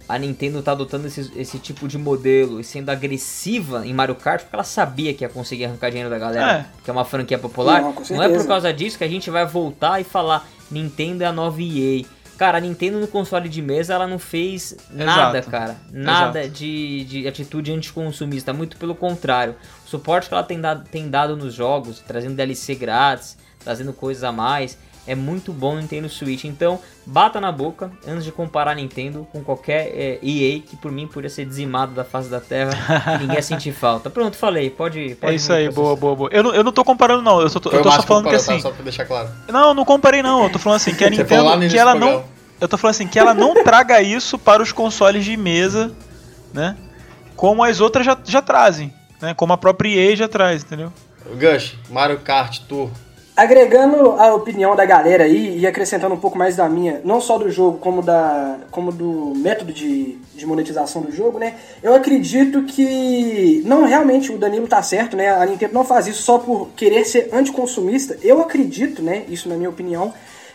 a 0.08 0.18
Nintendo 0.18 0.62
tá 0.62 0.74
adotando 0.74 1.08
esse, 1.08 1.32
esse 1.36 1.58
tipo 1.58 1.88
de 1.88 1.98
modelo 1.98 2.60
e 2.60 2.64
sendo 2.64 2.90
agressiva 2.90 3.86
em 3.88 3.94
Mario 3.94 4.16
Kart 4.16 4.42
porque 4.42 4.56
ela 4.56 4.64
sabia 4.64 5.14
que 5.14 5.24
ia 5.24 5.30
conseguir 5.30 5.66
arrancar 5.66 5.90
dinheiro 5.90 6.10
da 6.10 6.20
galera, 6.20 6.52
é. 6.60 6.66
que 6.84 6.90
é 6.90 6.94
uma 6.94 7.06
franquia 7.06 7.40
popular. 7.40 7.82
Não, 7.82 7.94
não, 7.94 8.24
é 8.24 8.30
por 8.30 8.46
causa 8.46 8.74
disso 8.74 8.98
que 8.98 9.04
a 9.04 9.08
gente 9.08 9.30
vai 9.30 9.46
voltar 9.46 10.02
e 10.02 10.04
falar 10.04 10.48
Nintendo 10.70 11.24
é 11.24 11.28
a 11.28 11.32
nova 11.32 11.62
EA. 11.62 12.04
Cara, 12.38 12.58
a 12.58 12.62
Nintendo 12.62 13.00
no 13.00 13.08
console 13.08 13.48
de 13.48 13.62
mesa 13.62 13.94
ela 13.94 14.08
não 14.08 14.20
fez 14.20 14.76
nada, 14.90 15.38
Exato. 15.38 15.52
cara. 15.52 15.78
Nada 15.92 16.50
de, 16.50 17.06
de 17.06 17.28
atitude 17.28 17.72
anticonsumista. 17.72 18.52
Muito 18.52 18.76
pelo 18.76 18.96
contrário. 18.96 19.56
O 19.86 19.90
suporte 19.90 20.28
que 20.28 20.34
ela 20.34 20.44
tem 20.44 20.60
dado, 20.60 20.84
tem 20.90 21.10
dado 21.10 21.38
nos 21.38 21.54
jogos, 21.54 22.00
trazendo 22.00 22.36
DLC 22.36 22.76
grátis, 22.76 23.38
trazendo 23.64 23.94
coisas 23.94 24.24
a 24.24 24.32
mais 24.32 24.78
é 25.06 25.16
muito 25.16 25.52
bom 25.52 25.76
no 25.76 25.82
Nintendo 25.82 26.08
Switch. 26.10 26.46
Então, 26.46 26.80
bata 27.06 27.40
na 27.40 27.52
boca 27.52 27.92
antes 28.08 28.24
de 28.24 28.32
comparar 28.32 28.72
a 28.72 28.76
Nintendo 28.76 29.28
com 29.32 29.44
qualquer 29.44 29.92
é, 29.94 30.20
EA 30.24 30.60
que 30.60 30.78
por 30.78 30.92
mim 30.92 31.08
podia 31.08 31.30
ser 31.30 31.46
dizimado 31.46 31.94
da 31.94 32.04
face 32.04 32.30
da 32.30 32.40
terra 32.40 33.18
ninguém 33.20 33.36
ia 33.36 33.42
sentir 33.42 33.74
falta. 33.74 34.10
Pronto, 34.10 34.38
falei, 34.38 34.70
pode. 34.70 35.16
pode 35.16 35.34
é 35.34 35.36
isso 35.36 35.52
aí, 35.52 35.70
boa, 35.70 35.96
boa, 35.96 36.16
boa. 36.16 36.30
Eu 36.32 36.44
não, 36.44 36.56
eu 36.56 36.64
não 36.64 36.72
tô 36.72 36.84
comparando, 36.84 37.22
não. 37.22 37.42
Eu, 37.42 37.50
só 37.50 37.60
tô, 37.60 37.70
eu 37.70 37.82
tô 37.82 37.92
só 37.92 38.02
falando 38.02 38.30
que 38.30 38.36
assim. 38.36 38.56
Tá? 38.56 38.62
Só 38.62 38.72
pra 38.72 38.84
deixar 38.84 39.06
claro. 39.06 39.30
Não, 39.48 39.70
eu 39.70 39.74
não 39.74 39.86
comparei, 39.86 40.24
não. 40.24 40.44
Eu 40.44 40.50
tô 40.50 40.60
falando 40.60 40.78
assim 40.78 40.96
que 40.96 41.04
a 41.04 41.10
Nintendo. 41.10 41.28
que 41.70 41.78
ela 41.78 41.92
programa. 41.92 42.22
não. 42.22 42.34
Eu 42.62 42.68
tô 42.68 42.78
falando 42.78 42.92
assim 42.92 43.08
que 43.08 43.20
ela 43.20 43.34
não 43.34 43.56
traga 43.64 44.02
isso 44.02 44.38
para 44.38 44.64
os 44.64 44.72
consoles 44.72 45.26
de 45.26 45.36
mesa, 45.36 45.92
né? 46.54 46.78
Como 47.36 47.62
as 47.64 47.82
outras 47.82 48.06
já, 48.06 48.18
já 48.24 48.42
trazem, 48.42 48.94
né? 49.22 49.34
Como 49.34 49.52
a 49.52 49.58
própria 49.58 49.90
EA 49.90 50.16
já 50.16 50.28
traz, 50.30 50.64
entendeu? 50.64 50.94
Gush, 51.36 51.76
Mario 51.90 52.20
Kart 52.20 52.60
Tour 52.60 52.90
Agregando 53.36 54.12
a 54.12 54.32
opinião 54.36 54.76
da 54.76 54.86
galera 54.86 55.24
aí 55.24 55.58
e 55.58 55.66
acrescentando 55.66 56.14
um 56.14 56.20
pouco 56.20 56.38
mais 56.38 56.56
da 56.56 56.70
minha, 56.70 57.02
não 57.04 57.20
só 57.20 57.36
do 57.40 57.50
jogo, 57.50 57.80
como, 57.80 58.04
da, 58.04 58.60
como 58.70 58.92
do 58.92 59.34
método 59.36 59.74
de, 59.74 60.20
de 60.36 60.46
monetização 60.46 61.02
do 61.02 61.12
jogo, 61.12 61.40
né? 61.40 61.56
Eu 61.82 61.96
acredito 61.96 62.62
que. 62.62 63.64
Não, 63.66 63.86
realmente 63.86 64.32
o 64.32 64.38
Danilo 64.38 64.68
tá 64.68 64.84
certo, 64.84 65.18
né? 65.18 65.32
A 65.32 65.44
Nintendo 65.48 65.74
não 65.74 65.84
faz 65.84 66.06
isso 66.06 66.22
só 66.22 66.38
por 66.38 66.70
querer 66.76 67.06
ser 67.06 67.30
anticonsumista. 67.34 68.16
Eu 68.22 68.40
acredito, 68.40 69.02
né? 69.02 69.24
Isso 69.28 69.50
na 69.50 69.56
minha 69.56 69.70
opinião, 69.70 70.14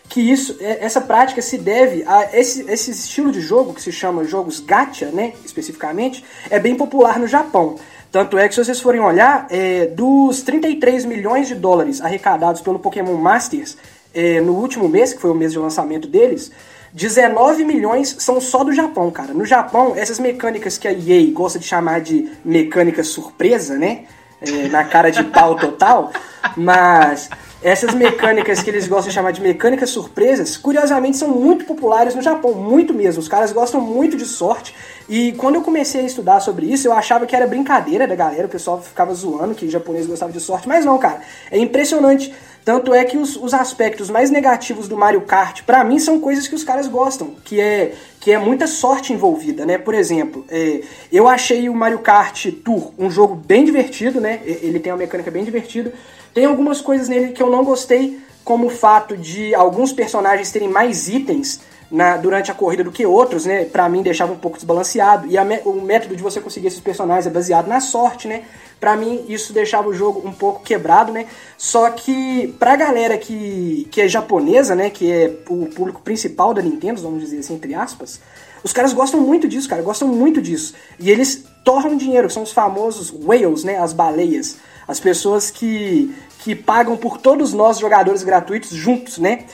que 0.08 0.20
isso, 0.20 0.56
é, 0.60 0.84
essa 0.84 1.00
prática 1.00 1.42
se 1.42 1.58
deve 1.58 2.04
a 2.06 2.28
esse, 2.32 2.62
esse 2.70 2.92
estilo 2.92 3.32
de 3.32 3.40
jogo 3.40 3.74
que 3.74 3.82
se 3.82 3.90
chama 3.90 4.22
jogos 4.22 4.60
gacha, 4.60 5.06
né? 5.06 5.32
Especificamente, 5.44 6.24
é 6.48 6.60
bem 6.60 6.76
popular 6.76 7.18
no 7.18 7.26
Japão. 7.26 7.76
Tanto 8.10 8.38
é 8.38 8.48
que, 8.48 8.54
se 8.54 8.64
vocês 8.64 8.80
forem 8.80 9.00
olhar, 9.00 9.46
é, 9.50 9.86
dos 9.86 10.42
33 10.42 11.04
milhões 11.04 11.46
de 11.46 11.54
dólares 11.54 12.00
arrecadados 12.00 12.60
pelo 12.60 12.78
Pokémon 12.78 13.14
Masters 13.14 13.76
é, 14.14 14.40
no 14.40 14.54
último 14.54 14.88
mês, 14.88 15.12
que 15.12 15.20
foi 15.20 15.30
o 15.30 15.34
mês 15.34 15.52
de 15.52 15.58
lançamento 15.58 16.08
deles, 16.08 16.50
19 16.92 17.64
milhões 17.64 18.16
são 18.18 18.40
só 18.40 18.64
do 18.64 18.72
Japão, 18.72 19.10
cara. 19.10 19.34
No 19.34 19.44
Japão, 19.44 19.92
essas 19.94 20.18
mecânicas 20.18 20.78
que 20.78 20.88
a 20.88 20.92
EA 20.92 21.30
gosta 21.32 21.58
de 21.58 21.66
chamar 21.66 22.00
de 22.00 22.30
mecânica 22.44 23.04
surpresa, 23.04 23.76
né? 23.76 24.04
É, 24.40 24.68
na 24.68 24.84
cara 24.84 25.10
de 25.10 25.24
pau 25.24 25.56
total, 25.56 26.12
mas 26.56 27.28
essas 27.62 27.92
mecânicas 27.92 28.62
que 28.62 28.70
eles 28.70 28.86
gostam 28.86 29.08
de 29.08 29.14
chamar 29.14 29.32
de 29.32 29.40
mecânicas 29.40 29.90
surpresas, 29.90 30.56
curiosamente 30.56 31.16
são 31.16 31.28
muito 31.28 31.64
populares 31.64 32.14
no 32.14 32.22
Japão, 32.22 32.54
muito 32.54 32.94
mesmo. 32.94 33.20
Os 33.20 33.28
caras 33.28 33.50
gostam 33.50 33.80
muito 33.80 34.16
de 34.16 34.24
sorte. 34.24 34.74
E 35.08 35.32
quando 35.32 35.56
eu 35.56 35.62
comecei 35.62 36.02
a 36.02 36.04
estudar 36.04 36.38
sobre 36.40 36.66
isso, 36.66 36.86
eu 36.86 36.92
achava 36.92 37.26
que 37.26 37.34
era 37.34 37.46
brincadeira 37.46 38.06
da 38.06 38.14
galera, 38.14 38.46
o 38.46 38.50
pessoal 38.50 38.80
ficava 38.80 39.12
zoando 39.12 39.54
que 39.54 39.68
japonês 39.68 40.06
gostava 40.06 40.30
de 40.30 40.40
sorte, 40.40 40.68
mas 40.68 40.84
não, 40.84 40.98
cara. 40.98 41.20
É 41.50 41.58
impressionante. 41.58 42.32
Tanto 42.64 42.92
é 42.92 43.02
que 43.02 43.16
os, 43.16 43.34
os 43.34 43.54
aspectos 43.54 44.10
mais 44.10 44.30
negativos 44.30 44.88
do 44.88 44.96
Mario 44.96 45.22
Kart, 45.22 45.62
para 45.62 45.82
mim, 45.82 45.98
são 45.98 46.20
coisas 46.20 46.46
que 46.46 46.54
os 46.54 46.62
caras 46.62 46.86
gostam, 46.86 47.34
que 47.42 47.58
é 47.58 47.94
que 48.20 48.32
é 48.32 48.38
muita 48.38 48.66
sorte 48.66 49.12
envolvida, 49.12 49.64
né? 49.64 49.78
Por 49.78 49.94
exemplo, 49.94 50.44
é, 50.50 50.82
eu 51.10 51.26
achei 51.26 51.68
o 51.68 51.74
Mario 51.74 52.00
Kart 52.00 52.46
Tour 52.62 52.92
um 52.98 53.10
jogo 53.10 53.34
bem 53.34 53.64
divertido, 53.64 54.20
né? 54.20 54.40
Ele 54.44 54.78
tem 54.78 54.92
uma 54.92 54.98
mecânica 54.98 55.30
bem 55.30 55.44
divertida. 55.44 55.94
Tem 56.34 56.44
algumas 56.44 56.80
coisas 56.80 57.08
nele 57.08 57.32
que 57.32 57.42
eu 57.42 57.50
não 57.50 57.64
gostei, 57.64 58.18
como 58.44 58.66
o 58.66 58.70
fato 58.70 59.16
de 59.16 59.54
alguns 59.54 59.92
personagens 59.92 60.50
terem 60.50 60.68
mais 60.68 61.08
itens 61.08 61.60
na, 61.90 62.16
durante 62.16 62.50
a 62.50 62.54
corrida 62.54 62.84
do 62.84 62.92
que 62.92 63.04
outros, 63.06 63.46
né? 63.46 63.64
Pra 63.64 63.88
mim 63.88 64.02
deixava 64.02 64.32
um 64.32 64.38
pouco 64.38 64.56
desbalanceado. 64.56 65.26
E 65.26 65.36
a, 65.36 65.42
o 65.64 65.80
método 65.80 66.14
de 66.14 66.22
você 66.22 66.40
conseguir 66.40 66.68
esses 66.68 66.80
personagens 66.80 67.26
é 67.26 67.30
baseado 67.30 67.66
na 67.66 67.80
sorte, 67.80 68.28
né? 68.28 68.44
Pra 68.78 68.96
mim 68.96 69.24
isso 69.28 69.52
deixava 69.52 69.88
o 69.88 69.94
jogo 69.94 70.26
um 70.26 70.32
pouco 70.32 70.62
quebrado, 70.62 71.12
né? 71.12 71.26
Só 71.56 71.90
que 71.90 72.54
pra 72.58 72.76
galera 72.76 73.16
que, 73.18 73.88
que 73.90 74.02
é 74.02 74.08
japonesa, 74.08 74.74
né? 74.74 74.90
Que 74.90 75.10
é 75.10 75.32
o 75.48 75.66
público 75.66 76.00
principal 76.02 76.54
da 76.54 76.62
Nintendo, 76.62 77.02
vamos 77.02 77.20
dizer 77.20 77.38
assim, 77.40 77.54
entre 77.54 77.74
aspas. 77.74 78.20
Os 78.62 78.72
caras 78.72 78.92
gostam 78.92 79.20
muito 79.20 79.48
disso, 79.48 79.68
cara, 79.68 79.82
gostam 79.82 80.08
muito 80.08 80.42
disso. 80.42 80.74
E 80.98 81.10
eles 81.10 81.44
torram 81.64 81.96
dinheiro, 81.96 82.28
são 82.28 82.42
os 82.42 82.52
famosos 82.52 83.12
whales, 83.24 83.64
né? 83.64 83.78
As 83.78 83.92
baleias. 83.92 84.56
As 84.88 84.98
pessoas 84.98 85.50
que, 85.50 86.14
que 86.38 86.54
pagam 86.54 86.96
por 86.96 87.18
todos 87.18 87.52
nós 87.52 87.78
jogadores 87.78 88.24
gratuitos 88.24 88.70
juntos, 88.70 89.18
né? 89.18 89.44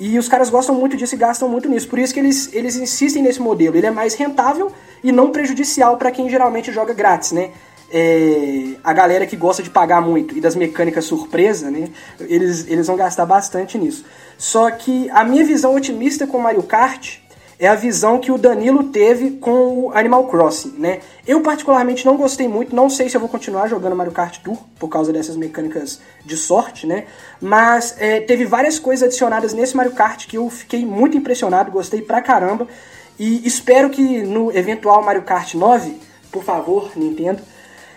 E 0.00 0.18
os 0.18 0.28
caras 0.28 0.48
gostam 0.48 0.74
muito 0.74 0.96
disso 0.96 1.14
e 1.14 1.18
gastam 1.18 1.48
muito 1.48 1.68
nisso. 1.68 1.88
Por 1.88 1.98
isso 1.98 2.14
que 2.14 2.20
eles, 2.20 2.50
eles 2.54 2.76
insistem 2.76 3.22
nesse 3.22 3.40
modelo. 3.40 3.76
Ele 3.76 3.86
é 3.86 3.90
mais 3.90 4.14
rentável 4.14 4.72
e 5.04 5.12
não 5.12 5.30
prejudicial 5.30 5.96
para 5.96 6.10
quem 6.10 6.30
geralmente 6.30 6.72
joga 6.72 6.94
grátis, 6.94 7.32
né? 7.32 7.50
É, 7.90 8.76
a 8.84 8.92
galera 8.92 9.26
que 9.26 9.34
gosta 9.34 9.62
de 9.62 9.70
pagar 9.70 10.00
muito 10.00 10.36
e 10.36 10.40
das 10.40 10.54
mecânicas 10.54 11.04
surpresa, 11.04 11.70
né? 11.70 11.88
Eles, 12.20 12.66
eles 12.68 12.86
vão 12.86 12.96
gastar 12.96 13.26
bastante 13.26 13.76
nisso. 13.76 14.04
Só 14.36 14.70
que 14.70 15.10
a 15.10 15.24
minha 15.24 15.44
visão 15.44 15.74
otimista 15.74 16.26
com 16.26 16.38
Mario 16.38 16.62
Kart 16.62 17.18
é 17.58 17.66
a 17.66 17.74
visão 17.74 18.20
que 18.20 18.30
o 18.30 18.38
Danilo 18.38 18.84
teve 18.84 19.32
com 19.32 19.86
o 19.86 19.92
Animal 19.92 20.28
Crossing, 20.28 20.74
né? 20.78 21.00
Eu 21.26 21.40
particularmente 21.40 22.06
não 22.06 22.16
gostei 22.16 22.46
muito, 22.46 22.74
não 22.74 22.88
sei 22.88 23.08
se 23.08 23.16
eu 23.16 23.20
vou 23.20 23.28
continuar 23.28 23.66
jogando 23.66 23.96
Mario 23.96 24.12
Kart 24.12 24.38
Tour 24.38 24.56
por 24.78 24.88
causa 24.88 25.12
dessas 25.12 25.36
mecânicas 25.36 26.00
de 26.24 26.36
sorte, 26.36 26.86
né? 26.86 27.06
Mas 27.40 27.96
é, 27.98 28.20
teve 28.20 28.44
várias 28.44 28.78
coisas 28.78 29.08
adicionadas 29.08 29.52
nesse 29.52 29.76
Mario 29.76 29.92
Kart 29.92 30.26
que 30.28 30.38
eu 30.38 30.48
fiquei 30.48 30.86
muito 30.86 31.16
impressionado, 31.16 31.72
gostei 31.72 32.00
pra 32.00 32.22
caramba 32.22 32.68
e 33.18 33.44
espero 33.44 33.90
que 33.90 34.22
no 34.22 34.56
eventual 34.56 35.02
Mario 35.02 35.22
Kart 35.22 35.54
9, 35.54 35.96
por 36.30 36.44
favor, 36.44 36.92
Nintendo, 36.94 37.42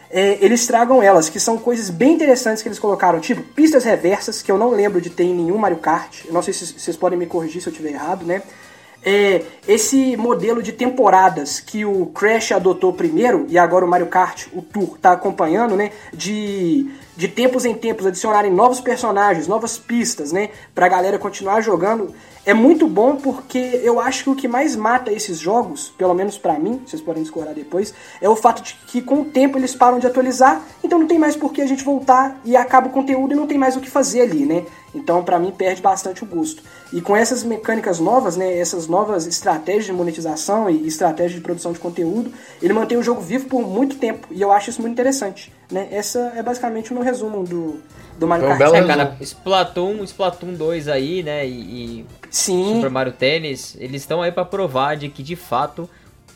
é, 0.10 0.39
eles 0.41 0.65
tragam 0.65 1.04
elas, 1.04 1.30
que 1.30 1.39
são 1.39 1.58
coisas 1.58 1.91
bem 1.91 2.13
interessantes 2.13 2.63
que 2.63 2.67
eles 2.67 2.80
colocaram, 2.80 3.19
tipo 3.19 3.41
pistas 3.41 3.84
reversas, 3.84 4.41
que 4.41 4.52
eu 4.52 4.58
não 4.58 4.71
lembro 4.71 5.00
de 5.00 5.12
ter 5.12 5.24
em 5.24 5.36
nenhum 5.36 5.58
Mario 5.58 5.78
Kart. 5.78 6.26
Não 6.32 6.41
sei 6.41 6.53
se 6.53 6.74
vocês 6.80 6.97
podem 6.97 7.18
me 7.18 7.28
corrigir 7.28 7.62
se 7.62 7.70
eu 7.70 7.72
estiver 7.72 7.91
errado, 7.91 8.26
né? 8.26 8.41
É, 9.04 9.41
esse 9.68 10.16
modelo 10.16 10.62
de 10.62 10.72
temporadas 10.72 11.60
que 11.60 11.84
o 11.86 12.08
Crash 12.08 12.52
adotou 12.52 12.93
primeiro 12.93 13.45
e 13.49 13.58
agora 13.58 13.86
o 13.86 13.88
Mario 13.88 14.08
Kart, 14.08 14.47
o 14.54 14.62
Tour, 14.62 14.95
está 14.95 15.12
acompanhando, 15.14 15.76
né? 15.76 15.91
De, 16.14 16.89
de 17.16 17.28
tempos 17.28 17.66
em 17.66 17.74
tempos 17.74 18.05
adicionarem 18.05 18.51
novos 18.51 18.80
personagens, 18.80 19.47
novas 19.47 19.78
pistas, 19.78 20.32
né? 20.32 20.49
Pra 20.74 20.88
galera 20.88 21.20
continuar 21.20 21.62
jogando. 21.62 22.14
é 22.43 22.55
muito 22.55 22.88
bom 22.88 23.18
porque 23.18 23.82
eu 23.84 23.99
acho 23.99 24.24
que 24.24 24.30
o 24.32 24.36
que 24.36 24.47
mais 24.47 24.76
mata 24.76 25.12
esses 25.12 25.38
jogos, 25.38 25.93
pelo 25.95 26.14
menos 26.14 26.39
para 26.39 26.57
mim, 26.57 26.82
vocês 26.84 27.01
podem 27.01 27.22
discordar 27.22 27.53
depois, 27.53 27.93
é 28.20 28.28
o 28.28 28.36
fato 28.36 28.64
de 28.64 28.74
que 28.88 29.01
com 29.01 29.22
o 29.22 29.26
tempo 29.26 29.59
eles 29.59 29.76
param 29.76 29.99
de 29.99 30.07
atualizar, 30.07 30.59
então 30.84 30.97
não 30.97 31.05
tem 31.05 31.20
mais 31.20 31.36
por 31.36 31.53
que 31.53 31.62
a 31.62 31.68
gente 31.68 31.84
voltar 31.84 32.39
e 32.43 32.55
acaba 32.55 32.88
o 32.88 32.91
conteúdo 32.91 33.34
e 33.34 33.36
não 33.36 33.45
tem 33.45 33.59
mais 33.59 33.76
o 33.76 33.80
que 33.80 33.89
fazer 33.89 34.22
ali, 34.22 34.45
né? 34.45 34.66
Então 34.93 35.24
para 35.24 35.38
mim 35.38 35.51
perde 35.51 35.82
bastante 35.82 36.24
o 36.24 36.26
gosto. 36.26 36.64
E 36.91 36.99
com 36.99 37.16
essas 37.16 37.43
mecânicas 37.43 37.99
novas, 37.99 38.36
né, 38.36 38.57
essas 38.57 38.88
novas 38.88 39.28
estratégias 39.28 39.86
de 39.86 39.93
monetização 39.93 40.70
e 40.70 40.88
estratégias 40.88 41.36
de 41.36 41.41
produção 41.41 41.72
de 41.72 41.80
conteúdo, 41.80 42.34
ele 42.62 42.74
mantém 42.74 42.97
o 42.97 43.03
jogo 43.03 43.22
vivo 43.22 43.45
por 43.45 43.62
muito 43.62 43.97
tempo 43.97 44.28
e 44.32 44.41
eu 44.41 44.51
acho 44.51 44.72
isso 44.72 44.82
muito 44.82 44.93
interessante, 44.93 45.53
né? 45.72 45.88
Essa 45.91 46.34
é 46.36 46.43
basicamente 46.43 46.91
o 46.91 46.93
meu 46.93 47.03
resumo 47.03 47.45
do 47.45 47.82
do 48.22 48.28
Mario 48.28 48.45
Foi 48.45 48.55
um 48.55 48.57
Kart. 48.59 48.74
É, 48.74 48.88
cara, 48.88 49.17
Splatoon, 49.19 50.03
Splatoon 50.03 50.53
2 50.53 50.88
aí, 50.88 51.24
né, 51.24 51.47
e, 51.47 51.51
e 52.01 52.05
Sim. 52.30 52.76
Super 52.76 52.89
Mario 52.89 53.13
Tennis, 53.13 53.76
eles 53.80 54.03
estão 54.03 54.22
aí 54.22 54.32
pra 54.32 54.45
provar 54.45 54.95
de 54.95 55.09
que 55.09 55.24
de 55.24 55.36
fato, 55.36 55.89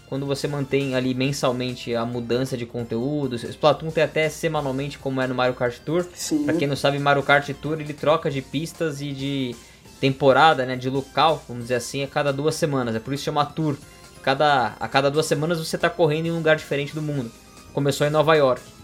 quando 0.10 0.26
você 0.26 0.48
mantém 0.48 0.96
ali 0.96 1.14
mensalmente 1.14 1.94
a 1.94 2.04
mudança 2.04 2.58
de 2.58 2.66
conteúdo, 2.66 3.36
Splatoon 3.36 3.92
tem 3.92 4.04
até 4.04 4.28
semanalmente 4.30 4.98
como 4.98 5.22
é 5.22 5.28
no 5.28 5.36
Mario 5.36 5.54
Kart 5.54 5.78
Tour. 5.80 6.06
Sim. 6.14 6.44
Pra 6.44 6.56
quem 6.56 6.68
não 6.68 6.76
sabe, 6.76 6.98
Mario 6.98 7.24
Kart 7.24 7.48
Tour 7.62 7.80
ele 7.80 7.94
troca 7.94 8.32
de 8.32 8.42
pistas 8.42 9.00
e 9.02 9.12
de 9.12 9.56
temporada, 10.00 10.66
né, 10.66 10.76
de 10.76 10.90
local, 10.90 11.44
vamos 11.48 11.66
dizer 11.66 11.76
assim, 11.76 12.04
a 12.04 12.08
cada 12.08 12.34
duas 12.34 12.56
semanas. 12.56 12.96
É 12.96 13.00
por 13.00 13.14
isso 13.14 13.22
que 13.22 13.26
chama 13.26 13.46
Tour. 13.46 13.78
Cada, 14.24 14.76
a 14.80 14.88
cada 14.88 15.12
duas 15.12 15.28
semanas 15.28 15.60
você 15.60 15.78
tá 15.78 15.88
correndo 15.88 16.26
em 16.26 16.32
um 16.32 16.38
lugar 16.38 16.56
diferente 16.56 16.96
do 16.96 17.02
mundo. 17.02 17.32
Começou 17.74 18.08
em 18.08 18.10
Nova 18.10 18.34
York. 18.34 18.75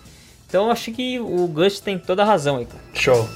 Então 0.51 0.65
eu 0.65 0.71
acho 0.71 0.91
que 0.91 1.17
o 1.17 1.47
Gus 1.47 1.79
tem 1.79 1.97
toda 1.97 2.23
a 2.23 2.25
razão 2.25 2.57
aí, 2.57 2.65
cara. 2.65 2.83
Show. 2.93 3.29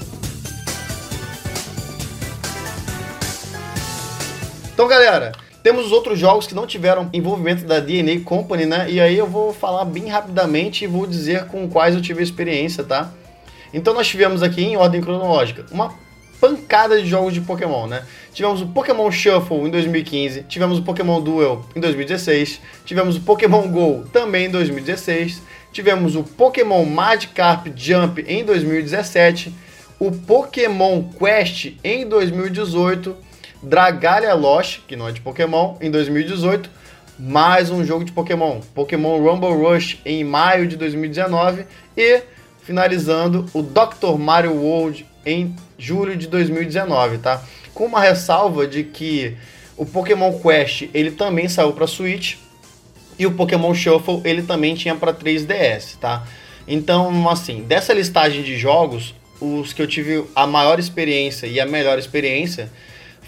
Então, 4.74 4.86
galera, 4.86 5.32
temos 5.62 5.86
os 5.86 5.92
outros 5.92 6.18
jogos 6.18 6.46
que 6.46 6.54
não 6.54 6.66
tiveram 6.66 7.08
envolvimento 7.14 7.64
da 7.64 7.80
DNA 7.80 8.20
Company, 8.20 8.66
né? 8.66 8.90
E 8.90 9.00
aí 9.00 9.16
eu 9.16 9.26
vou 9.26 9.54
falar 9.54 9.86
bem 9.86 10.08
rapidamente 10.08 10.84
e 10.84 10.86
vou 10.86 11.06
dizer 11.06 11.46
com 11.46 11.66
quais 11.70 11.94
eu 11.94 12.02
tive 12.02 12.22
experiência, 12.22 12.84
tá? 12.84 13.10
Então 13.72 13.94
nós 13.94 14.06
tivemos 14.06 14.42
aqui 14.42 14.62
em 14.62 14.76
ordem 14.76 15.00
cronológica 15.00 15.64
uma 15.72 15.94
pancada 16.38 17.00
de 17.00 17.08
jogos 17.08 17.32
de 17.32 17.40
Pokémon, 17.40 17.86
né? 17.86 18.04
Tivemos 18.34 18.60
o 18.60 18.66
Pokémon 18.66 19.10
Shuffle 19.10 19.56
em 19.56 19.70
2015, 19.70 20.42
tivemos 20.42 20.78
o 20.78 20.82
Pokémon 20.82 21.18
Duel 21.22 21.64
em 21.74 21.80
2016, 21.80 22.60
tivemos 22.84 23.16
o 23.16 23.22
Pokémon 23.22 23.66
Go 23.68 24.04
também 24.12 24.48
em 24.48 24.50
2016, 24.50 25.40
tivemos 25.76 26.16
o 26.16 26.24
Pokémon 26.24 26.86
Magikarp 26.86 27.66
Jump 27.76 28.24
em 28.26 28.42
2017, 28.46 29.52
o 30.00 30.10
Pokémon 30.10 31.02
Quest 31.02 31.74
em 31.84 32.08
2018, 32.08 33.14
Dragalia 33.62 34.32
Lost, 34.32 34.80
que 34.88 34.96
não 34.96 35.06
é 35.06 35.12
de 35.12 35.20
Pokémon, 35.20 35.76
em 35.78 35.90
2018, 35.90 36.70
mais 37.18 37.68
um 37.68 37.84
jogo 37.84 38.06
de 38.06 38.12
Pokémon, 38.12 38.60
Pokémon 38.74 39.18
Rumble 39.18 39.52
Rush 39.52 40.00
em 40.06 40.24
maio 40.24 40.66
de 40.66 40.78
2019 40.78 41.66
e 41.94 42.22
finalizando 42.62 43.44
o 43.52 43.60
Dr. 43.60 44.18
Mario 44.18 44.54
World 44.54 45.06
em 45.26 45.54
julho 45.76 46.16
de 46.16 46.26
2019, 46.26 47.18
tá? 47.18 47.42
Com 47.74 47.84
uma 47.84 48.00
ressalva 48.00 48.66
de 48.66 48.82
que 48.82 49.36
o 49.76 49.84
Pokémon 49.84 50.32
Quest 50.38 50.88
ele 50.94 51.10
também 51.10 51.50
saiu 51.50 51.74
para 51.74 51.86
Switch 51.86 52.45
e 53.18 53.26
o 53.26 53.32
Pokémon 53.32 53.74
Shuffle 53.74 54.20
ele 54.24 54.42
também 54.42 54.74
tinha 54.74 54.94
para 54.94 55.12
3DS, 55.12 55.96
tá? 56.00 56.26
Então, 56.66 57.28
assim, 57.28 57.62
dessa 57.62 57.92
listagem 57.92 58.42
de 58.42 58.56
jogos, 58.56 59.14
os 59.40 59.72
que 59.72 59.80
eu 59.80 59.86
tive 59.86 60.24
a 60.34 60.46
maior 60.46 60.78
experiência 60.78 61.46
e 61.46 61.60
a 61.60 61.66
melhor 61.66 61.98
experiência 61.98 62.70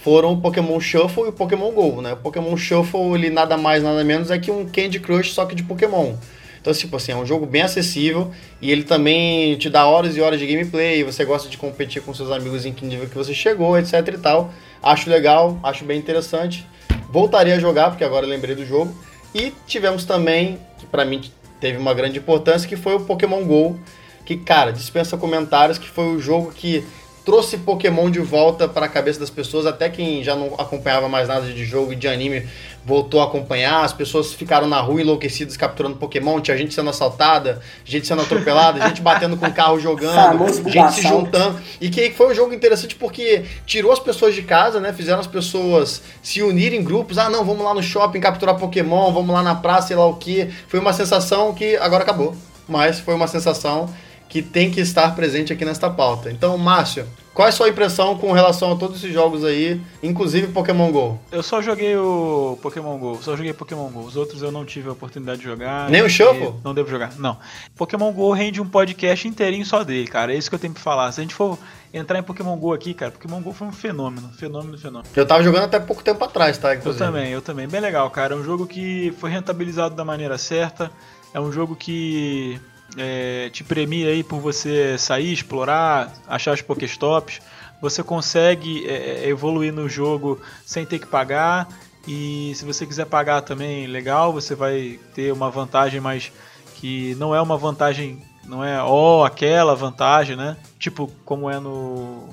foram 0.03 0.33
o 0.33 0.41
Pokémon 0.41 0.81
Shuffle 0.81 1.25
e 1.25 1.29
o 1.29 1.33
Pokémon 1.33 1.71
Go, 1.71 2.01
né? 2.01 2.15
O 2.15 2.17
Pokémon 2.17 2.57
Shuffle, 2.57 3.15
ele 3.15 3.31
nada 3.31 3.57
mais, 3.57 3.83
nada 3.83 4.03
menos 4.05 4.31
é 4.31 4.39
que 4.39 4.51
um 4.51 4.67
Candy 4.67 5.01
Crush, 5.01 5.33
só 5.33 5.45
que 5.45 5.55
de 5.55 5.63
Pokémon. 5.63 6.15
Então, 6.61 6.73
tipo 6.73 6.97
assim, 6.97 7.13
é 7.13 7.17
um 7.17 7.25
jogo 7.25 7.47
bem 7.47 7.63
acessível 7.63 8.31
e 8.61 8.71
ele 8.71 8.83
também 8.83 9.57
te 9.57 9.71
dá 9.71 9.87
horas 9.87 10.17
e 10.17 10.21
horas 10.21 10.39
de 10.41 10.47
gameplay, 10.47 11.05
você 11.05 11.25
gosta 11.25 11.49
de 11.49 11.57
competir 11.57 12.03
com 12.03 12.13
seus 12.13 12.31
amigos 12.31 12.67
em 12.67 12.73
que 12.73 12.85
nível 12.85 13.09
que 13.09 13.15
você 13.15 13.33
chegou, 13.33 13.79
etc 13.79 14.07
e 14.09 14.19
tal. 14.19 14.53
Acho 14.83 15.09
legal, 15.09 15.59
acho 15.63 15.85
bem 15.85 15.99
interessante. 15.99 16.67
Voltaria 17.11 17.55
a 17.55 17.59
jogar, 17.59 17.91
porque 17.91 18.05
agora 18.05 18.27
lembrei 18.27 18.55
do 18.55 18.67
jogo. 18.67 18.95
E 19.35 19.53
tivemos 19.67 20.05
também, 20.05 20.59
que 20.79 20.87
pra 20.87 21.05
mim 21.05 21.23
teve 21.61 21.79
uma 21.79 21.93
grande 21.95 22.19
importância, 22.19 22.69
que 22.69 22.77
foi 22.77 22.95
o 22.95 23.01
Pokémon 23.01 23.45
GO, 23.45 23.79
que, 24.25 24.37
cara, 24.37 24.73
dispensa 24.73 25.17
comentários, 25.17 25.79
que 25.79 25.89
foi 25.89 26.05
o 26.07 26.21
jogo 26.21 26.53
que 26.53 26.85
trouxe 27.29 27.59
Pokémon 27.59 28.11
de 28.11 28.21
volta 28.21 28.67
para 28.67 28.87
a 28.87 28.89
cabeça 28.89 29.21
das 29.21 29.29
pessoas, 29.29 29.67
até 29.67 29.91
quem 29.91 30.25
já 30.25 30.35
não 30.35 30.55
acompanhava 30.55 31.11
mais 31.11 31.29
nada 31.29 31.45
de 31.47 31.63
jogo 31.63 31.93
e 31.93 31.95
de 31.95 32.09
anime 32.09 32.49
voltou 32.87 33.21
a 33.21 33.25
acompanhar, 33.25 33.85
as 33.85 33.93
pessoas 33.93 34.33
ficaram 34.33 34.67
na 34.67 34.81
rua 34.81 35.03
enlouquecidas 35.03 35.55
capturando 35.55 35.97
Pokémon, 35.97 36.41
tinha 36.41 36.57
gente 36.57 36.73
sendo 36.73 36.89
assaltada, 36.89 37.61
gente 37.85 38.07
sendo 38.07 38.23
atropelada, 38.23 38.81
gente 38.89 39.03
batendo 39.03 39.37
com 39.37 39.45
o 39.45 39.53
carro 39.53 39.79
jogando, 39.79 40.71
gente 40.71 40.95
se 40.95 41.03
juntando, 41.03 41.61
e 41.79 41.91
que 41.91 42.11
foi 42.13 42.33
um 42.33 42.35
jogo 42.35 42.55
interessante 42.55 42.95
porque 42.95 43.45
tirou 43.67 43.93
as 43.93 43.99
pessoas 43.99 44.35
de 44.35 44.41
casa, 44.41 44.81
né, 44.81 44.95
fizeram 44.95 45.21
as 45.21 45.27
pessoas 45.27 46.01
se 46.23 46.41
unirem 46.41 46.81
em 46.81 46.83
grupos, 46.83 47.19
ah 47.19 47.29
não, 47.29 47.45
vamos 47.45 47.63
lá 47.63 47.75
no 47.75 47.83
shopping 47.83 48.21
capturar 48.21 48.57
Pokémon, 48.57 49.13
vamos 49.13 49.35
lá 49.35 49.43
na 49.43 49.55
praça, 49.55 49.89
sei 49.89 49.97
lá 49.97 50.07
o 50.07 50.15
que, 50.15 50.49
foi 50.67 50.81
uma 50.81 50.95
sensação 50.95 51.53
que 51.53 51.77
agora 51.77 52.05
acabou, 52.05 52.35
mas 52.67 52.99
foi 52.99 53.13
uma 53.13 53.27
sensação 53.27 53.87
que 54.29 54.43
tem 54.43 54.71
que 54.71 54.81
estar 54.81 55.15
presente 55.15 55.53
aqui 55.53 55.65
nesta 55.65 55.89
pauta. 55.89 56.31
Então, 56.31 56.57
Márcio, 56.59 57.07
qual 57.39 57.47
é 57.47 57.51
a 57.51 57.53
sua 57.53 57.69
impressão 57.69 58.19
com 58.19 58.33
relação 58.33 58.73
a 58.73 58.77
todos 58.77 58.97
esses 58.97 59.13
jogos 59.13 59.45
aí, 59.45 59.81
inclusive 60.03 60.49
Pokémon 60.49 60.91
GO? 60.91 61.21
Eu 61.31 61.41
só 61.41 61.63
joguei 61.63 61.97
o 61.97 62.59
Pokémon 62.61 62.99
GO, 62.99 63.19
só 63.23 63.37
joguei 63.37 63.53
Pokémon 63.53 63.89
GO. 63.89 64.01
Os 64.01 64.17
outros 64.17 64.43
eu 64.43 64.51
não 64.51 64.65
tive 64.65 64.89
a 64.89 64.93
oportunidade 64.93 65.39
de 65.39 65.45
jogar. 65.45 65.89
Nem 65.89 66.03
o 66.03 66.11
Shuffle? 66.11 66.55
Não 66.65 66.75
devo 66.75 66.91
jogar, 66.91 67.17
não. 67.17 67.39
Pokémon 67.77 68.13
GO 68.13 68.33
rende 68.33 68.61
um 68.61 68.69
podcast 68.69 69.29
inteirinho 69.29 69.65
só 69.65 69.85
dele, 69.85 70.09
cara. 70.09 70.35
É 70.35 70.37
isso 70.37 70.49
que 70.51 70.57
eu 70.57 70.59
tenho 70.59 70.73
pra 70.75 70.83
falar. 70.83 71.13
Se 71.13 71.21
a 71.21 71.23
gente 71.23 71.35
for 71.35 71.57
entrar 71.95 72.19
em 72.19 72.25
Pokémon 72.25 72.57
GO 72.57 72.73
aqui, 72.73 72.93
cara, 72.93 73.13
Pokémon 73.13 73.41
GO 73.41 73.53
foi 73.53 73.69
um 73.69 73.73
fenômeno, 73.73 74.31
fenômeno, 74.37 74.77
fenômeno. 74.77 75.09
Eu 75.15 75.25
tava 75.25 75.41
jogando 75.43 75.63
até 75.65 75.79
pouco 75.79 76.03
tempo 76.03 76.25
atrás, 76.25 76.59
tá? 76.59 76.75
Eu 76.75 76.81
Inclusive. 76.81 77.05
também, 77.05 77.31
eu 77.31 77.41
também. 77.41 77.69
Bem 77.69 77.81
legal, 77.81 78.11
cara. 78.11 78.35
É 78.35 78.37
um 78.37 78.43
jogo 78.43 78.67
que 78.67 79.15
foi 79.19 79.31
rentabilizado 79.31 79.95
da 79.95 80.05
maneira 80.05 80.37
certa. 80.37 80.91
É 81.33 81.41
um 81.41 81.53
jogo 81.53 81.77
que 81.77 82.61
é, 82.99 83.51
te 83.51 83.65
premia 83.65 84.09
aí 84.09 84.23
por 84.23 84.41
você 84.41 84.97
sair, 84.99 85.33
explorar, 85.33 86.13
achar 86.27 86.55
os 86.55 86.63
Pokéstops. 86.63 87.41
Você 87.81 88.03
consegue 88.03 88.87
é, 88.87 89.25
é, 89.25 89.29
evoluir 89.29 89.73
no 89.73 89.89
jogo 89.89 90.41
sem 90.65 90.85
ter 90.85 90.99
que 90.99 91.07
pagar. 91.07 91.69
E 92.07 92.53
se 92.55 92.65
você 92.65 92.87
quiser 92.87 93.07
pagar 93.07 93.43
também, 93.43 93.87
legal, 93.87 94.33
você 94.33 94.55
vai 94.55 94.99
ter 95.15 95.33
uma 95.33 95.51
vantagem, 95.51 96.01
mas 96.01 96.33
que 96.77 97.15
não 97.17 97.35
é 97.35 97.41
uma 97.41 97.57
vantagem, 97.57 98.23
não 98.45 98.65
é 98.65 98.83
ó 98.83 99.25
aquela 99.25 99.75
vantagem, 99.75 100.37
né? 100.37 100.57
Tipo 100.79 101.11
como 101.25 101.51
é 101.51 101.59
no, 101.59 102.29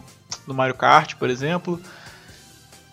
no 0.47 0.53
Mario 0.53 0.75
Kart, 0.75 1.15
por 1.15 1.29
exemplo 1.29 1.79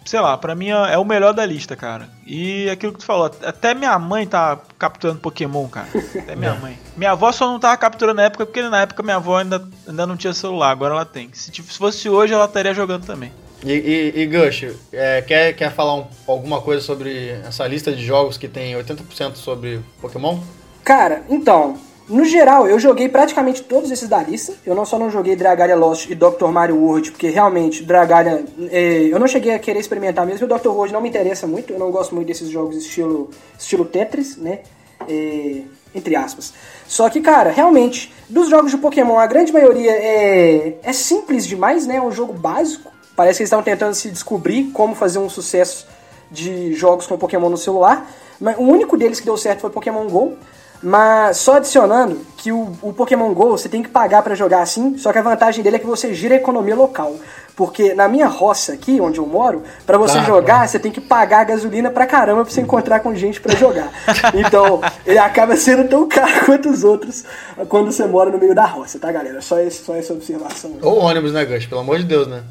sei 0.05 0.21
lá, 0.21 0.37
pra 0.39 0.55
mim 0.55 0.69
é 0.71 0.99
o 0.99 1.05
melhor 1.05 1.33
da 1.33 1.45
lista, 1.47 1.75
cara. 1.77 2.09
E 2.27 2.69
aquilo 2.71 2.93
que 2.93 2.99
tu 3.01 3.05
falou, 3.05 3.31
até 3.45 3.75
minha 3.75 3.99
mãe 3.99 4.27
tá 4.27 4.59
capturando 4.79 5.21
Pokémon, 5.21 5.67
cara. 5.69 5.89
Até 6.19 6.35
minha 6.37 6.55
mãe. 6.55 6.79
Minha 6.97 7.13
avó 7.13 7.31
só 7.33 7.47
não 7.47 7.59
tava 7.61 7.77
capturando 7.77 8.17
na 8.17 8.25
época, 8.25 8.47
porque 8.47 8.63
na 8.63 8.83
época 8.83 9.03
minha 9.03 9.17
avó 9.17 9.39
ainda, 9.39 9.63
ainda 9.89 10.07
não 10.07 10.17
tinha 10.17 10.33
celular, 10.33 10.71
agora 10.71 10.95
ela 10.95 11.05
tem. 11.05 11.31
Se, 11.33 11.51
tipo, 11.51 11.73
se 11.73 11.79
fosse 11.79 12.09
hoje, 12.09 12.33
ela 12.33 12.45
estaria 12.47 12.75
jogando 12.75 13.05
também. 13.07 13.33
E, 13.65 13.73
e, 14.17 14.21
e 14.23 14.27
Gush, 14.27 14.75
é, 14.93 15.23
quer, 15.23 15.53
quer 15.53 15.71
falar 15.73 15.95
um- 15.95 16.07
alguma 16.27 16.61
coisa 16.61 16.83
sobre 16.85 17.29
essa 17.47 17.65
lista 17.67 17.93
de 17.93 18.05
jogos 18.05 18.37
que 18.37 18.49
tem 18.49 18.75
80% 18.75 19.37
sobre 19.37 19.81
Pokémon? 20.01 20.41
Cara, 20.83 21.23
então, 21.31 21.79
no 22.09 22.25
geral, 22.25 22.67
eu 22.67 22.79
joguei 22.79 23.09
praticamente 23.09 23.63
todos 23.63 23.91
esses 23.91 24.09
da 24.09 24.23
lista. 24.23 24.55
Eu 24.67 24.75
não 24.75 24.85
só 24.85 24.99
não 24.99 25.11
joguei 25.11 25.37
Dragalia 25.37 25.77
Lost 25.77 26.11
e 26.11 26.15
Dr. 26.15 26.49
Mario 26.49 26.77
World, 26.77 27.13
porque 27.13 27.29
realmente 27.29 27.85
Dragalia. 27.85 28.45
é, 28.71 29.09
eu 29.11 29.19
não 29.19 29.27
cheguei 29.27 29.55
a 29.55 29.59
querer 29.59 29.79
experimentar 29.79 30.27
mesmo. 30.27 30.47
O 30.47 30.59
Dr. 30.59 30.69
World 30.69 30.93
não 30.93 31.01
me 31.01 31.09
interessa 31.09 31.47
muito. 31.47 31.73
Eu 31.73 31.79
não 31.79 31.91
gosto 31.91 32.15
muito 32.15 32.27
desses 32.27 32.49
jogos 32.49 32.77
estilo, 32.77 33.31
estilo 33.59 33.85
Tetris, 33.85 34.37
né? 34.37 34.61
É, 35.09 35.63
entre 35.95 36.17
aspas. 36.17 36.53
Só 36.87 37.09
que, 37.09 37.21
cara, 37.21 37.51
realmente, 37.51 38.13
dos 38.29 38.49
jogos 38.49 38.71
de 38.71 38.79
Pokémon, 38.79 39.19
a 39.19 39.27
grande 39.27 39.53
maioria 39.53 39.93
é, 39.93 40.79
é 40.83 40.93
simples 40.93 41.47
demais, 41.47 41.87
né? 41.87 41.97
É 41.97 42.03
um 42.03 42.13
jogo 42.13 42.33
básico. 42.33 42.91
Parece 43.15 43.39
que 43.39 43.43
eles 43.43 43.49
estão 43.49 43.63
tentando 43.63 43.95
se 43.95 44.11
descobrir 44.11 44.71
como 44.73 44.95
fazer 44.95 45.19
um 45.19 45.29
sucesso 45.29 45.87
de 46.31 46.73
jogos 46.75 47.07
com 47.07 47.17
Pokémon 47.17 47.49
no 47.49 47.57
celular. 47.57 48.11
Mas 48.41 48.57
o 48.57 48.63
único 48.63 48.97
deles 48.97 49.21
que 49.21 49.27
deu 49.27 49.37
certo 49.37 49.61
foi 49.61 49.71
Pokémon 49.71 50.07
GO. 50.09 50.37
Mas 50.83 51.37
só 51.37 51.57
adicionando 51.57 52.21
que 52.37 52.51
o, 52.51 52.73
o 52.83 52.93
Pokémon 52.93 53.33
GO 53.33 53.51
você 53.51 53.69
tem 53.69 53.83
que 53.83 53.89
pagar 53.89 54.23
pra 54.23 54.35
jogar 54.35 54.63
assim, 54.63 54.99
só 54.99 55.13
que 55.13 55.19
a 55.19 55.23
vantagem 55.23 55.63
dele 55.63 55.77
é 55.77 55.79
que 55.79 55.87
você 55.87 56.13
gira 56.13 56.35
a 56.35 56.39
economia 56.39 56.75
local. 56.75 57.15
Porque 57.55 57.95
na 57.95 58.09
minha 58.09 58.27
roça 58.27 58.73
aqui, 58.73 58.99
onde 59.01 59.19
eu 59.19 59.27
moro, 59.27 59.63
pra 59.87 59.99
você 59.99 60.15
Tá, 60.19 60.25
jogar, 60.25 60.67
você 60.67 60.79
tem 60.79 60.91
que 60.91 61.01
pagar 61.03 61.41
a 61.41 61.45
gasolina 61.45 61.91
pra 61.91 62.07
caramba 62.07 62.45
pra 62.45 62.53
você 62.53 62.63
encontrar 62.63 63.01
com 63.01 63.15
gente 63.15 63.41
pra 63.41 63.55
jogar. 63.55 63.93
Então, 64.35 64.81
ele 65.07 65.19
acaba 65.19 65.55
sendo 65.57 65.87
tão 65.89 66.09
caro 66.09 66.47
quanto 66.47 66.71
os 66.71 66.83
outros 66.83 67.25
quando 67.69 67.93
você 67.93 68.07
mora 68.07 68.31
no 68.31 68.39
meio 68.39 68.55
da 68.55 68.65
roça, 68.65 68.99
tá, 68.99 69.13
galera? 69.13 69.41
Só, 69.43 69.59
esse, 69.59 69.85
só 69.85 69.95
essa 69.95 70.13
observação. 70.15 70.79
Ou 70.81 70.99
ônibus, 70.99 71.33
né, 71.33 71.45
Gush? 71.45 71.67
Pelo 71.67 71.83
amor 71.83 71.99
de 71.99 72.05
Deus, 72.05 72.27
né? 72.27 72.43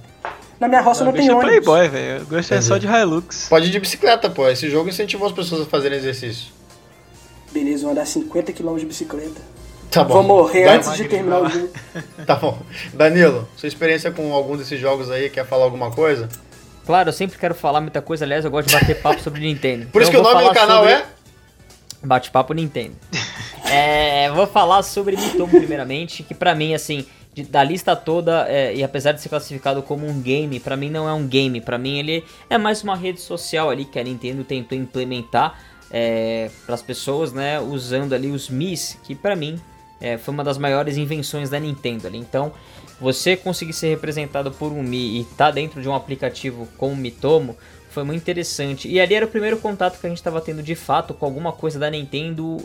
Na 0.60 0.68
minha 0.68 0.82
roça 0.82 1.04
não, 1.04 1.12
Não, 1.12 1.18
tem 1.18 1.28
é 1.28 1.34
ônibus. 1.34 1.50
playboy, 1.50 1.90
velho. 1.90 2.20
Eu 2.22 2.26
gosto 2.28 2.54
é 2.54 2.62
só 2.62 2.78
de 2.78 2.86
Hilux. 2.88 3.48
Pode 3.50 3.68
ir 3.68 3.72
de 3.72 3.80
bicicleta, 3.80 4.30
pô. 4.30 4.48
Esse 4.48 4.70
jogo 4.70 4.88
incentivou 4.88 5.28
as 5.28 5.34
pessoas 5.34 5.62
a 5.62 5.66
fazerem 5.66 5.98
exercício. 5.98 6.54
Beleza, 7.52 7.84
vou 7.84 7.91
andar 7.91 8.06
50 8.06 8.54
km 8.54 8.76
de 8.78 8.86
bicicleta. 8.86 9.41
Tá 9.89 10.04
bom. 10.04 10.14
Vou 10.16 10.24
morrer 10.24 10.64
Dan- 10.66 10.74
antes 10.76 10.93
de 10.95 11.04
terminar 11.06 11.41
o 11.41 11.49
jogo. 11.49 11.70
Tá 12.26 12.36
bom. 12.36 12.58
Danilo, 12.93 13.47
sua 13.58 13.68
experiência 13.68 14.10
com 14.12 14.34
algum 14.34 14.56
desses 14.56 14.80
jogos 14.80 15.12
aí, 15.12 15.30
quer 15.30 15.45
falar 15.45 15.66
alguma 15.66 15.91
coisa? 15.91 16.30
Claro, 16.86 17.10
eu 17.10 17.14
sempre 17.14 17.38
quero 17.38 17.54
falar 17.54 17.82
muita 17.82 18.02
coisa, 18.02 18.24
aliás, 18.26 18.45
eu 18.45 18.52
gosto 18.52 18.70
de 18.70 18.74
bater 18.74 19.02
papo 19.02 19.22
sobre 19.22 19.41
Nintendo. 19.41 19.88
Por 19.88 20.02
isso 20.02 20.10
que 20.10 20.18
Então 20.18 20.32
o 20.32 20.34
nome 20.34 20.47
do 20.47 20.54
canal 20.54 20.78
sobre 20.84 20.93
é? 20.93 21.06
Bate-papo 22.04 22.54
Nintendo. 22.54 22.95
É, 23.74 24.30
vou 24.32 24.45
falar 24.47 24.84
sobre 24.84 25.16
Mitomo 25.16 25.47
primeiramente, 25.58 26.24
que 26.24 26.34
pra 26.34 26.54
mim, 26.54 26.74
assim, 26.74 27.06
de- 27.34 27.43
da 27.43 27.64
lista 27.64 27.95
toda, 27.95 28.45
é, 28.49 28.76
e 28.76 28.84
apesar 28.84 29.14
de 29.14 29.22
ser 29.22 29.30
classificado 29.30 29.82
como 29.82 30.06
um 30.06 30.20
game, 30.20 30.60
pra 30.60 30.76
mim 30.76 30.89
não 30.89 31.08
é 31.08 31.14
um 31.14 31.26
game, 31.26 31.62
pra 31.62 31.78
mim 31.78 31.97
ele 31.97 32.22
é 32.49 32.58
mais 32.58 32.84
uma 32.84 32.97
rede 32.97 33.22
social 33.22 33.70
ali 33.70 33.86
que 33.86 33.97
a 33.97 34.04
Nintendo 34.04 34.43
tentou 34.43 34.78
implementar 34.78 35.58
é, 35.92 36.50
para 36.66 36.76
as 36.76 36.82
pessoas, 36.82 37.34
né, 37.34 37.60
usando 37.60 38.14
ali 38.14 38.32
os 38.32 38.50
Mis, 38.50 38.98
que 39.04 39.14
pra 39.14 39.36
mim 39.36 39.60
é, 40.00 40.18
foi 40.18 40.34
uma 40.34 40.44
das 40.44 40.58
maiores 40.58 40.98
invenções 40.98 41.50
da 41.50 41.60
Nintendo 41.60 42.08
ali. 42.08 42.18
Então, 42.18 42.52
você 43.00 43.36
conseguir 43.36 43.74
ser 43.74 43.89
representado 43.89 44.52
por 44.52 44.72
um 44.72 44.82
Mi 44.82 45.20
e 45.20 45.26
tá 45.36 45.52
dentro 45.52 45.82
de 45.82 45.89
um 45.89 45.96
aplicativo 45.96 46.68
como 46.78 46.94
o 46.94 46.98
Mitomo 46.98 47.58
foi 47.89 48.04
muito 48.04 48.22
interessante. 48.22 48.88
E 48.88 49.00
ali 49.00 49.14
era 49.14 49.26
o 49.26 49.30
primeiro 49.30 49.58
contato 49.58 50.00
que 50.00 50.06
a 50.06 50.10
gente 50.10 50.20
estava 50.20 50.39
tendo 50.39 50.64
de 50.64 50.76
fato 50.76 51.14
com 51.14 51.26
alguma 51.26 51.52
coisa 51.52 51.78
da 51.78 51.89
Nintendo 51.89 52.58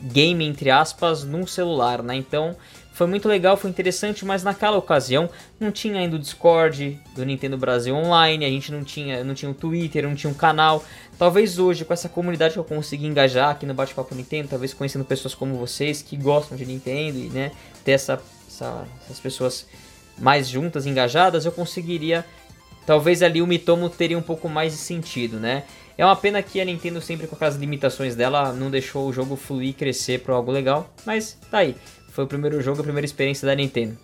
game 0.00 0.44
entre 0.44 0.70
aspas 0.70 1.24
num 1.24 1.46
celular, 1.46 2.02
né? 2.02 2.14
Então 2.14 2.56
foi 2.94 3.08
muito 3.08 3.28
legal, 3.28 3.56
foi 3.56 3.68
interessante, 3.68 4.24
mas 4.24 4.44
naquela 4.44 4.76
ocasião 4.78 5.28
não 5.58 5.72
tinha 5.72 5.98
ainda 5.98 6.14
o 6.14 6.18
Discord 6.18 6.98
do 7.14 7.24
Nintendo 7.26 7.58
Brasil 7.58 7.94
Online, 7.94 8.44
a 8.44 8.48
gente 8.48 8.70
não 8.70 8.84
tinha, 8.84 9.24
não 9.24 9.34
tinha 9.34 9.50
o 9.50 9.54
Twitter, 9.54 10.04
não 10.08 10.14
tinha 10.14 10.30
um 10.30 10.34
canal. 10.34 10.82
Talvez 11.18 11.58
hoje 11.58 11.84
com 11.84 11.92
essa 11.92 12.08
comunidade 12.08 12.54
que 12.54 12.60
eu 12.60 12.64
consegui 12.64 13.06
engajar 13.06 13.50
aqui 13.50 13.66
no 13.66 13.74
Bate-Papo 13.74 14.14
Nintendo, 14.14 14.48
talvez 14.48 14.72
conhecendo 14.72 15.04
pessoas 15.04 15.34
como 15.34 15.56
vocês 15.56 16.00
que 16.02 16.16
gostam 16.16 16.56
de 16.56 16.64
Nintendo 16.64 17.18
e, 17.18 17.28
né, 17.30 17.50
ter 17.84 17.92
essa, 17.92 18.22
essa- 18.48 18.86
essas 19.04 19.18
pessoas 19.18 19.66
mais 20.16 20.48
juntas, 20.48 20.86
engajadas, 20.86 21.44
eu 21.44 21.50
conseguiria 21.50 22.24
talvez 22.86 23.22
ali 23.22 23.42
o 23.42 23.46
Mitomo 23.46 23.90
teria 23.90 24.16
um 24.16 24.22
pouco 24.22 24.48
mais 24.48 24.72
de 24.72 24.78
sentido, 24.78 25.40
né? 25.40 25.64
É 25.98 26.04
uma 26.04 26.14
pena 26.14 26.42
que 26.42 26.60
a 26.60 26.64
Nintendo, 26.64 27.00
sempre 27.00 27.26
com 27.26 27.34
aquelas 27.34 27.56
limitações 27.56 28.14
dela, 28.14 28.52
não 28.52 28.70
deixou 28.70 29.08
o 29.08 29.12
jogo 29.12 29.34
fluir 29.36 29.70
e 29.70 29.72
crescer 29.72 30.20
para 30.20 30.34
algo 30.34 30.52
legal, 30.52 30.92
mas 31.06 31.36
tá 31.50 31.58
aí. 31.58 31.74
Foi 32.14 32.22
o 32.24 32.26
primeiro 32.28 32.62
jogo, 32.62 32.80
a 32.80 32.84
primeira 32.84 33.04
experiência 33.04 33.44
da 33.44 33.54
Nintendo. 33.54 33.98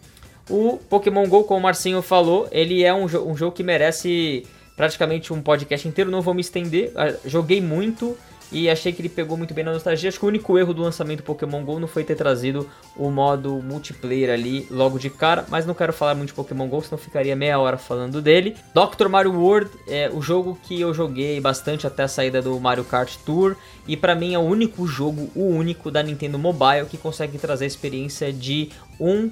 O 0.49 0.79
Pokémon 0.89 1.27
GO, 1.29 1.45
como 1.45 1.61
o 1.61 1.63
Marcinho 1.63 2.03
falou, 2.03 2.49
ele 2.51 2.83
é 2.83 2.93
um, 2.93 3.07
jo- 3.07 3.25
um 3.25 3.37
jogo 3.37 3.53
que 3.55 3.63
merece 3.63 4.45
praticamente 4.77 5.33
um 5.33 5.41
podcast 5.41 5.87
inteiro, 5.87 6.11
não 6.11 6.21
vou 6.21 6.35
me 6.35 6.41
estender. 6.41 6.91
Ah, 6.97 7.15
Joguei 7.25 7.61
muito 7.61 8.17
e 8.53 8.69
achei 8.69 8.93
que 8.93 9.01
ele 9.01 9.09
pegou 9.09 9.37
muito 9.37 9.55
bem 9.55 9.65
na 9.65 9.73
nostalgia. 9.73 10.09
Acho 10.09 10.19
que 10.19 10.25
o 10.25 10.29
único 10.29 10.59
erro 10.59 10.75
do 10.75 10.83
lançamento 10.83 11.23
Pokémon 11.23 11.65
GO 11.65 11.79
não 11.79 11.89
foi 11.89 12.05
ter 12.05 12.17
trazido 12.17 12.69
o 12.97 13.11
modo 13.11 13.63
multiplayer 13.63 14.31
ali 14.31 14.67
logo 14.71 14.99
de 14.99 15.11
cara, 15.11 15.45
mas 15.49 15.67
não 15.67 15.75
quero 15.75 15.93
falar 15.93 16.15
muito 16.15 16.29
de 16.29 16.35
Pokémon 16.35 16.69
GO, 16.69 16.83
senão 16.83 16.99
ficaria 16.99 17.37
meia 17.37 17.59
hora 17.59 17.77
falando 17.77 18.21
dele. 18.21 18.57
Dr. 18.75 19.09
Mario 19.09 19.33
World 19.33 19.71
é 19.89 20.11
o 20.13 20.21
jogo 20.21 20.59
que 20.63 20.81
eu 20.81 20.93
joguei 20.93 21.41
bastante 21.41 21.87
até 21.87 22.05
a 22.05 22.09
saída 22.09 22.43
do 22.43 22.59
Mario 22.59 22.85
Kart 22.85 23.17
Tour 23.25 23.57
e 23.87 23.97
pra 23.97 24.15
mim 24.15 24.35
é 24.35 24.39
o 24.39 24.43
único 24.43 24.87
jogo, 24.87 25.31
o 25.35 25.47
único 25.47 25.91
da 25.91 26.03
Nintendo 26.03 26.39
Mobile 26.39 26.87
que 26.89 26.97
consegue 26.97 27.39
trazer 27.39 27.65
a 27.65 27.69
experiência 27.69 28.33
de 28.33 28.71
um 28.99 29.31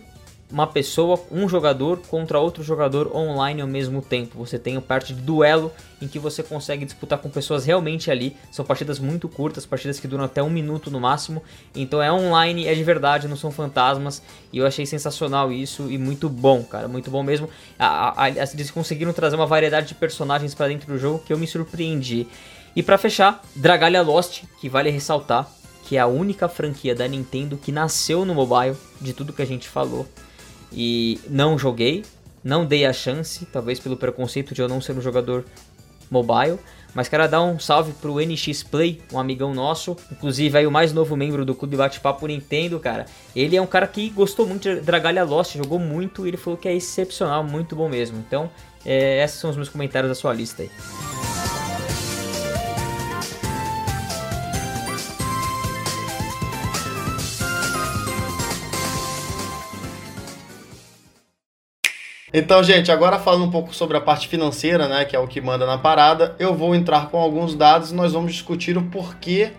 uma 0.50 0.66
pessoa, 0.66 1.20
um 1.30 1.46
jogador 1.48 1.98
contra 2.08 2.38
outro 2.40 2.62
jogador 2.62 3.14
online 3.14 3.60
ao 3.60 3.68
mesmo 3.68 4.00
tempo. 4.00 4.38
Você 4.38 4.58
tem 4.58 4.76
a 4.76 4.80
parte 4.80 5.12
de 5.12 5.20
duelo 5.20 5.70
em 6.00 6.08
que 6.08 6.18
você 6.18 6.42
consegue 6.42 6.86
disputar 6.86 7.18
com 7.18 7.28
pessoas 7.28 7.66
realmente 7.66 8.10
ali. 8.10 8.34
São 8.50 8.64
partidas 8.64 8.98
muito 8.98 9.28
curtas, 9.28 9.66
partidas 9.66 10.00
que 10.00 10.08
duram 10.08 10.24
até 10.24 10.42
um 10.42 10.48
minuto 10.48 10.90
no 10.90 10.98
máximo. 10.98 11.42
Então 11.74 12.02
é 12.02 12.10
online, 12.10 12.66
é 12.66 12.74
de 12.74 12.82
verdade, 12.82 13.28
não 13.28 13.36
são 13.36 13.50
fantasmas. 13.50 14.22
E 14.52 14.58
eu 14.58 14.66
achei 14.66 14.86
sensacional 14.86 15.52
isso 15.52 15.90
e 15.90 15.98
muito 15.98 16.28
bom, 16.30 16.62
cara, 16.62 16.88
muito 16.88 17.10
bom 17.10 17.22
mesmo. 17.22 17.48
A- 17.78 18.08
a- 18.08 18.24
a- 18.24 18.28
eles 18.30 18.70
conseguiram 18.70 19.12
trazer 19.12 19.36
uma 19.36 19.46
variedade 19.46 19.88
de 19.88 19.94
personagens 19.94 20.54
para 20.54 20.68
dentro 20.68 20.90
do 20.90 20.98
jogo 20.98 21.18
que 21.26 21.32
eu 21.32 21.38
me 21.38 21.46
surpreendi. 21.46 22.26
E 22.74 22.82
pra 22.82 22.96
fechar, 22.96 23.42
Dragalia 23.54 24.00
Lost, 24.02 24.44
que 24.60 24.68
vale 24.68 24.88
ressaltar 24.90 25.46
que 25.84 25.96
é 25.96 26.00
a 26.00 26.06
única 26.06 26.48
franquia 26.50 26.94
da 26.94 27.08
Nintendo 27.08 27.56
que 27.56 27.72
nasceu 27.72 28.22
no 28.24 28.34
mobile, 28.34 28.76
de 29.00 29.14
tudo 29.14 29.32
que 29.32 29.40
a 29.40 29.46
gente 29.46 29.66
falou 29.66 30.06
e 30.72 31.20
não 31.28 31.58
joguei, 31.58 32.04
não 32.42 32.64
dei 32.64 32.86
a 32.86 32.92
chance, 32.92 33.46
talvez 33.46 33.78
pelo 33.78 33.96
preconceito 33.96 34.54
de 34.54 34.62
eu 34.62 34.68
não 34.68 34.80
ser 34.80 34.96
um 34.96 35.00
jogador 35.00 35.44
mobile. 36.10 36.58
Mas 36.94 37.06
quero 37.06 37.28
dar 37.28 37.42
um 37.42 37.58
salve 37.58 37.92
pro 37.92 38.18
NX 38.18 38.62
Play, 38.62 39.00
um 39.12 39.18
amigão 39.18 39.52
nosso, 39.54 39.96
inclusive 40.10 40.56
aí 40.56 40.66
o 40.66 40.70
mais 40.70 40.92
novo 40.92 41.16
membro 41.16 41.44
do 41.44 41.54
Clube 41.54 41.76
Bate-Papo 41.76 42.26
Nintendo, 42.26 42.80
cara. 42.80 43.06
Ele 43.36 43.56
é 43.56 43.62
um 43.62 43.66
cara 43.66 43.86
que 43.86 44.08
gostou 44.10 44.46
muito 44.46 44.62
de 44.62 44.80
Dragalia 44.80 45.22
Lost, 45.22 45.56
jogou 45.56 45.78
muito 45.78 46.24
e 46.24 46.30
ele 46.30 46.38
falou 46.38 46.58
que 46.58 46.66
é 46.66 46.74
excepcional, 46.74 47.44
muito 47.44 47.76
bom 47.76 47.88
mesmo. 47.88 48.18
Então, 48.26 48.50
é, 48.86 49.22
esses 49.22 49.38
são 49.38 49.50
os 49.50 49.56
meus 49.56 49.68
comentários 49.68 50.08
da 50.08 50.14
sua 50.14 50.32
lista 50.32 50.62
aí. 50.62 50.70
Então, 62.32 62.62
gente, 62.62 62.92
agora 62.92 63.18
falando 63.18 63.44
um 63.44 63.50
pouco 63.50 63.74
sobre 63.74 63.96
a 63.96 64.00
parte 64.00 64.28
financeira, 64.28 64.86
né, 64.86 65.04
que 65.04 65.16
é 65.16 65.18
o 65.18 65.26
que 65.26 65.40
manda 65.40 65.64
na 65.64 65.78
parada, 65.78 66.36
eu 66.38 66.54
vou 66.54 66.74
entrar 66.74 67.08
com 67.08 67.16
alguns 67.18 67.54
dados 67.54 67.90
e 67.90 67.94
nós 67.94 68.12
vamos 68.12 68.32
discutir 68.32 68.76
o 68.76 68.82
porquê 68.82 69.52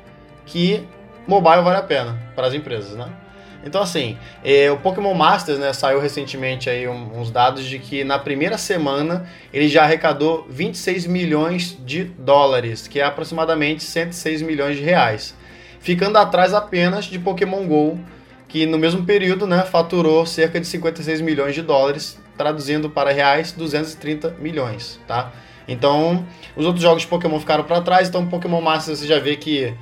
que 0.46 0.84
mobile 1.28 1.64
vale 1.64 1.78
a 1.78 1.82
pena 1.82 2.18
para 2.36 2.48
as 2.48 2.54
empresas, 2.54 2.96
né? 2.96 3.08
Então, 3.66 3.82
assim, 3.82 4.18
eh, 4.44 4.72
o 4.72 4.78
Pokémon 4.78 5.14
Masters, 5.14 5.60
né, 5.60 5.74
saiu 5.74 6.00
recentemente 6.00 6.70
aí 6.70 6.88
um- 6.88 7.20
uns 7.20 7.30
dados 7.30 7.66
de 7.66 7.78
que 7.78 8.04
na 8.06 8.18
primeira 8.18 8.58
semana 8.58 9.26
ele 9.52 9.68
já 9.68 9.84
arrecadou 9.84 10.48
26 10.50 11.06
milhões 11.06 11.76
de 11.86 12.04
dólares, 12.06 12.88
que 12.88 13.00
é 13.00 13.04
aproximadamente 13.04 13.84
106 13.84 14.42
milhões 14.42 14.78
de 14.78 14.84
reais, 14.84 15.36
ficando 15.80 16.18
atrás 16.18 16.54
apenas 16.54 17.06
de 17.06 17.20
Pokémon 17.20 17.66
GO, 17.68 18.00
que 18.48 18.66
no 18.66 18.78
mesmo 18.78 19.04
período, 19.06 19.46
né, 19.46 19.64
faturou 19.64 20.26
cerca 20.26 20.60
de 20.60 20.66
56 20.66 21.20
milhões 21.20 21.54
de 21.54 21.62
dólares, 21.62 22.18
traduzindo 22.40 22.90
para 22.90 23.12
reais 23.12 23.52
230 23.52 24.38
milhões, 24.40 24.98
tá? 25.06 25.34
Então, 25.68 26.26
os 26.56 26.66
outros 26.66 26.82
jogos 26.82 27.02
de 27.02 27.08
Pokémon 27.10 27.38
ficaram 27.38 27.66
para 27.66 27.82
trás, 27.82 28.08
então 28.08 28.26
Pokémon 28.26 28.62
Masters 28.62 29.00
você 29.00 29.08
já 29.08 29.20
vê 29.20 29.36
que 29.36 29.76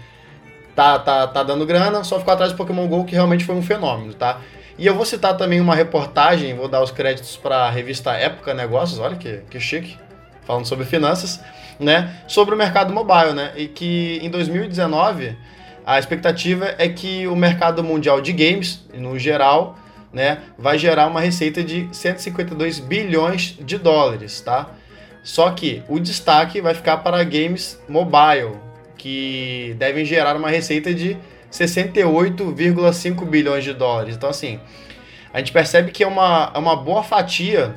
tá, 0.76 0.97
tá, 0.97 1.28
tá 1.28 1.43
dando 1.43 1.68
grana, 1.68 2.03
só 2.03 2.18
ficou 2.18 2.34
atrás 2.34 2.51
do 2.51 2.58
Pokémon 2.58 2.88
GO, 2.88 3.05
que 3.05 3.14
realmente 3.14 3.45
foi 3.45 3.53
um 3.53 3.62
fenômeno, 3.62 4.12
tá? 4.16 4.41
E 4.76 4.88
eu 4.88 4.95
vou 4.95 5.05
citar 5.05 5.38
também 5.38 5.62
uma 5.62 5.76
reportagem, 5.76 6.55
vou 6.55 6.68
dar 6.68 6.82
os 6.82 6.89
créditos 6.89 7.38
para 7.38 7.58
a 7.58 7.70
revista 7.70 8.14
Época 8.14 8.55
Negócios, 8.55 8.99
olha 8.99 9.18
que, 9.18 9.41
que 9.51 9.60
chique, 9.60 9.95
falando 10.41 10.66
sobre 10.66 10.84
finanças, 10.84 11.39
né? 11.80 12.22
Sobre 12.28 12.55
o 12.55 12.58
mercado 12.58 12.91
mobile, 12.91 13.34
né? 13.34 13.53
E 13.55 13.68
que 13.68 14.20
em 14.24 14.32
2019 14.32 15.38
a 15.86 15.99
expectativa 15.99 16.74
é 16.80 16.89
que 16.89 17.28
o 17.28 17.36
mercado 17.36 17.84
mundial 17.84 18.20
de 18.20 18.34
games, 18.34 18.84
no 18.95 19.20
geral, 19.20 19.78
né, 20.18 20.39
vai 20.57 20.80
gerar 20.80 21.05
uma 21.05 21.22
receita 21.22 21.63
de 21.63 21.88
152 21.91 22.80
bilhões 22.80 23.55
de 23.59 23.78
dólares, 23.78 24.41
tá? 24.41 24.72
Só 25.24 25.51
que 25.51 25.84
o 25.88 25.99
destaque 25.99 26.59
vai 26.59 26.74
ficar 26.74 26.97
para 26.97 27.24
games 27.24 27.80
mobile, 27.88 28.55
que 28.97 29.76
devem 29.78 30.03
gerar 30.03 30.36
uma 30.36 30.49
receita 30.49 30.91
de 30.91 31.15
68,5 31.51 33.26
bilhões 33.26 33.63
de 33.63 33.74
dólares. 33.74 34.15
Então, 34.15 34.28
assim, 34.28 34.59
a 35.32 35.38
gente 35.38 35.51
percebe 35.51 35.91
que 35.91 36.03
é 36.03 36.07
uma, 36.07 36.51
é 36.51 36.57
uma 36.57 36.76
boa 36.76 37.03
fatia 37.03 37.76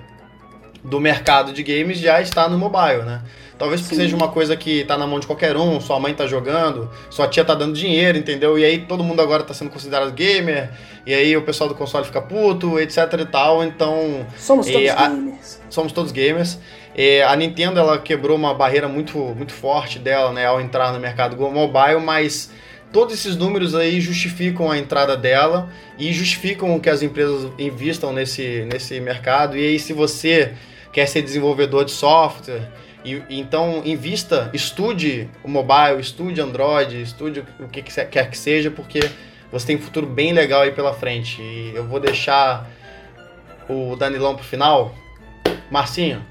do 0.83 0.99
mercado 0.99 1.53
de 1.53 1.63
games 1.63 1.99
já 1.99 2.23
está 2.23 2.49
no 2.49 2.57
mobile, 2.57 3.03
né? 3.03 3.21
Talvez 3.61 3.83
Sim. 3.83 3.95
seja 3.95 4.17
uma 4.17 4.29
coisa 4.29 4.57
que 4.57 4.85
tá 4.87 4.97
na 4.97 5.07
mão 5.07 5.21
de 5.21 5.27
qualquer 5.27 5.55
um, 5.55 5.79
sua 5.83 6.01
mãe 6.01 6.15
tá 6.15 6.27
jogando, 6.27 6.91
sua 7.11 7.29
tia 7.29 7.45
tá 7.45 7.55
dando 7.55 7.75
dinheiro, 7.75 8.17
entendeu? 8.17 8.59
E 8.59 8.65
aí 8.65 8.79
todo 8.87 9.05
mundo 9.05 9.21
agora 9.21 9.43
tá 9.43 9.53
sendo 9.53 9.71
considerado 9.71 10.11
gamer, 10.13 10.71
e 11.05 11.13
aí 11.13 11.37
o 11.37 11.43
pessoal 11.43 11.69
do 11.69 11.75
console 11.75 12.07
fica 12.07 12.23
puto, 12.23 12.81
etc 12.81 12.97
e 13.21 13.27
tal, 13.27 13.63
então 13.63 14.27
Somos 14.39 14.67
todos 14.67 14.89
a- 14.89 15.09
gamers. 15.09 15.61
somos 15.69 15.93
todos 15.93 16.11
gamers. 16.11 16.59
E 16.97 17.21
a 17.21 17.37
Nintendo 17.37 17.79
ela 17.79 17.99
quebrou 17.99 18.35
uma 18.35 18.55
barreira 18.55 18.89
muito, 18.89 19.19
muito 19.19 19.53
forte 19.53 19.99
dela, 19.99 20.33
né, 20.33 20.47
ao 20.47 20.59
entrar 20.59 20.91
no 20.95 20.99
mercado 20.99 21.37
mobile, 21.37 22.01
mas 22.03 22.51
todos 22.91 23.13
esses 23.15 23.37
números 23.37 23.75
aí 23.75 24.01
justificam 24.01 24.71
a 24.71 24.79
entrada 24.79 25.19
dela 25.19 25.69
e 25.99 26.13
justificam 26.15 26.81
que 26.81 26.89
as 26.89 27.03
empresas 27.03 27.47
investam 27.59 28.11
nesse, 28.11 28.67
nesse 28.73 28.99
mercado. 29.01 29.55
E 29.57 29.61
aí, 29.65 29.79
se 29.79 29.93
você 29.93 30.55
quer 30.93 31.07
ser 31.07 31.23
desenvolvedor 31.23 31.85
de 31.85 31.93
software, 31.93 32.63
e, 33.05 33.23
então 33.31 33.83
invista, 33.85 34.51
estude 34.53 35.29
o 35.43 35.49
mobile, 35.49 36.01
estude 36.01 36.41
Android, 36.41 37.01
estude 37.01 37.45
o 37.59 37.69
que 37.69 37.83
que 37.83 38.05
quer 38.07 38.31
que 38.31 38.37
seja, 38.37 38.71
porque 38.71 39.01
você 39.51 39.67
tem 39.67 39.77
um 39.77 39.81
futuro 39.81 40.07
bem 40.07 40.33
legal 40.33 40.63
aí 40.63 40.73
pela 40.73 40.93
frente. 40.93 41.43
E 41.43 41.73
eu 41.75 41.85
vou 41.85 41.99
deixar 41.99 42.69
o 43.69 43.97
Danilão 43.97 44.35
pro 44.35 44.45
final. 44.45 44.95
Marcinho, 45.71 46.25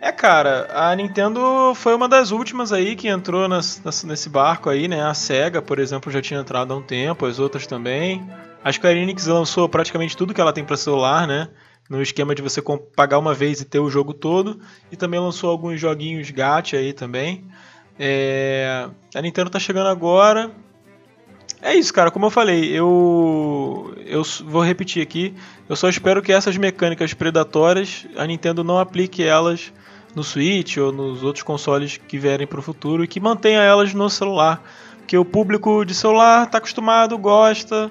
É, 0.00 0.10
cara, 0.12 0.68
a 0.72 0.94
Nintendo 0.94 1.74
foi 1.74 1.94
uma 1.94 2.08
das 2.08 2.30
últimas 2.30 2.72
aí 2.72 2.96
que 2.96 3.08
entrou 3.08 3.48
nas, 3.48 3.80
nesse 4.04 4.28
barco 4.28 4.70
aí, 4.70 4.88
né? 4.88 5.02
A 5.02 5.14
SEGA, 5.14 5.60
por 5.60 5.78
exemplo, 5.78 6.10
já 6.10 6.20
tinha 6.20 6.40
entrado 6.40 6.72
há 6.72 6.76
um 6.76 6.82
tempo, 6.82 7.26
as 7.26 7.38
outras 7.38 7.66
também. 7.66 8.28
A 8.64 8.72
Square 8.72 8.98
Enix 8.98 9.26
lançou 9.26 9.68
praticamente 9.68 10.16
tudo 10.16 10.32
que 10.34 10.40
ela 10.40 10.52
tem 10.52 10.64
para 10.64 10.76
celular, 10.76 11.26
né? 11.26 11.48
No 11.88 12.00
esquema 12.00 12.34
de 12.34 12.42
você 12.42 12.62
pagar 12.96 13.18
uma 13.18 13.34
vez 13.34 13.60
e 13.60 13.64
ter 13.64 13.78
o 13.78 13.90
jogo 13.90 14.14
todo. 14.14 14.60
E 14.90 14.96
também 14.96 15.20
lançou 15.20 15.50
alguns 15.50 15.80
joguinhos 15.80 16.30
gacha 16.30 16.76
aí 16.76 16.92
também. 16.92 17.44
É... 17.98 18.88
A 19.14 19.20
Nintendo 19.20 19.50
tá 19.50 19.58
chegando 19.58 19.88
agora. 19.88 20.50
É 21.60 21.74
isso, 21.74 21.92
cara. 21.92 22.10
Como 22.10 22.26
eu 22.26 22.30
falei, 22.30 22.70
eu 22.76 23.94
eu 24.04 24.22
vou 24.44 24.62
repetir 24.62 25.02
aqui. 25.02 25.34
Eu 25.68 25.76
só 25.76 25.88
espero 25.88 26.22
que 26.22 26.32
essas 26.32 26.56
mecânicas 26.56 27.14
predatórias 27.14 28.06
a 28.16 28.26
Nintendo 28.26 28.64
não 28.64 28.78
aplique 28.78 29.22
elas 29.22 29.72
no 30.14 30.24
Switch 30.24 30.76
ou 30.76 30.92
nos 30.92 31.22
outros 31.22 31.42
consoles 31.42 31.96
que 31.96 32.18
vierem 32.18 32.46
para 32.46 32.58
o 32.58 32.62
futuro 32.62 33.04
e 33.04 33.08
que 33.08 33.20
mantenha 33.20 33.60
elas 33.60 33.94
no 33.94 34.10
celular. 34.10 34.62
Porque 34.98 35.16
o 35.16 35.24
público 35.24 35.84
de 35.84 35.94
celular 35.94 36.44
está 36.44 36.58
acostumado, 36.58 37.16
gosta. 37.16 37.90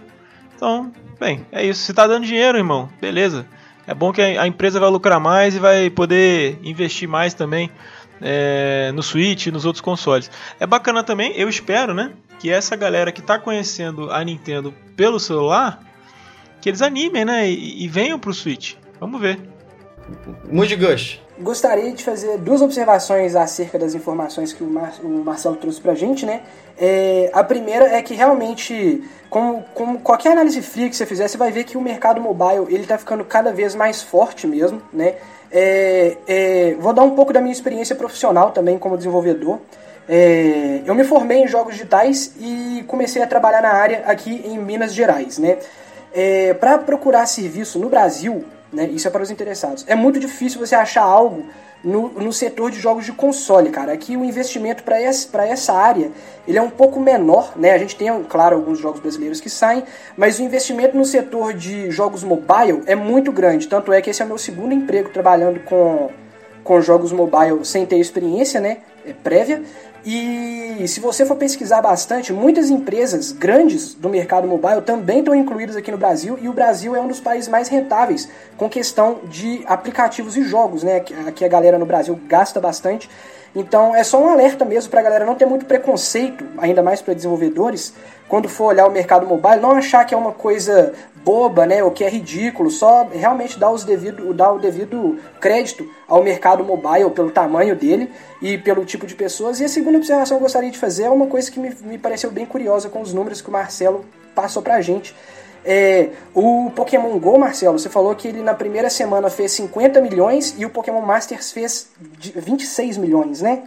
Então, 0.55 0.91
bem, 1.19 1.45
é 1.51 1.65
isso. 1.65 1.83
Se 1.83 1.91
está 1.91 2.05
dando 2.05 2.25
dinheiro, 2.25 2.57
irmão, 2.57 2.89
beleza. 2.99 3.45
É 3.87 3.93
bom 3.93 4.11
que 4.11 4.21
a 4.21 4.47
empresa 4.47 4.79
vai 4.79 4.89
lucrar 4.89 5.19
mais 5.19 5.55
e 5.55 5.59
vai 5.59 5.89
poder 5.89 6.59
investir 6.63 7.07
mais 7.07 7.33
também 7.33 7.69
é, 8.21 8.91
no 8.93 9.01
Switch 9.01 9.47
e 9.47 9.51
nos 9.51 9.65
outros 9.65 9.81
consoles. 9.81 10.29
É 10.59 10.67
bacana 10.67 11.03
também, 11.03 11.33
eu 11.35 11.49
espero, 11.49 11.93
né? 11.93 12.11
Que 12.39 12.49
essa 12.49 12.75
galera 12.75 13.11
que 13.11 13.21
está 13.21 13.39
conhecendo 13.39 14.11
a 14.11 14.23
Nintendo 14.23 14.73
pelo 14.95 15.19
celular, 15.19 15.79
que 16.61 16.69
eles 16.69 16.81
animem, 16.81 17.25
né? 17.25 17.49
E, 17.49 17.83
e 17.83 17.87
venham 17.87 18.19
pro 18.19 18.33
Switch. 18.33 18.75
Vamos 18.99 19.19
ver. 19.19 19.50
Moody 20.49 20.75
Gush. 20.75 21.21
Gostaria 21.39 21.91
de 21.91 22.03
fazer 22.03 22.37
duas 22.37 22.61
observações 22.61 23.35
acerca 23.35 23.79
das 23.79 23.95
informações 23.95 24.53
que 24.53 24.63
o, 24.63 24.67
Mar 24.67 24.93
o 25.03 25.07
Marcelo 25.07 25.55
trouxe 25.55 25.81
pra 25.81 25.95
gente, 25.95 26.25
né? 26.25 26.41
É, 26.77 27.29
a 27.33 27.43
primeira 27.43 27.85
é 27.85 28.01
que 28.01 28.13
realmente, 28.13 29.03
como, 29.29 29.63
como, 29.73 29.99
qualquer 29.99 30.33
análise 30.33 30.61
fria 30.61 30.89
que 30.89 30.95
você 30.95 31.05
fizer, 31.05 31.27
você 31.27 31.37
vai 31.37 31.51
ver 31.51 31.63
que 31.63 31.77
o 31.77 31.81
mercado 31.81 32.21
mobile 32.21 32.73
ele 32.73 32.85
tá 32.85 32.97
ficando 32.97 33.23
cada 33.25 33.51
vez 33.51 33.73
mais 33.73 34.01
forte 34.01 34.45
mesmo, 34.45 34.81
né? 34.93 35.15
É, 35.51 36.17
é, 36.27 36.75
vou 36.79 36.93
dar 36.93 37.03
um 37.03 37.11
pouco 37.11 37.33
da 37.33 37.41
minha 37.41 37.51
experiência 37.51 37.95
profissional 37.95 38.51
também 38.51 38.77
como 38.77 38.95
desenvolvedor. 38.95 39.59
É, 40.07 40.81
eu 40.85 40.95
me 40.95 41.03
formei 41.03 41.43
em 41.43 41.47
jogos 41.47 41.73
digitais 41.73 42.33
e 42.39 42.83
comecei 42.87 43.21
a 43.21 43.27
trabalhar 43.27 43.61
na 43.61 43.71
área 43.71 44.03
aqui 44.05 44.41
em 44.45 44.57
Minas 44.57 44.93
Gerais, 44.93 45.37
né? 45.37 45.57
É, 46.13 46.53
para 46.53 46.77
procurar 46.77 47.25
serviço 47.25 47.79
no 47.79 47.89
Brasil, 47.89 48.43
né? 48.71 48.85
Isso 48.85 49.07
é 49.07 49.11
para 49.11 49.21
os 49.21 49.31
interessados. 49.31 49.85
É 49.87 49.95
muito 49.95 50.19
difícil 50.19 50.59
você 50.59 50.75
achar 50.75 51.03
algo 51.03 51.45
no, 51.83 52.09
no 52.09 52.31
setor 52.31 52.71
de 52.71 52.79
jogos 52.79 53.05
de 53.05 53.11
console, 53.11 53.69
cara. 53.69 53.91
Aqui 53.91 54.15
o 54.15 54.23
investimento 54.23 54.83
para 54.83 54.99
essa, 54.99 55.73
área 55.73 56.11
ele 56.47 56.57
é 56.57 56.61
um 56.61 56.69
pouco 56.69 56.99
menor, 56.99 57.53
né? 57.55 57.71
A 57.71 57.77
gente 57.77 57.95
tem, 57.95 58.07
claro, 58.23 58.55
alguns 58.55 58.79
jogos 58.79 58.99
brasileiros 58.99 59.39
que 59.39 59.49
saem, 59.49 59.83
mas 60.15 60.39
o 60.39 60.43
investimento 60.43 60.95
no 60.95 61.05
setor 61.05 61.53
de 61.53 61.89
jogos 61.91 62.23
mobile 62.23 62.83
é 62.85 62.95
muito 62.95 63.31
grande. 63.31 63.67
Tanto 63.67 63.91
é 63.91 64.01
que 64.01 64.09
esse 64.09 64.21
é 64.21 64.25
o 64.25 64.27
meu 64.27 64.37
segundo 64.37 64.73
emprego 64.73 65.09
trabalhando 65.09 65.59
com, 65.61 66.09
com 66.63 66.81
jogos 66.81 67.11
mobile 67.11 67.63
sem 67.63 67.85
ter 67.85 67.97
experiência, 67.97 68.59
né? 68.59 68.77
É 69.05 69.13
prévia. 69.13 69.63
E 70.03 70.87
se 70.87 70.99
você 70.99 71.25
for 71.25 71.35
pesquisar 71.35 71.81
bastante, 71.81 72.33
muitas 72.33 72.71
empresas 72.71 73.31
grandes 73.31 73.93
do 73.93 74.09
mercado 74.09 74.47
mobile 74.47 74.81
também 74.81 75.19
estão 75.19 75.35
incluídas 75.35 75.75
aqui 75.75 75.91
no 75.91 75.97
Brasil 75.97 76.39
e 76.41 76.49
o 76.49 76.53
Brasil 76.53 76.95
é 76.95 76.99
um 76.99 77.07
dos 77.07 77.19
países 77.19 77.47
mais 77.47 77.67
rentáveis 77.67 78.27
com 78.57 78.67
questão 78.67 79.19
de 79.25 79.63
aplicativos 79.67 80.35
e 80.35 80.43
jogos, 80.43 80.81
né? 80.81 81.01
Que 81.01 81.45
a 81.45 81.47
galera 81.47 81.77
no 81.77 81.85
Brasil 81.85 82.19
gasta 82.27 82.59
bastante. 82.59 83.07
Então 83.55 83.95
é 83.95 84.03
só 84.03 84.21
um 84.21 84.29
alerta 84.29 84.63
mesmo 84.63 84.89
para 84.89 85.01
a 85.01 85.03
galera 85.03 85.25
não 85.25 85.35
ter 85.35 85.45
muito 85.45 85.65
preconceito, 85.65 86.45
ainda 86.57 86.81
mais 86.81 87.01
para 87.01 87.13
desenvolvedores, 87.13 87.93
quando 88.27 88.47
for 88.47 88.65
olhar 88.65 88.87
o 88.87 88.91
mercado 88.91 89.27
mobile, 89.27 89.59
não 89.59 89.71
achar 89.71 90.05
que 90.05 90.13
é 90.13 90.17
uma 90.17 90.31
coisa 90.31 90.93
boba, 91.23 91.65
né, 91.65 91.83
ou 91.83 91.91
que 91.91 92.03
é 92.03 92.09
ridículo, 92.09 92.71
só 92.71 93.07
realmente 93.11 93.59
dar, 93.59 93.69
os 93.71 93.83
devido, 93.83 94.33
dar 94.33 94.53
o 94.53 94.59
devido 94.59 95.19
crédito 95.39 95.87
ao 96.07 96.23
mercado 96.23 96.63
mobile 96.63 97.11
pelo 97.11 97.29
tamanho 97.29 97.75
dele 97.75 98.09
e 98.41 98.57
pelo 98.57 98.85
tipo 98.85 99.05
de 99.05 99.15
pessoas. 99.15 99.59
E 99.59 99.65
a 99.65 99.67
segunda 99.67 99.97
observação 99.97 100.37
que 100.37 100.41
eu 100.41 100.45
gostaria 100.45 100.71
de 100.71 100.77
fazer 100.77 101.03
é 101.03 101.09
uma 101.09 101.27
coisa 101.27 101.51
que 101.51 101.59
me, 101.59 101.75
me 101.81 101.97
pareceu 101.97 102.31
bem 102.31 102.45
curiosa 102.45 102.89
com 102.89 103.01
os 103.01 103.13
números 103.13 103.41
que 103.41 103.49
o 103.49 103.51
Marcelo 103.51 104.05
passou 104.33 104.63
pra 104.63 104.81
gente. 104.81 105.13
É, 105.63 106.09
o 106.33 106.71
Pokémon 106.75 107.17
GO, 107.19 107.37
Marcelo, 107.37 107.77
você 107.77 107.89
falou 107.89 108.15
que 108.15 108.27
ele 108.27 108.41
na 108.41 108.53
primeira 108.53 108.89
semana 108.89 109.29
fez 109.29 109.51
50 109.51 110.01
milhões 110.01 110.55
e 110.57 110.65
o 110.65 110.69
Pokémon 110.69 111.01
Masters 111.01 111.51
fez 111.51 111.89
26 112.35 112.97
milhões, 112.97 113.41
né? 113.41 113.63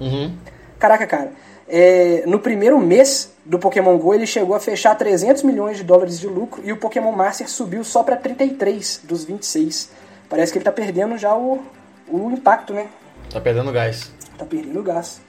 Uhum. 0.00 0.36
Caraca, 0.78 1.06
cara. 1.06 1.32
É, 1.68 2.22
no 2.26 2.38
primeiro 2.38 2.78
mês 2.78 3.32
do 3.44 3.58
Pokémon 3.58 3.98
GO 3.98 4.14
ele 4.14 4.26
chegou 4.26 4.54
a 4.54 4.60
fechar 4.60 4.94
300 4.94 5.42
milhões 5.42 5.76
de 5.76 5.82
dólares 5.82 6.20
de 6.20 6.28
lucro 6.28 6.62
e 6.64 6.70
o 6.72 6.76
Pokémon 6.76 7.10
Master 7.10 7.50
subiu 7.50 7.82
só 7.82 8.04
para 8.04 8.16
33 8.16 9.00
dos 9.02 9.24
26. 9.24 9.90
Parece 10.28 10.52
que 10.52 10.58
ele 10.58 10.64
tá 10.64 10.72
perdendo 10.72 11.18
já 11.18 11.34
o, 11.34 11.60
o 12.08 12.30
impacto, 12.30 12.72
né? 12.72 12.86
Tá 13.32 13.40
perdendo 13.40 13.72
gás. 13.72 14.12
Tá 14.38 14.44
perdendo 14.44 14.80
gás. 14.82 15.20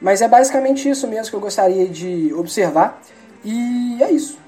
Mas 0.00 0.20
é 0.20 0.28
basicamente 0.28 0.88
isso 0.88 1.06
mesmo 1.08 1.30
que 1.30 1.36
eu 1.36 1.40
gostaria 1.40 1.88
de 1.88 2.32
observar. 2.34 3.00
E 3.44 3.98
é 4.02 4.10
isso. 4.10 4.38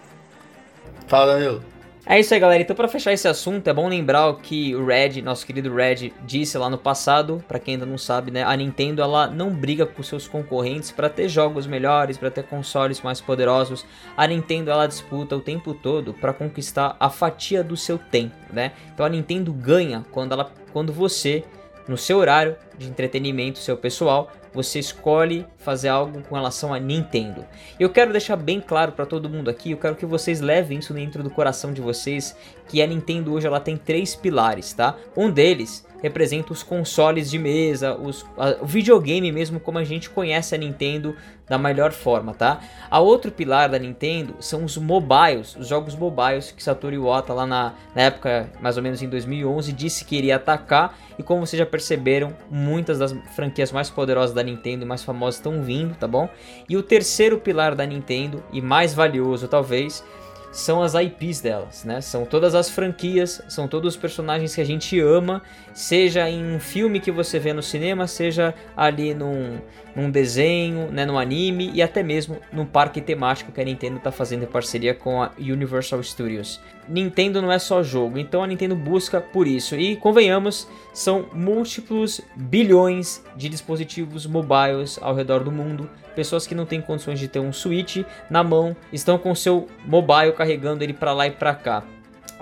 Fala, 1.11 1.35
Danilo. 1.35 1.61
É 2.07 2.21
isso 2.21 2.33
aí, 2.33 2.39
galera. 2.39 2.63
Então, 2.63 2.77
para 2.77 2.87
fechar 2.87 3.13
esse 3.13 3.27
assunto, 3.27 3.67
é 3.67 3.73
bom 3.75 3.89
lembrar 3.89 4.29
o 4.29 4.37
que 4.37 4.77
o 4.77 4.87
Red, 4.87 5.21
nosso 5.23 5.45
querido 5.45 5.75
Red, 5.75 6.13
disse 6.25 6.57
lá 6.57 6.71
no 6.71 6.79
passado. 6.79 7.45
Para 7.49 7.59
quem 7.59 7.75
ainda 7.75 7.85
não 7.85 7.99
sabe, 7.99 8.31
né? 8.31 8.45
A 8.45 8.57
Nintendo 8.57 9.03
ela 9.03 9.27
não 9.27 9.51
briga 9.51 9.85
com 9.85 10.05
seus 10.05 10.29
concorrentes 10.29 10.93
para 10.93 11.09
ter 11.09 11.29
jogos 11.29 11.67
melhores, 11.67 12.17
para 12.17 12.31
ter 12.31 12.45
consoles 12.45 13.01
mais 13.01 13.21
poderosos. 13.21 13.85
A 14.17 14.25
Nintendo 14.25 14.71
ela 14.71 14.87
disputa 14.87 15.35
o 15.35 15.41
tempo 15.41 15.75
todo 15.75 16.15
para 16.15 16.33
conquistar 16.33 16.97
a 17.01 17.11
fatia 17.11 17.65
do 17.65 17.77
seu 17.77 17.99
tempo, 17.99 18.37
né? 18.53 18.71
Então 18.95 19.05
a 19.05 19.09
Nintendo 19.09 19.53
ganha 19.53 20.07
quando 20.13 20.31
ela, 20.31 20.53
quando 20.73 20.93
você 20.93 21.43
no 21.89 21.99
seu 21.99 22.19
horário 22.19 22.55
de 22.79 22.89
entretenimento 22.89 23.59
seu 23.59 23.77
pessoal, 23.77 24.31
você 24.53 24.79
escolhe 24.79 25.47
fazer 25.59 25.89
algo 25.89 26.23
com 26.23 26.35
relação 26.35 26.75
a 26.75 26.79
Nintendo. 26.79 27.45
Eu 27.79 27.91
quero 27.91 28.13
deixar 28.13 28.37
bem 28.37 28.61
claro 28.61 28.93
para 28.93 29.07
todo 29.07 29.29
mundo 29.29 29.49
aqui, 29.51 29.71
eu 29.71 29.79
quero 29.79 29.97
que 29.97 30.07
vocês 30.07 30.41
levem 30.41 30.79
isso 30.79 30.93
dentro 30.93 31.23
do 31.23 31.31
coração 31.31 31.73
de 31.73 31.81
vocês, 31.81 32.37
que 32.69 32.83
a 32.83 32.87
Nintendo 32.87 33.33
hoje 33.33 33.47
ela 33.47 33.61
tem 33.61 33.77
três 33.77 34.15
pilares, 34.15 34.73
tá? 34.73 34.97
Um 35.17 35.31
deles 35.31 35.87
representa 36.03 36.53
os 36.53 36.63
consoles 36.63 37.31
de 37.31 37.39
mesa, 37.39 37.95
os, 37.95 38.25
a, 38.37 38.63
o 38.63 38.67
videogame 38.67 39.31
mesmo 39.31 39.61
como 39.61 39.79
a 39.79 39.85
gente 39.85 40.11
conhece 40.11 40.55
a 40.55 40.59
Nintendo 40.59 41.15
da 41.49 41.59
melhor 41.59 41.91
forma, 41.91 42.33
tá? 42.33 42.61
A 42.89 43.01
outro 43.01 43.33
pilar 43.33 43.69
da 43.69 43.79
Nintendo 43.79 44.37
são 44.39 44.65
os 44.65 44.77
mobiles, 44.77 45.57
os 45.57 45.67
jogos 45.67 45.97
mobiles 45.97 46.53
que 46.53 46.63
Satoru 46.63 46.95
Iwata 46.95 47.35
lá 47.35 47.45
na, 47.45 47.75
na 47.95 48.03
época, 48.03 48.49
mais 48.61 48.77
ou 48.77 48.83
menos 48.83 49.03
em 49.03 49.09
2011, 49.09 49.73
disse 49.73 50.05
que 50.05 50.17
iria 50.17 50.37
atacar 50.37 50.97
e 51.19 51.23
como 51.23 51.45
vocês 51.45 51.59
já 51.59 51.67
perceberam, 51.67 52.33
muitas 52.49 53.01
das 53.01 53.13
franquias 53.35 53.73
mais 53.73 53.91
poderosas 53.91 54.35
da 54.35 54.43
Nintendo 54.43 54.85
e 54.85 54.87
mais 54.87 55.03
famosas 55.03 55.37
estão 55.37 55.61
vindo, 55.61 55.95
tá 55.97 56.07
bom? 56.07 56.29
E 56.69 56.77
o 56.77 56.83
terceiro 56.83 57.39
pilar 57.39 57.75
da 57.75 57.85
Nintendo 57.85 58.43
e 58.53 58.63
mais 58.63 58.95
valioso 58.95 59.49
talvez 59.49 60.05
são 60.53 60.83
as 60.83 60.95
IPs 60.95 61.41
delas, 61.41 61.85
né? 61.85 62.01
São 62.01 62.25
todas 62.25 62.55
as 62.55 62.69
franquias, 62.69 63.41
são 63.49 63.69
todos 63.69 63.95
os 63.95 64.01
personagens 64.01 64.55
que 64.55 64.61
a 64.61 64.65
gente 64.65 64.99
ama, 64.99 65.43
seja 65.81 66.28
em 66.28 66.45
um 66.45 66.61
filme 66.61 67.01
que 67.01 67.11
você 67.11 67.39
vê 67.39 67.55
no 67.55 67.62
cinema, 67.62 68.07
seja 68.07 68.55
ali 68.76 69.14
num, 69.14 69.59
num 69.97 70.11
desenho, 70.11 70.93
né, 70.93 71.07
no 71.07 71.18
anime 71.18 71.70
e 71.72 71.81
até 71.81 72.03
mesmo 72.03 72.39
num 72.53 72.66
parque 72.66 73.01
temático 73.01 73.51
que 73.51 73.61
a 73.62 73.64
Nintendo 73.64 73.97
está 73.97 74.12
fazendo 74.12 74.43
em 74.43 74.47
parceria 74.47 74.93
com 74.93 75.22
a 75.22 75.31
Universal 75.39 76.03
Studios. 76.03 76.61
Nintendo 76.87 77.41
não 77.41 77.51
é 77.51 77.59
só 77.59 77.83
jogo, 77.83 78.18
então 78.18 78.43
a 78.43 78.47
Nintendo 78.47 78.76
busca 78.76 79.22
por 79.22 79.47
isso. 79.47 79.74
E 79.74 79.97
convenhamos, 79.97 80.68
são 80.93 81.31
múltiplos 81.33 82.20
bilhões 82.37 83.24
de 83.35 83.49
dispositivos 83.49 84.26
mobiles 84.26 84.99
ao 85.01 85.14
redor 85.14 85.43
do 85.43 85.51
mundo. 85.51 85.89
Pessoas 86.14 86.47
que 86.47 86.55
não 86.55 86.66
têm 86.66 86.83
condições 86.83 87.18
de 87.18 87.26
ter 87.26 87.39
um 87.39 87.55
Switch 87.55 88.05
na 88.28 88.45
mão 88.45 88.76
estão 88.93 89.16
com 89.16 89.35
seu 89.35 89.66
mobile 89.87 90.33
carregando 90.33 90.85
ele 90.85 90.93
para 90.93 91.14
lá 91.14 91.26
e 91.26 91.31
para 91.31 91.55
cá. 91.55 91.83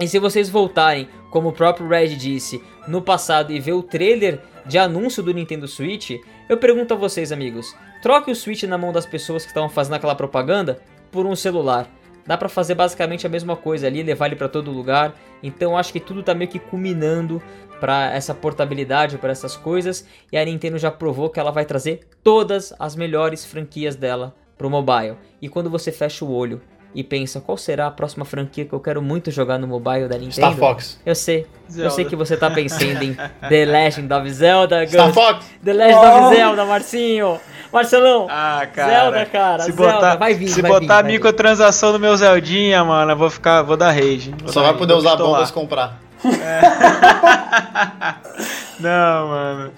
E 0.00 0.06
se 0.06 0.18
vocês 0.18 0.48
voltarem, 0.48 1.08
como 1.30 1.48
o 1.48 1.52
próprio 1.52 1.88
Red 1.88 2.16
disse, 2.16 2.62
no 2.86 3.02
passado 3.02 3.52
e 3.52 3.58
ver 3.58 3.72
o 3.72 3.82
trailer 3.82 4.40
de 4.64 4.78
anúncio 4.78 5.22
do 5.22 5.34
Nintendo 5.34 5.66
Switch, 5.66 6.12
eu 6.48 6.56
pergunto 6.56 6.94
a 6.94 6.96
vocês, 6.96 7.32
amigos: 7.32 7.74
troque 8.00 8.30
o 8.30 8.36
Switch 8.36 8.62
na 8.64 8.78
mão 8.78 8.92
das 8.92 9.06
pessoas 9.06 9.42
que 9.42 9.50
estavam 9.50 9.68
fazendo 9.68 9.94
aquela 9.94 10.14
propaganda 10.14 10.80
por 11.10 11.26
um 11.26 11.34
celular. 11.34 11.90
Dá 12.26 12.36
para 12.36 12.48
fazer 12.48 12.74
basicamente 12.74 13.26
a 13.26 13.30
mesma 13.30 13.56
coisa 13.56 13.86
ali, 13.86 14.02
levar 14.02 14.26
ele 14.26 14.36
para 14.36 14.48
todo 14.48 14.70
lugar. 14.70 15.14
Então 15.42 15.76
acho 15.78 15.92
que 15.92 15.98
tudo 15.98 16.22
tá 16.22 16.34
meio 16.34 16.50
que 16.50 16.58
culminando 16.58 17.42
para 17.80 18.12
essa 18.12 18.34
portabilidade, 18.34 19.18
para 19.18 19.32
essas 19.32 19.56
coisas, 19.56 20.06
e 20.30 20.36
a 20.36 20.44
Nintendo 20.44 20.78
já 20.78 20.90
provou 20.90 21.30
que 21.30 21.40
ela 21.40 21.50
vai 21.50 21.64
trazer 21.64 22.00
todas 22.22 22.74
as 22.78 22.94
melhores 22.94 23.44
franquias 23.44 23.96
dela 23.96 24.34
pro 24.58 24.68
mobile. 24.68 25.16
E 25.40 25.48
quando 25.48 25.70
você 25.70 25.90
fecha 25.90 26.24
o 26.24 26.30
olho 26.30 26.60
e 26.98 27.04
pensa 27.04 27.40
qual 27.40 27.56
será 27.56 27.86
a 27.86 27.92
próxima 27.92 28.24
franquia 28.24 28.64
que 28.64 28.72
eu 28.72 28.80
quero 28.80 29.00
muito 29.00 29.30
jogar 29.30 29.56
no 29.56 29.68
mobile 29.68 30.08
da 30.08 30.18
Nintendo. 30.18 30.32
Star 30.32 30.54
Fox. 30.54 30.98
Eu 31.06 31.14
sei. 31.14 31.46
Zelda. 31.70 31.86
Eu 31.86 31.90
sei 31.92 32.04
que 32.04 32.16
você 32.16 32.36
tá 32.36 32.50
pensando 32.50 33.00
em 33.04 33.16
The 33.48 33.64
Legend 33.66 34.12
of 34.12 34.30
Zelda, 34.30 34.84
Star 34.84 35.06
Gus. 35.06 35.14
Fox! 35.14 35.46
The 35.64 35.72
Legend 35.74 36.06
of 36.06 36.34
Zelda, 36.34 36.64
Marcinho. 36.64 37.40
Marcelão. 37.72 38.26
Ah, 38.28 38.66
cara. 38.74 38.90
Zelda, 38.90 39.26
cara. 39.26 39.62
Se 39.62 39.70
Zelda. 39.70 39.92
botar, 39.92 40.16
vai 40.16 40.34
vir, 40.34 40.48
se 40.48 40.60
vai 40.60 40.72
botar 40.72 41.02
vir, 41.02 41.12
microtransação 41.12 41.92
no 41.92 42.00
meu 42.00 42.16
Zeldinha, 42.16 42.82
mano, 42.82 43.12
eu 43.12 43.16
vou 43.16 43.30
ficar. 43.30 43.62
Vou 43.62 43.76
dar 43.76 43.92
rage. 43.92 44.34
Vou 44.42 44.52
Só 44.52 44.58
dar 44.58 44.72
vai 44.72 44.72
rage, 44.72 44.78
poder 44.80 44.94
usar 44.94 45.10
pistolar. 45.10 45.32
bombas 45.34 45.50
e 45.50 45.52
comprar. 45.52 46.00
Não, 48.80 49.28
mano. 49.28 49.72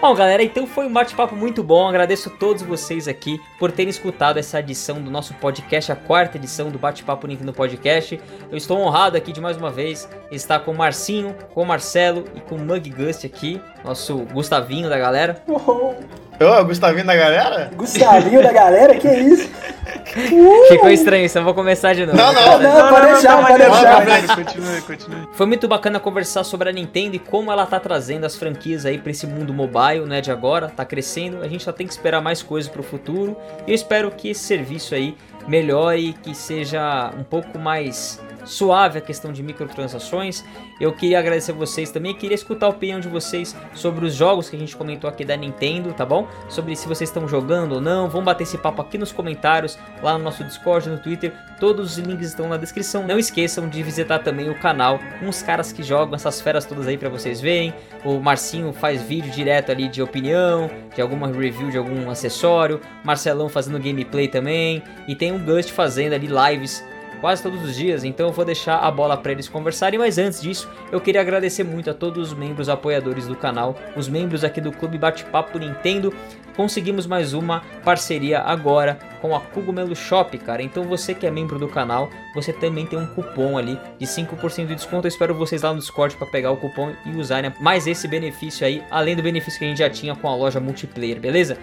Bom, 0.00 0.14
galera, 0.14 0.44
então 0.44 0.64
foi 0.64 0.86
um 0.86 0.92
bate-papo 0.92 1.34
muito 1.34 1.60
bom. 1.60 1.88
Agradeço 1.88 2.28
a 2.28 2.32
todos 2.32 2.62
vocês 2.62 3.08
aqui 3.08 3.40
por 3.58 3.72
terem 3.72 3.90
escutado 3.90 4.38
essa 4.38 4.60
edição 4.60 5.02
do 5.02 5.10
nosso 5.10 5.34
podcast, 5.34 5.90
a 5.90 5.96
quarta 5.96 6.36
edição 6.36 6.70
do 6.70 6.78
Bate-Papo 6.78 7.26
Nintendo 7.26 7.52
Podcast. 7.52 8.20
Eu 8.48 8.56
estou 8.56 8.78
honrado 8.78 9.16
aqui 9.16 9.32
de 9.32 9.40
mais 9.40 9.56
uma 9.56 9.72
vez 9.72 10.08
estar 10.30 10.60
com 10.60 10.70
o 10.70 10.76
Marcinho, 10.76 11.34
com 11.52 11.62
o 11.62 11.66
Marcelo 11.66 12.24
e 12.36 12.40
com 12.40 12.54
o 12.54 12.60
Mug 12.60 12.88
Gust 12.90 13.24
aqui, 13.24 13.60
nosso 13.84 14.18
Gustavinho 14.32 14.88
da 14.88 14.96
galera. 14.96 15.42
Oh, 15.48 15.94
Ô, 16.40 16.64
Gustavinho 16.64 17.04
da 17.04 17.16
galera? 17.16 17.70
Gustavinho 17.74 18.42
da 18.42 18.52
galera, 18.52 18.94
que 18.94 19.08
isso? 19.08 19.50
Ficou 20.68 20.88
estranho 20.90 21.24
isso, 21.24 21.38
eu 21.38 21.44
vou 21.44 21.52
começar 21.52 21.94
de 21.94 22.06
novo. 22.06 22.16
Não, 22.16 22.32
não, 22.32 22.58
Não, 22.60 22.88
pode 22.88 23.06
deixar, 23.06 23.28
calma 23.28 23.48
pode 23.48 23.58
deixar. 23.64 23.84
calma 23.84 24.14
aí, 24.14 24.26
Continue, 24.26 24.80
continue. 24.82 25.28
Foi 25.32 25.46
muito 25.46 25.68
bacana 25.68 25.98
conversar 26.00 26.44
sobre 26.44 26.68
a 26.68 26.72
Nintendo 26.72 27.16
e 27.16 27.18
como 27.18 27.50
ela 27.50 27.66
tá 27.66 27.78
trazendo 27.80 28.24
as 28.24 28.36
franquias 28.36 28.86
aí 28.86 28.98
pra 28.98 29.10
esse 29.10 29.26
mundo 29.26 29.52
mobile, 29.52 30.06
né, 30.06 30.20
de 30.20 30.30
agora, 30.30 30.68
tá 30.68 30.84
crescendo. 30.84 31.42
A 31.42 31.48
gente 31.48 31.64
só 31.64 31.72
tem 31.72 31.86
que 31.86 31.92
esperar 31.92 32.20
mais 32.20 32.42
coisas 32.42 32.70
pro 32.70 32.82
futuro. 32.82 33.36
E 33.66 33.70
eu 33.70 33.74
espero 33.74 34.10
que 34.10 34.30
esse 34.30 34.40
serviço 34.44 34.94
aí 34.94 35.16
melhore, 35.46 36.14
que 36.22 36.34
seja 36.34 37.10
um 37.18 37.24
pouco 37.24 37.58
mais 37.58 38.20
suave 38.48 38.98
a 38.98 39.00
questão 39.00 39.32
de 39.32 39.42
microtransações. 39.42 40.44
Eu 40.80 40.92
queria 40.92 41.18
agradecer 41.18 41.52
a 41.52 41.54
vocês 41.54 41.90
também, 41.90 42.14
queria 42.14 42.34
escutar 42.34 42.66
a 42.66 42.70
opinião 42.70 42.98
de 42.98 43.08
vocês 43.08 43.54
sobre 43.74 44.06
os 44.06 44.14
jogos 44.14 44.48
que 44.48 44.56
a 44.56 44.58
gente 44.58 44.74
comentou 44.74 45.08
aqui 45.08 45.24
da 45.24 45.36
Nintendo, 45.36 45.92
tá 45.92 46.04
bom? 46.04 46.26
Sobre 46.48 46.74
se 46.74 46.88
vocês 46.88 47.10
estão 47.10 47.28
jogando 47.28 47.72
ou 47.76 47.80
não. 47.80 48.08
Vamos 48.08 48.24
bater 48.24 48.44
esse 48.44 48.56
papo 48.56 48.80
aqui 48.80 48.96
nos 48.96 49.12
comentários, 49.12 49.78
lá 50.02 50.16
no 50.16 50.24
nosso 50.24 50.42
Discord, 50.42 50.88
no 50.88 50.98
Twitter. 50.98 51.32
Todos 51.60 51.92
os 51.92 51.98
links 51.98 52.28
estão 52.28 52.48
na 52.48 52.56
descrição. 52.56 53.06
Não 53.06 53.18
esqueçam 53.18 53.68
de 53.68 53.82
visitar 53.82 54.20
também 54.20 54.48
o 54.48 54.58
canal, 54.58 54.98
uns 55.22 55.42
caras 55.42 55.70
que 55.70 55.82
jogam 55.82 56.14
essas 56.14 56.40
feras 56.40 56.64
todas 56.64 56.86
aí 56.86 56.96
pra 56.96 57.08
vocês 57.08 57.40
verem. 57.40 57.74
O 58.04 58.18
Marcinho 58.18 58.72
faz 58.72 59.02
vídeo 59.02 59.30
direto 59.30 59.70
ali 59.70 59.88
de 59.88 60.00
opinião, 60.00 60.70
de 60.94 61.02
alguma 61.02 61.26
review 61.26 61.70
de 61.70 61.76
algum 61.76 62.10
acessório. 62.10 62.80
Marcelão 63.04 63.48
fazendo 63.48 63.78
gameplay 63.78 64.28
também. 64.28 64.82
E 65.06 65.14
tem 65.14 65.32
o 65.32 65.38
Gust 65.38 65.70
fazendo 65.70 66.14
ali 66.14 66.28
lives 66.28 66.82
quase 67.20 67.42
todos 67.42 67.62
os 67.62 67.76
dias, 67.76 68.04
então 68.04 68.28
eu 68.28 68.32
vou 68.32 68.44
deixar 68.44 68.78
a 68.78 68.90
bola 68.90 69.16
para 69.16 69.32
eles 69.32 69.48
conversarem, 69.48 69.98
mas 69.98 70.18
antes 70.18 70.40
disso, 70.40 70.68
eu 70.90 71.00
queria 71.00 71.20
agradecer 71.20 71.64
muito 71.64 71.90
a 71.90 71.94
todos 71.94 72.32
os 72.32 72.38
membros 72.38 72.68
apoiadores 72.68 73.26
do 73.26 73.36
canal, 73.36 73.76
os 73.96 74.08
membros 74.08 74.44
aqui 74.44 74.60
do 74.60 74.72
Clube 74.72 74.98
Bate-Papo 74.98 75.58
Nintendo. 75.58 76.12
Conseguimos 76.56 77.06
mais 77.06 77.34
uma 77.34 77.62
parceria 77.84 78.40
agora 78.40 78.98
com 79.20 79.34
a 79.34 79.40
Cogumelo 79.40 79.94
Shop, 79.94 80.36
cara. 80.38 80.60
Então 80.60 80.82
você 80.82 81.14
que 81.14 81.24
é 81.24 81.30
membro 81.30 81.56
do 81.56 81.68
canal, 81.68 82.10
você 82.34 82.52
também 82.52 82.84
tem 82.84 82.98
um 82.98 83.06
cupom 83.06 83.56
ali 83.56 83.78
de 83.96 84.06
5% 84.06 84.66
de 84.66 84.74
desconto. 84.74 85.06
Eu 85.06 85.08
espero 85.08 85.34
vocês 85.36 85.62
lá 85.62 85.72
no 85.72 85.78
Discord 85.78 86.16
para 86.16 86.26
pegar 86.26 86.50
o 86.50 86.56
cupom 86.56 86.92
e 87.06 87.10
usarem 87.16 87.52
mais 87.60 87.86
esse 87.86 88.08
benefício 88.08 88.66
aí, 88.66 88.82
além 88.90 89.14
do 89.14 89.22
benefício 89.22 89.58
que 89.58 89.64
a 89.66 89.68
gente 89.68 89.78
já 89.78 89.88
tinha 89.88 90.16
com 90.16 90.28
a 90.28 90.34
loja 90.34 90.58
multiplayer, 90.58 91.20
beleza? 91.20 91.56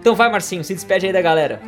Então 0.00 0.14
vai, 0.14 0.30
Marcinho, 0.30 0.64
se 0.64 0.74
despede 0.74 1.06
aí 1.06 1.12
da 1.12 1.20
galera. 1.20 1.60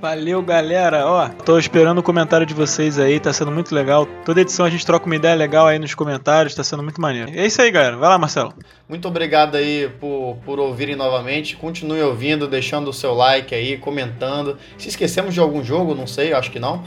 Valeu, 0.00 0.40
galera. 0.42 1.06
Ó, 1.06 1.28
tô 1.28 1.58
esperando 1.58 1.98
o 1.98 2.02
comentário 2.02 2.46
de 2.46 2.54
vocês 2.54 3.00
aí, 3.00 3.18
tá 3.18 3.32
sendo 3.32 3.50
muito 3.50 3.74
legal. 3.74 4.06
Toda 4.24 4.40
edição 4.40 4.64
a 4.64 4.70
gente 4.70 4.86
troca 4.86 5.06
uma 5.06 5.16
ideia 5.16 5.34
legal 5.34 5.66
aí 5.66 5.76
nos 5.76 5.92
comentários, 5.92 6.54
tá 6.54 6.62
sendo 6.62 6.84
muito 6.84 7.00
maneiro. 7.00 7.32
É 7.34 7.44
isso 7.44 7.60
aí, 7.60 7.70
galera. 7.70 7.96
Vai 7.96 8.08
lá, 8.08 8.16
Marcelo. 8.16 8.54
Muito 8.88 9.08
obrigado 9.08 9.56
aí 9.56 9.90
por, 10.00 10.36
por 10.44 10.60
ouvirem 10.60 10.94
novamente. 10.94 11.56
Continue 11.56 12.00
ouvindo, 12.02 12.46
deixando 12.46 12.88
o 12.88 12.92
seu 12.92 13.12
like 13.12 13.52
aí, 13.52 13.76
comentando. 13.76 14.56
Se 14.76 14.88
esquecemos 14.88 15.34
de 15.34 15.40
algum 15.40 15.64
jogo, 15.64 15.96
não 15.96 16.06
sei, 16.06 16.32
acho 16.32 16.52
que 16.52 16.60
não. 16.60 16.84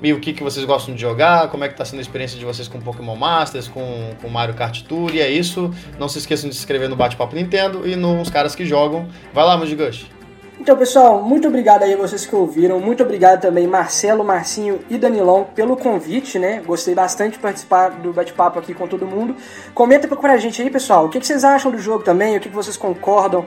E 0.00 0.12
o 0.12 0.20
que, 0.20 0.32
que 0.32 0.42
vocês 0.42 0.64
gostam 0.64 0.94
de 0.94 1.00
jogar, 1.00 1.48
como 1.48 1.64
é 1.64 1.68
que 1.68 1.76
tá 1.76 1.84
sendo 1.84 1.98
a 1.98 2.02
experiência 2.02 2.38
de 2.38 2.44
vocês 2.44 2.68
com 2.68 2.80
Pokémon 2.80 3.16
Masters, 3.16 3.66
com, 3.66 4.14
com 4.20 4.28
Mario 4.28 4.54
Kart 4.54 4.82
Tour, 4.82 5.14
e 5.14 5.20
é 5.20 5.28
isso. 5.28 5.72
Não 5.98 6.08
se 6.08 6.18
esqueçam 6.18 6.48
de 6.48 6.54
se 6.54 6.60
inscrever 6.60 6.88
no 6.88 6.94
Bate-Papo 6.96 7.34
Nintendo 7.34 7.86
e 7.88 7.96
nos 7.96 8.30
caras 8.30 8.54
que 8.54 8.64
jogam. 8.64 9.08
Vai 9.32 9.44
lá, 9.44 9.56
Mudigoshi. 9.56 10.21
Então, 10.62 10.76
pessoal, 10.76 11.20
muito 11.20 11.48
obrigado 11.48 11.82
aí 11.82 11.92
a 11.92 11.96
vocês 11.96 12.24
que 12.24 12.36
ouviram. 12.36 12.78
Muito 12.78 13.02
obrigado 13.02 13.40
também, 13.40 13.66
Marcelo, 13.66 14.22
Marcinho 14.22 14.78
e 14.88 14.96
Danilão, 14.96 15.44
pelo 15.56 15.76
convite, 15.76 16.38
né? 16.38 16.62
Gostei 16.64 16.94
bastante 16.94 17.32
de 17.32 17.40
participar 17.40 17.88
do 17.88 18.12
bate-papo 18.12 18.60
aqui 18.60 18.72
com 18.72 18.86
todo 18.86 19.04
mundo. 19.04 19.34
Comenta 19.74 20.06
pra 20.06 20.36
gente 20.36 20.62
aí, 20.62 20.70
pessoal, 20.70 21.06
o 21.06 21.08
que 21.08 21.18
vocês 21.18 21.42
acham 21.42 21.72
do 21.72 21.78
jogo 21.78 22.04
também, 22.04 22.36
o 22.36 22.40
que 22.40 22.48
vocês 22.48 22.76
concordam 22.76 23.44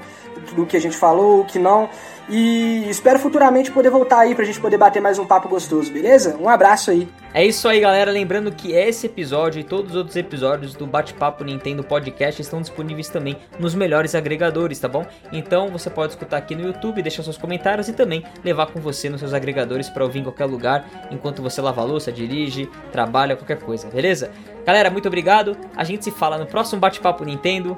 do 0.55 0.65
que 0.65 0.77
a 0.77 0.81
gente 0.81 0.95
falou, 0.95 1.41
o 1.41 1.45
que 1.45 1.59
não. 1.59 1.89
E 2.27 2.89
espero 2.89 3.19
futuramente 3.19 3.71
poder 3.71 3.91
voltar 3.91 4.19
aí 4.19 4.33
pra 4.33 4.43
gente 4.43 4.59
poder 4.59 4.77
bater 4.77 4.99
mais 4.99 5.19
um 5.19 5.25
papo 5.25 5.47
gostoso, 5.47 5.91
beleza? 5.91 6.35
Um 6.41 6.49
abraço 6.49 6.89
aí. 6.89 7.07
É 7.35 7.45
isso 7.45 7.67
aí, 7.67 7.79
galera. 7.79 8.09
Lembrando 8.11 8.51
que 8.51 8.71
esse 8.71 9.05
episódio 9.05 9.59
e 9.59 9.63
todos 9.63 9.91
os 9.91 9.97
outros 9.97 10.15
episódios 10.15 10.73
do 10.73 10.87
Bate-Papo 10.87 11.43
Nintendo 11.43 11.83
Podcast 11.83 12.41
estão 12.41 12.61
disponíveis 12.61 13.09
também 13.09 13.37
nos 13.59 13.75
melhores 13.75 14.15
agregadores, 14.15 14.79
tá 14.79 14.87
bom? 14.87 15.05
Então 15.31 15.67
você 15.67 15.89
pode 15.89 16.13
escutar 16.13 16.37
aqui 16.37 16.55
no 16.55 16.63
YouTube, 16.63 17.01
deixar 17.03 17.21
seus 17.21 17.37
comentários 17.37 17.89
e 17.89 17.93
também 17.93 18.23
levar 18.43 18.67
com 18.67 18.79
você 18.79 19.07
nos 19.07 19.19
seus 19.19 19.33
agregadores 19.33 19.89
para 19.89 20.03
ouvir 20.03 20.19
em 20.19 20.23
qualquer 20.23 20.45
lugar, 20.45 21.07
enquanto 21.11 21.43
você 21.43 21.61
lava 21.61 21.81
a 21.81 21.83
louça, 21.83 22.11
dirige, 22.11 22.69
trabalha, 22.91 23.35
qualquer 23.35 23.59
coisa, 23.59 23.87
beleza? 23.87 24.31
Galera, 24.65 24.89
muito 24.89 25.07
obrigado. 25.07 25.55
A 25.75 25.83
gente 25.83 26.03
se 26.03 26.11
fala 26.11 26.39
no 26.39 26.47
próximo 26.47 26.79
Bate-Papo 26.79 27.23
Nintendo. 27.23 27.77